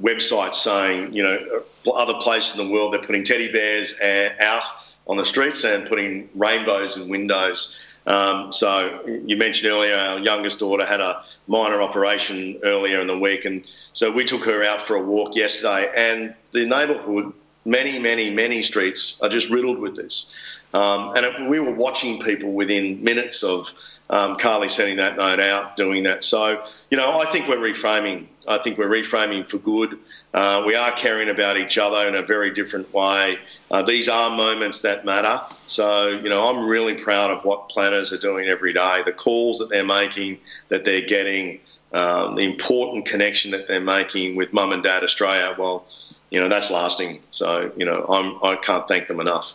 websites 0.00 0.56
saying, 0.56 1.12
you 1.12 1.22
know, 1.22 1.62
other 1.90 2.14
places 2.14 2.58
in 2.58 2.66
the 2.66 2.72
world 2.72 2.92
they're 2.92 3.02
putting 3.02 3.24
teddy 3.24 3.50
bears 3.50 3.94
out 4.40 4.64
on 5.06 5.16
the 5.16 5.24
streets 5.24 5.64
and 5.64 5.86
putting 5.86 6.28
rainbows 6.34 6.96
in 6.96 7.08
windows. 7.08 7.78
Um, 8.06 8.52
so 8.52 9.00
you 9.26 9.36
mentioned 9.36 9.72
earlier, 9.72 9.96
our 9.96 10.18
youngest 10.18 10.58
daughter 10.58 10.84
had 10.84 11.00
a 11.00 11.24
minor 11.46 11.82
operation 11.82 12.58
earlier 12.64 13.00
in 13.00 13.06
the 13.06 13.18
week, 13.18 13.44
and 13.44 13.64
so 13.92 14.10
we 14.10 14.24
took 14.24 14.44
her 14.44 14.64
out 14.64 14.86
for 14.86 14.96
a 14.96 15.02
walk 15.02 15.36
yesterday. 15.36 15.90
And 15.96 16.34
the 16.52 16.66
neighbourhood, 16.66 17.32
many, 17.64 17.98
many, 17.98 18.30
many 18.30 18.62
streets 18.62 19.20
are 19.22 19.28
just 19.28 19.50
riddled 19.50 19.78
with 19.78 19.96
this. 19.96 20.34
Um, 20.74 21.14
and 21.16 21.26
it, 21.26 21.48
we 21.48 21.60
were 21.60 21.74
watching 21.74 22.18
people 22.20 22.52
within 22.52 23.02
minutes 23.04 23.42
of 23.42 23.72
um, 24.10 24.36
Carly 24.36 24.68
sending 24.68 24.96
that 24.96 25.16
note 25.16 25.40
out, 25.40 25.76
doing 25.76 26.02
that. 26.04 26.24
So, 26.24 26.64
you 26.90 26.96
know, 26.96 27.20
I 27.20 27.30
think 27.30 27.48
we're 27.48 27.56
reframing. 27.56 28.26
I 28.48 28.58
think 28.58 28.78
we're 28.78 28.88
reframing 28.88 29.48
for 29.48 29.58
good. 29.58 29.98
Uh, 30.34 30.62
we 30.66 30.74
are 30.74 30.92
caring 30.92 31.28
about 31.28 31.56
each 31.56 31.76
other 31.76 32.08
in 32.08 32.14
a 32.14 32.22
very 32.22 32.52
different 32.54 32.92
way. 32.92 33.38
Uh, 33.70 33.82
these 33.82 34.08
are 34.08 34.30
moments 34.30 34.80
that 34.80 35.04
matter. 35.04 35.40
So, 35.66 36.08
you 36.08 36.28
know, 36.28 36.48
I'm 36.48 36.66
really 36.66 36.94
proud 36.94 37.30
of 37.30 37.44
what 37.44 37.68
planners 37.68 38.12
are 38.12 38.18
doing 38.18 38.48
every 38.48 38.72
day, 38.72 39.02
the 39.04 39.12
calls 39.12 39.58
that 39.58 39.68
they're 39.68 39.84
making, 39.84 40.38
that 40.68 40.84
they're 40.84 41.06
getting, 41.06 41.60
um, 41.92 42.36
the 42.36 42.42
important 42.42 43.04
connection 43.04 43.50
that 43.50 43.68
they're 43.68 43.80
making 43.80 44.36
with 44.36 44.52
mum 44.52 44.72
and 44.72 44.82
dad 44.82 45.04
Australia. 45.04 45.54
Well, 45.58 45.84
you 46.30 46.40
know, 46.40 46.48
that's 46.48 46.70
lasting. 46.70 47.20
So, 47.30 47.70
you 47.76 47.84
know, 47.84 48.06
I'm, 48.08 48.42
I 48.42 48.56
can't 48.56 48.88
thank 48.88 49.08
them 49.08 49.20
enough. 49.20 49.54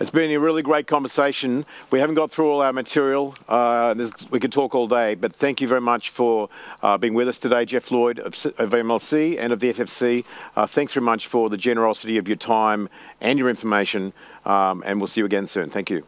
It's 0.00 0.10
been 0.10 0.32
a 0.32 0.40
really 0.40 0.62
great 0.62 0.88
conversation. 0.88 1.64
We 1.92 2.00
haven't 2.00 2.16
got 2.16 2.28
through 2.28 2.50
all 2.50 2.62
our 2.62 2.72
material. 2.72 3.34
Uh, 3.48 3.94
we 4.28 4.40
could 4.40 4.50
talk 4.50 4.74
all 4.74 4.88
day, 4.88 5.14
but 5.14 5.32
thank 5.32 5.60
you 5.60 5.68
very 5.68 5.80
much 5.80 6.10
for 6.10 6.48
uh, 6.82 6.98
being 6.98 7.14
with 7.14 7.28
us 7.28 7.38
today, 7.38 7.64
Geoff 7.64 7.92
Lloyd 7.92 8.18
of, 8.18 8.34
of 8.58 8.70
MLC 8.70 9.38
and 9.38 9.52
of 9.52 9.60
the 9.60 9.72
FSC. 9.72 10.24
Uh, 10.56 10.66
thanks 10.66 10.92
very 10.92 11.04
much 11.04 11.28
for 11.28 11.48
the 11.48 11.56
generosity 11.56 12.18
of 12.18 12.26
your 12.26 12.36
time 12.36 12.88
and 13.20 13.38
your 13.38 13.48
information, 13.48 14.12
um, 14.44 14.82
and 14.84 15.00
we'll 15.00 15.06
see 15.06 15.20
you 15.20 15.26
again 15.26 15.46
soon. 15.46 15.70
Thank 15.70 15.90
you. 15.90 16.04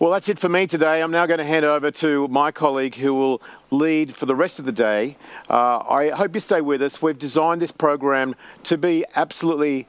Well, 0.00 0.10
that's 0.10 0.28
it 0.28 0.40
for 0.40 0.48
me 0.48 0.66
today. 0.66 1.02
I'm 1.02 1.12
now 1.12 1.26
going 1.26 1.38
to 1.38 1.44
hand 1.44 1.64
over 1.64 1.90
to 1.92 2.26
my 2.28 2.50
colleague 2.50 2.96
who 2.96 3.14
will 3.14 3.40
lead 3.70 4.14
for 4.14 4.26
the 4.26 4.34
rest 4.34 4.58
of 4.58 4.64
the 4.64 4.72
day. 4.72 5.16
Uh, 5.48 5.78
I 5.78 6.10
hope 6.10 6.34
you 6.34 6.40
stay 6.40 6.60
with 6.60 6.82
us. 6.82 7.00
We've 7.00 7.18
designed 7.18 7.62
this 7.62 7.72
program 7.72 8.34
to 8.64 8.76
be 8.76 9.06
absolutely 9.14 9.86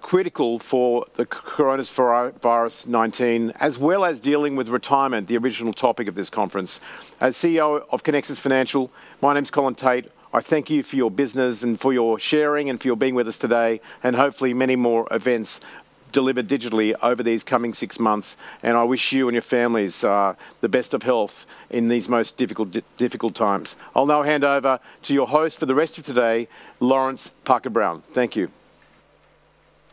critical 0.00 0.58
for 0.58 1.06
the 1.14 1.26
coronavirus 1.26 2.86
19, 2.86 3.52
as 3.60 3.78
well 3.78 4.04
as 4.04 4.20
dealing 4.20 4.56
with 4.56 4.68
retirement, 4.68 5.28
the 5.28 5.36
original 5.36 5.72
topic 5.72 6.08
of 6.08 6.14
this 6.14 6.30
conference. 6.30 6.80
As 7.20 7.36
CEO 7.36 7.84
of 7.90 8.02
Conexus 8.02 8.38
Financial, 8.38 8.90
my 9.22 9.34
name's 9.34 9.50
Colin 9.50 9.74
Tate. 9.74 10.10
I 10.32 10.40
thank 10.40 10.68
you 10.68 10.82
for 10.82 10.96
your 10.96 11.10
business 11.10 11.62
and 11.62 11.80
for 11.80 11.92
your 11.92 12.18
sharing 12.18 12.68
and 12.68 12.80
for 12.80 12.88
your 12.88 12.96
being 12.96 13.14
with 13.14 13.28
us 13.28 13.38
today, 13.38 13.80
and 14.02 14.16
hopefully 14.16 14.52
many 14.52 14.76
more 14.76 15.06
events 15.10 15.60
delivered 16.10 16.48
digitally 16.48 16.94
over 17.02 17.22
these 17.22 17.44
coming 17.44 17.72
six 17.72 18.00
months. 18.00 18.36
And 18.62 18.76
I 18.76 18.84
wish 18.84 19.12
you 19.12 19.28
and 19.28 19.34
your 19.34 19.42
families 19.42 20.02
uh, 20.02 20.34
the 20.60 20.68
best 20.68 20.94
of 20.94 21.02
health 21.02 21.46
in 21.70 21.88
these 21.88 22.08
most 22.08 22.36
difficult, 22.36 22.76
difficult 22.96 23.34
times. 23.34 23.76
I'll 23.94 24.06
now 24.06 24.22
hand 24.22 24.44
over 24.44 24.80
to 25.02 25.14
your 25.14 25.28
host 25.28 25.58
for 25.58 25.66
the 25.66 25.74
rest 25.74 25.98
of 25.98 26.06
today, 26.06 26.48
Lawrence 26.80 27.30
Parker 27.44 27.70
Brown. 27.70 28.02
Thank 28.12 28.36
you. 28.36 28.50